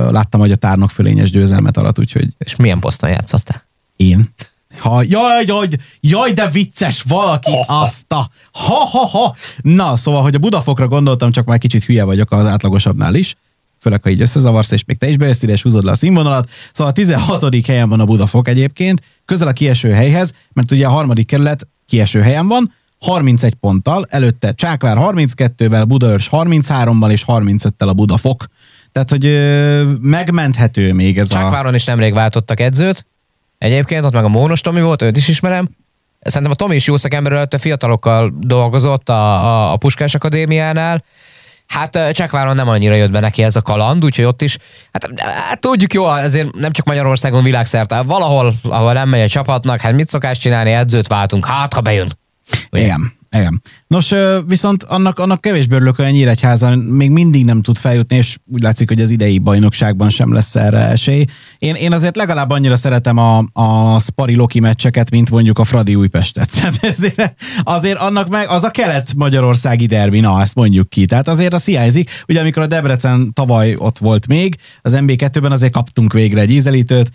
Láttam, 0.09 0.39
hogy 0.39 0.51
a 0.51 0.55
tárnok 0.55 0.89
fölényes 0.89 1.31
győzelmet 1.31 1.77
alatt, 1.77 1.99
úgyhogy... 1.99 2.27
És 2.37 2.55
milyen 2.55 2.79
poszton 2.79 3.09
játszottál? 3.09 3.67
Én. 3.95 4.33
Ha, 4.79 5.03
jaj, 5.03 5.45
jaj, 5.45 5.67
jaj, 5.99 6.31
de 6.31 6.49
vicces 6.49 7.01
valaki 7.01 7.51
ha, 7.51 7.81
azt 7.81 8.11
a... 8.11 8.29
Ha, 8.51 8.73
ha, 8.73 9.05
ha. 9.05 9.35
Na, 9.61 9.95
szóval, 9.95 10.21
hogy 10.21 10.35
a 10.35 10.39
Budafokra 10.39 10.87
gondoltam, 10.87 11.31
csak 11.31 11.45
már 11.45 11.57
kicsit 11.57 11.83
hülye 11.83 12.03
vagyok 12.03 12.31
az 12.31 12.47
átlagosabbnál 12.47 13.15
is. 13.15 13.35
Főleg, 13.79 14.03
ha 14.03 14.09
így 14.09 14.21
összezavarsz, 14.21 14.71
és 14.71 14.85
még 14.85 14.97
te 14.97 15.09
is 15.09 15.17
bejössz 15.17 15.41
és 15.41 15.61
húzod 15.61 15.83
le 15.83 15.91
a 15.91 15.95
színvonalat. 15.95 16.49
Szóval 16.71 16.91
a 16.91 16.95
16. 16.95 17.65
helyen 17.65 17.89
van 17.89 17.99
a 17.99 18.05
Budafok 18.05 18.47
egyébként, 18.47 19.01
közel 19.25 19.47
a 19.47 19.51
kieső 19.51 19.91
helyhez, 19.91 20.33
mert 20.53 20.71
ugye 20.71 20.87
a 20.87 20.89
harmadik 20.89 21.27
kerület 21.27 21.67
kieső 21.85 22.21
helyen 22.21 22.47
van, 22.47 22.73
31 22.99 23.53
ponttal, 23.53 24.05
előtte 24.09 24.51
Csákvár 24.51 24.97
32-vel, 24.99 25.83
Budaörs 25.87 26.29
33-mal 26.31 27.11
és 27.11 27.23
35-tel 27.27 27.87
a 27.87 27.93
Budafok. 27.93 28.45
Tehát, 28.91 29.09
hogy 29.09 29.25
ö, 29.25 29.83
megmenthető 30.01 30.93
még 30.93 31.17
ez 31.17 31.27
Csákváron 31.27 31.47
a... 31.47 31.51
Csákváron 31.51 31.75
is 31.75 31.85
nemrég 31.85 32.13
váltottak 32.13 32.59
edzőt. 32.59 33.05
Egyébként 33.59 34.05
ott 34.05 34.13
meg 34.13 34.23
a 34.23 34.27
Mónos 34.29 34.61
Tomi 34.61 34.81
volt, 34.81 35.01
őt 35.01 35.17
is 35.17 35.27
ismerem. 35.27 35.69
Szerintem 36.19 36.51
a 36.51 36.55
Tomi 36.55 36.75
is 36.75 36.87
jó 36.87 36.97
szakember 36.97 37.31
előtt 37.31 37.53
a 37.53 37.59
fiatalokkal 37.59 38.33
dolgozott 38.39 39.09
a, 39.09 39.45
a, 39.45 39.71
a 39.71 39.77
Puskás 39.77 40.15
Akadémiánál. 40.15 41.03
Hát 41.67 42.11
Csekváron 42.13 42.55
nem 42.55 42.67
annyira 42.67 42.95
jött 42.95 43.11
be 43.11 43.19
neki 43.19 43.43
ez 43.43 43.55
a 43.55 43.61
kaland, 43.61 44.05
úgyhogy 44.05 44.25
ott 44.25 44.41
is, 44.41 44.57
hát, 44.91 45.21
hát 45.25 45.59
tudjuk 45.59 45.93
jó, 45.93 46.05
azért 46.05 46.55
nem 46.55 46.71
csak 46.71 46.85
Magyarországon 46.85 47.43
világszerte, 47.43 48.01
valahol, 48.01 48.53
ahol 48.63 48.93
nem 48.93 49.09
megy 49.09 49.21
a 49.21 49.27
csapatnak, 49.27 49.81
hát 49.81 49.93
mit 49.93 50.09
szokás 50.09 50.37
csinálni, 50.37 50.71
edzőt 50.71 51.07
váltunk, 51.07 51.45
hát 51.45 51.73
ha 51.73 51.81
bejön. 51.81 52.17
Igen. 52.69 53.18
Igen. 53.31 53.61
Nos, 53.87 54.13
viszont 54.47 54.83
annak, 54.83 55.19
annak 55.19 55.41
kevésbé 55.41 55.75
örülök, 55.75 55.95
hogy 55.95 56.05
a 56.05 56.09
Nyíregyházan 56.09 56.77
még 56.77 57.11
mindig 57.11 57.45
nem 57.45 57.61
tud 57.61 57.77
feljutni, 57.77 58.15
és 58.15 58.37
úgy 58.51 58.61
látszik, 58.61 58.87
hogy 58.87 59.01
az 59.01 59.09
idei 59.09 59.37
bajnokságban 59.37 60.09
sem 60.09 60.33
lesz 60.33 60.55
erre 60.55 60.89
esély. 60.89 61.25
Én, 61.57 61.75
én 61.75 61.93
azért 61.93 62.15
legalább 62.15 62.49
annyira 62.49 62.75
szeretem 62.75 63.17
a, 63.17 63.43
a 63.53 63.99
Spari 63.99 64.35
Loki 64.35 64.59
meccseket, 64.59 65.09
mint 65.09 65.29
mondjuk 65.29 65.59
a 65.59 65.63
Fradi 65.63 65.95
Újpestet. 65.95 66.51
Tehát 66.55 66.83
ezért, 66.83 67.35
azért 67.63 67.97
annak 67.97 68.29
meg 68.29 68.47
az 68.47 68.63
a 68.63 68.71
kelet-magyarországi 68.71 69.85
derbi, 69.85 70.19
na 70.19 70.41
ezt 70.41 70.55
mondjuk 70.55 70.89
ki. 70.89 71.05
Tehát 71.05 71.27
azért 71.27 71.53
az 71.53 71.65
hiányzik. 71.65 72.23
Ugye 72.27 72.39
amikor 72.39 72.63
a 72.63 72.67
Debrecen 72.67 73.33
tavaly 73.33 73.75
ott 73.77 73.97
volt 73.97 74.27
még, 74.27 74.55
az 74.81 74.97
MB2-ben 74.99 75.51
azért 75.51 75.73
kaptunk 75.73 76.13
végre 76.13 76.41
egy 76.41 76.51
ízelítőt, 76.51 77.11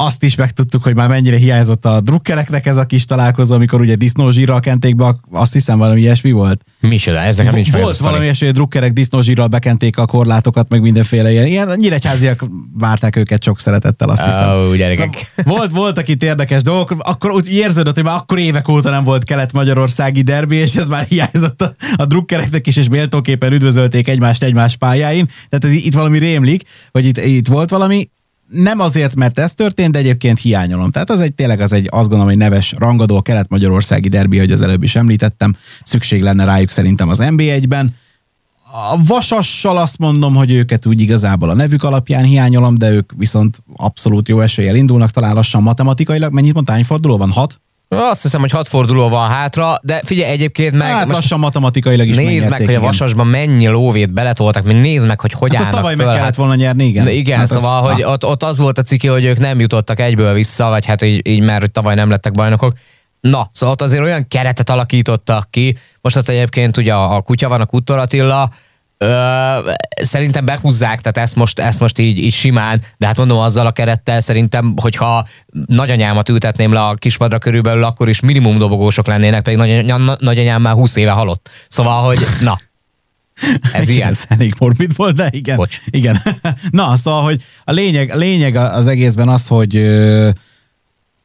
azt 0.00 0.22
is 0.22 0.34
megtudtuk, 0.34 0.82
hogy 0.82 0.94
már 0.94 1.08
mennyire 1.08 1.36
hiányzott 1.36 1.84
a 1.84 2.00
drukkereknek 2.00 2.66
ez 2.66 2.76
a 2.76 2.84
kis 2.84 3.04
találkozó, 3.04 3.54
amikor 3.54 3.80
ugye 3.80 3.94
disznózsírral 3.94 4.60
kenték 4.60 4.96
be, 4.96 5.14
azt 5.32 5.52
hiszem 5.52 5.78
valami 5.78 6.00
ilyesmi 6.00 6.30
volt. 6.30 6.64
se, 6.96 7.18
ez 7.18 7.36
nekem 7.36 7.54
nincs 7.54 7.72
Volt 7.72 7.96
valami 7.96 8.24
ilyesmi, 8.24 8.46
hogy 8.46 8.54
a 8.54 8.58
drukkerek 8.58 8.92
disznózsírral 8.92 9.46
bekenték 9.46 9.98
a 9.98 10.06
korlátokat, 10.06 10.68
meg 10.68 10.80
mindenféle 10.80 11.30
ilyen. 11.30 11.46
ilyen 11.46 11.74
nyíregyháziak 11.76 12.44
várták 12.78 13.16
őket 13.16 13.42
sok 13.42 13.60
szeretettel, 13.60 14.08
azt 14.08 14.24
hiszem. 14.24 14.48
Oh, 14.48 14.76
szóval 14.76 15.14
volt, 15.44 15.70
voltak 15.70 16.08
itt 16.08 16.22
érdekes 16.22 16.62
dolgok, 16.62 16.94
akkor 16.98 17.30
úgy 17.30 17.52
érződött, 17.52 17.94
hogy 17.94 18.04
már 18.04 18.16
akkor 18.16 18.38
évek 18.38 18.68
óta 18.68 18.90
nem 18.90 19.04
volt 19.04 19.24
kelet-magyarországi 19.24 20.22
derbi, 20.22 20.56
és 20.56 20.74
ez 20.74 20.88
már 20.88 21.06
hiányzott 21.08 21.62
a, 21.62 21.74
a 21.96 22.06
drukkereknek 22.06 22.66
is, 22.66 22.76
és 22.76 22.88
méltóképpen 22.88 23.52
üdvözölték 23.52 24.08
egymást 24.08 24.42
egymás 24.42 24.76
pályáin. 24.76 25.26
Tehát 25.48 25.64
ez, 25.64 25.72
itt 25.72 25.94
valami 25.94 26.18
rémlik, 26.18 26.62
hogy 26.90 27.06
itt, 27.06 27.18
itt 27.18 27.48
volt 27.48 27.70
valami, 27.70 28.08
nem 28.50 28.80
azért, 28.80 29.14
mert 29.14 29.38
ez 29.38 29.54
történt, 29.54 29.92
de 29.92 29.98
egyébként 29.98 30.38
hiányolom. 30.38 30.90
Tehát 30.90 31.10
az 31.10 31.20
egy 31.20 31.34
tényleg 31.34 31.60
az 31.60 31.72
egy, 31.72 31.88
azt 31.90 32.08
gondolom, 32.08 32.26
hogy 32.26 32.36
neves 32.36 32.74
rangadó 32.78 33.22
kelet-magyarországi 33.22 34.08
derbi, 34.08 34.38
hogy 34.38 34.52
az 34.52 34.62
előbb 34.62 34.82
is 34.82 34.96
említettem. 34.96 35.56
Szükség 35.82 36.22
lenne 36.22 36.44
rájuk 36.44 36.70
szerintem 36.70 37.08
az 37.08 37.18
NB1-ben. 37.22 37.94
A 38.72 39.04
Vasassal 39.06 39.78
azt 39.78 39.98
mondom, 39.98 40.34
hogy 40.34 40.52
őket 40.52 40.86
úgy 40.86 41.00
igazából 41.00 41.50
a 41.50 41.54
nevük 41.54 41.82
alapján 41.82 42.24
hiányolom, 42.24 42.78
de 42.78 42.90
ők 42.90 43.12
viszont 43.16 43.62
abszolút 43.76 44.28
jó 44.28 44.40
eséllyel 44.40 44.74
indulnak, 44.74 45.10
talán 45.10 45.34
lassan 45.34 45.62
matematikailag. 45.62 46.32
Mennyit 46.32 46.54
mondta, 46.54 46.72
hány 46.72 46.84
forduló 46.84 47.16
van? 47.16 47.30
Hat? 47.30 47.60
Azt 47.96 48.22
hiszem, 48.22 48.40
hogy 48.40 48.50
hat 48.50 48.68
forduló 48.68 49.08
van 49.08 49.30
hátra, 49.30 49.78
de 49.82 50.00
figyelj 50.04 50.30
egyébként 50.30 50.74
meg... 50.74 50.90
Hát 50.90 51.10
lassan 51.10 51.38
matematikailag 51.38 52.06
is 52.06 52.16
Nézd 52.16 52.50
meg, 52.50 52.64
hogy 52.64 52.74
a 52.74 52.80
Vasasban 52.80 53.26
mennyi 53.26 53.66
lóvét 53.66 54.12
beletoltak, 54.12 54.64
mint 54.64 54.80
nézd 54.80 55.06
meg, 55.06 55.20
hogy 55.20 55.32
hogy 55.32 55.54
hát 55.54 55.64
állnak 55.64 55.76
tavaly 55.76 55.94
föl. 55.94 56.06
meg 56.06 56.16
kellett 56.16 56.34
volna 56.34 56.54
nyerni, 56.54 56.84
igen. 56.84 57.04
De 57.04 57.12
igen, 57.12 57.38
hát 57.38 57.48
szóval, 57.48 57.86
az, 57.86 57.92
hogy 57.92 58.02
ott, 58.02 58.24
ott, 58.24 58.42
az 58.42 58.58
volt 58.58 58.78
a 58.78 58.82
ciki, 58.82 59.06
hogy 59.06 59.24
ők 59.24 59.38
nem 59.38 59.60
jutottak 59.60 60.00
egyből 60.00 60.32
vissza, 60.32 60.68
vagy 60.68 60.86
hát 60.86 61.02
így, 61.02 61.28
így 61.28 61.42
már, 61.42 61.60
hogy 61.60 61.72
tavaly 61.72 61.94
nem 61.94 62.10
lettek 62.10 62.32
bajnokok. 62.32 62.72
Na, 63.20 63.50
szóval 63.52 63.74
ott 63.74 63.82
azért 63.82 64.02
olyan 64.02 64.28
keretet 64.28 64.70
alakítottak 64.70 65.50
ki. 65.50 65.76
Most 66.00 66.16
ott 66.16 66.28
egyébként 66.28 66.76
ugye 66.76 66.94
a, 66.94 67.16
a 67.16 67.20
kutya 67.20 67.48
van, 67.48 67.60
a 67.60 67.66
Kuttor 67.66 67.98
Attila, 67.98 68.50
Ö, 69.04 69.72
szerintem 70.02 70.44
behúzzák, 70.44 71.00
tehát 71.00 71.18
ezt 71.18 71.36
most, 71.36 71.58
ezt 71.58 71.80
most 71.80 71.98
így, 71.98 72.18
így 72.18 72.32
simán, 72.32 72.82
de 72.98 73.06
hát 73.06 73.16
mondom 73.16 73.38
azzal 73.38 73.66
a 73.66 73.70
kerettel 73.70 74.20
szerintem, 74.20 74.74
hogyha 74.76 75.26
nagyanyámat 75.66 76.28
ültetném 76.28 76.72
le 76.72 76.80
a 76.80 76.94
kispadra 76.94 77.38
körülbelül, 77.38 77.84
akkor 77.84 78.08
is 78.08 78.20
minimum 78.20 78.58
dobogósok 78.58 79.06
lennének, 79.06 79.42
pedig 79.42 79.58
nagy, 79.58 80.16
nagyanyám 80.18 80.62
már 80.62 80.74
20 80.74 80.96
éve 80.96 81.10
halott. 81.10 81.50
Szóval, 81.68 82.04
hogy 82.04 82.18
na, 82.40 82.58
ez 83.72 83.82
igen, 83.88 83.94
ilyen. 83.94 84.08
Ez 84.08 84.24
elég 84.28 84.54
morbid 84.58 84.96
volt, 84.96 85.16
de 85.16 85.28
igen. 85.30 85.56
Bocs. 85.56 85.80
Igen. 85.90 86.22
Na, 86.70 86.96
szóval, 86.96 87.22
hogy 87.22 87.42
a 87.64 87.72
lényeg, 87.72 88.10
a 88.10 88.16
lényeg 88.16 88.56
az 88.56 88.88
egészben 88.88 89.28
az, 89.28 89.46
hogy 89.46 89.76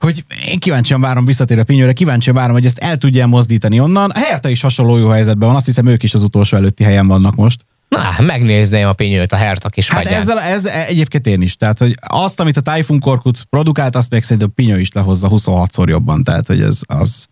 hogy 0.06 0.24
én 0.46 0.60
kíváncsian 0.60 1.02
várom 1.02 1.26
visszatér 1.26 1.60
a 1.60 1.64
Pinyőre, 1.64 1.94
kíváncsian 1.94 2.36
várom, 2.36 2.54
hogy 2.54 2.66
ezt 2.66 2.78
el 2.78 2.98
tudja 2.98 3.28
mozdítani 3.28 3.80
onnan. 3.80 4.10
A 4.10 4.20
Herta 4.20 4.50
is 4.50 4.62
hasonló 4.62 4.98
jó 4.98 5.08
helyzetben 5.08 5.48
van, 5.48 5.58
azt 5.58 5.66
hiszem 5.66 5.86
ők 5.86 6.04
is 6.04 6.14
az 6.14 6.24
utolsó 6.24 6.58
előtti 6.58 6.84
helyen 6.84 7.08
vannak 7.08 7.36
most. 7.36 7.66
Na, 7.90 8.16
megnézném 8.20 8.88
a 8.88 8.94
Pinyőt 8.94 9.32
a 9.32 9.36
Herta 9.36 9.70
kis 9.70 9.90
Hát 9.90 10.08
ezzel, 10.08 10.40
ez 10.40 10.66
egyébként 10.66 11.28
én 11.28 11.42
is. 11.42 11.56
Tehát, 11.56 11.78
hogy 11.78 11.96
azt, 12.08 12.40
amit 12.40 12.58
a 12.58 12.62
Typhoon 12.62 13.00
Korkut 13.00 13.44
produkált, 13.50 13.96
azt 13.96 14.12
meg 14.12 14.24
szerintem 14.24 14.48
a 14.52 14.54
Pinyő 14.56 14.80
is 14.80 14.92
lehozza 14.92 15.30
26-szor 15.32 15.88
jobban. 15.88 16.24
Tehát, 16.24 16.48
hogy 16.48 16.62
ez 16.62 16.80
az 16.86 17.28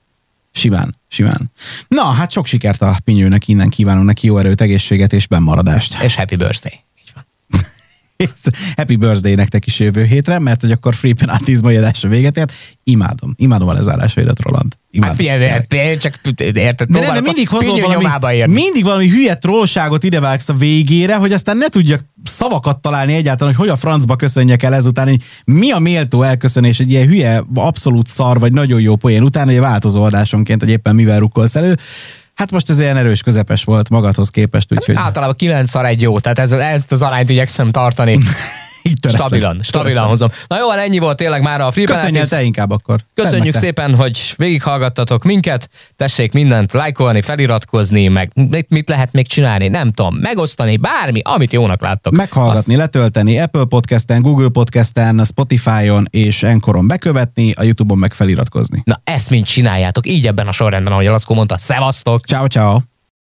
simán, 0.51 0.99
simán. 1.07 1.51
Na, 1.88 2.03
hát 2.03 2.31
sok 2.31 2.45
sikert 2.45 2.81
a 2.81 2.97
Pinyőnek, 3.03 3.47
innen 3.47 3.69
kívánunk 3.69 4.05
neki 4.05 4.27
jó 4.27 4.38
erőt, 4.38 4.62
egészséget 4.62 5.13
és 5.13 5.27
bennmaradást. 5.27 6.01
És 6.03 6.15
happy 6.15 6.36
birthday. 6.36 6.79
Happy 8.75 8.95
birthday 8.95 9.36
nektek 9.36 9.65
is 9.65 9.79
jövő 9.79 10.03
hétre, 10.03 10.39
mert 10.39 10.62
hogy 10.62 10.71
akkor 10.71 10.95
free 10.95 11.13
penaltizma 11.13 11.69
adásra 11.69 12.09
véget 12.09 12.38
ért. 12.38 12.53
Imádom, 12.83 13.33
imádom 13.38 13.67
a 13.67 13.73
lezárásaidat, 13.73 14.41
Roland. 14.41 14.73
Imádom. 14.89 15.25
Hát 15.25 15.65
figyelj, 15.67 15.97
csak 15.97 16.19
érted, 16.38 16.89
de, 16.89 17.12
de 17.13 17.21
mindig 17.21 17.49
hozol 17.49 17.79
valami, 17.79 18.43
mindig 18.47 18.83
valami 18.83 19.09
hülye 19.09 19.36
trollságot 19.36 20.03
idevágsz 20.03 20.49
a 20.49 20.53
végére, 20.53 21.15
hogy 21.15 21.33
aztán 21.33 21.57
ne 21.57 21.67
tudjak 21.67 22.05
szavakat 22.23 22.81
találni 22.81 23.13
egyáltalán, 23.13 23.53
hogy 23.53 23.63
hogy 23.63 23.73
a 23.73 23.77
francba 23.77 24.15
köszönjek 24.15 24.63
el 24.63 24.73
ezután, 24.73 25.07
hogy 25.07 25.21
mi 25.45 25.71
a 25.71 25.79
méltó 25.79 26.21
elköszönés 26.21 26.79
egy 26.79 26.89
ilyen 26.89 27.07
hülye, 27.07 27.43
abszolút 27.53 28.07
szar, 28.07 28.39
vagy 28.39 28.53
nagyon 28.53 28.81
jó 28.81 28.95
poén 28.95 29.23
után, 29.23 29.45
hogy 29.47 29.59
változó 29.59 30.03
adásonként, 30.03 30.62
hogy 30.62 30.69
éppen 30.69 30.95
mivel 30.95 31.19
rukkolsz 31.19 31.55
elő. 31.55 31.77
Hát 32.36 32.52
most 32.52 32.69
ez 32.69 32.80
ilyen 32.80 32.98
erős 32.98 33.21
közepes 33.21 33.63
volt 33.63 33.90
magadhoz 33.90 34.29
képest, 34.29 34.73
úgyhogy... 34.73 34.96
Hát 34.96 35.06
általában 35.06 35.36
9 35.36 35.69
szar 35.69 35.86
egy 35.86 36.02
jó, 36.02 36.19
tehát 36.19 36.40
ez, 36.40 36.52
ezt 36.52 36.92
az 36.92 37.02
arányt 37.02 37.29
igyekszem 37.29 37.71
tartani. 37.71 38.17
Stabilan, 39.10 39.60
stabilan 39.62 40.08
hozom. 40.08 40.29
Na 40.48 40.58
jó, 40.58 40.71
ennyi 40.71 41.00
volt 41.00 41.17
tényleg 41.17 41.42
már 41.42 41.62
a 41.62 41.71
Free 41.71 41.86
Köszönjél 41.86 42.27
te 42.27 42.42
inkább 42.42 42.71
akkor. 42.71 43.00
Köszönjük 43.13 43.56
szépen, 43.56 43.96
hogy 43.96 44.34
végighallgattatok 44.38 45.23
minket. 45.23 45.69
Tessék 45.96 46.31
mindent 46.31 46.73
lájkolni, 46.73 47.21
feliratkozni, 47.21 48.08
meg 48.08 48.31
mit, 48.34 48.69
mit 48.69 48.90
lehet 48.90 49.12
még 49.12 49.27
csinálni, 49.27 49.67
nem 49.67 49.92
tudom, 49.92 50.15
megosztani, 50.15 50.77
bármi, 50.77 51.19
amit 51.23 51.54
jónak 51.54 51.81
láttok. 51.81 52.13
Meghallgatni, 52.13 52.73
Azt... 52.73 52.81
letölteni, 52.81 53.40
Apple 53.40 53.65
Podcasten, 53.65 54.21
Google 54.21 54.50
Podcasten, 54.50 55.25
Spotify-on 55.25 56.08
és 56.10 56.44
Enkoron 56.44 56.88
bekövetni, 56.88 57.52
a 57.52 57.63
YouTube-on 57.63 58.00
meg 58.00 58.13
feliratkozni. 58.13 58.81
Na 58.84 59.02
ezt 59.04 59.29
mind 59.29 59.46
csináljátok, 59.46 60.08
így 60.08 60.27
ebben 60.27 60.48
a 60.48 60.52
sorrendben, 60.52 60.94
ahogy 60.94 61.06
a 61.06 61.12
Lackó 61.12 61.34
mondta. 61.34 61.58
Szevasztok! 61.58 62.25
Ciao, 62.25 62.46
ciao! 62.46 62.92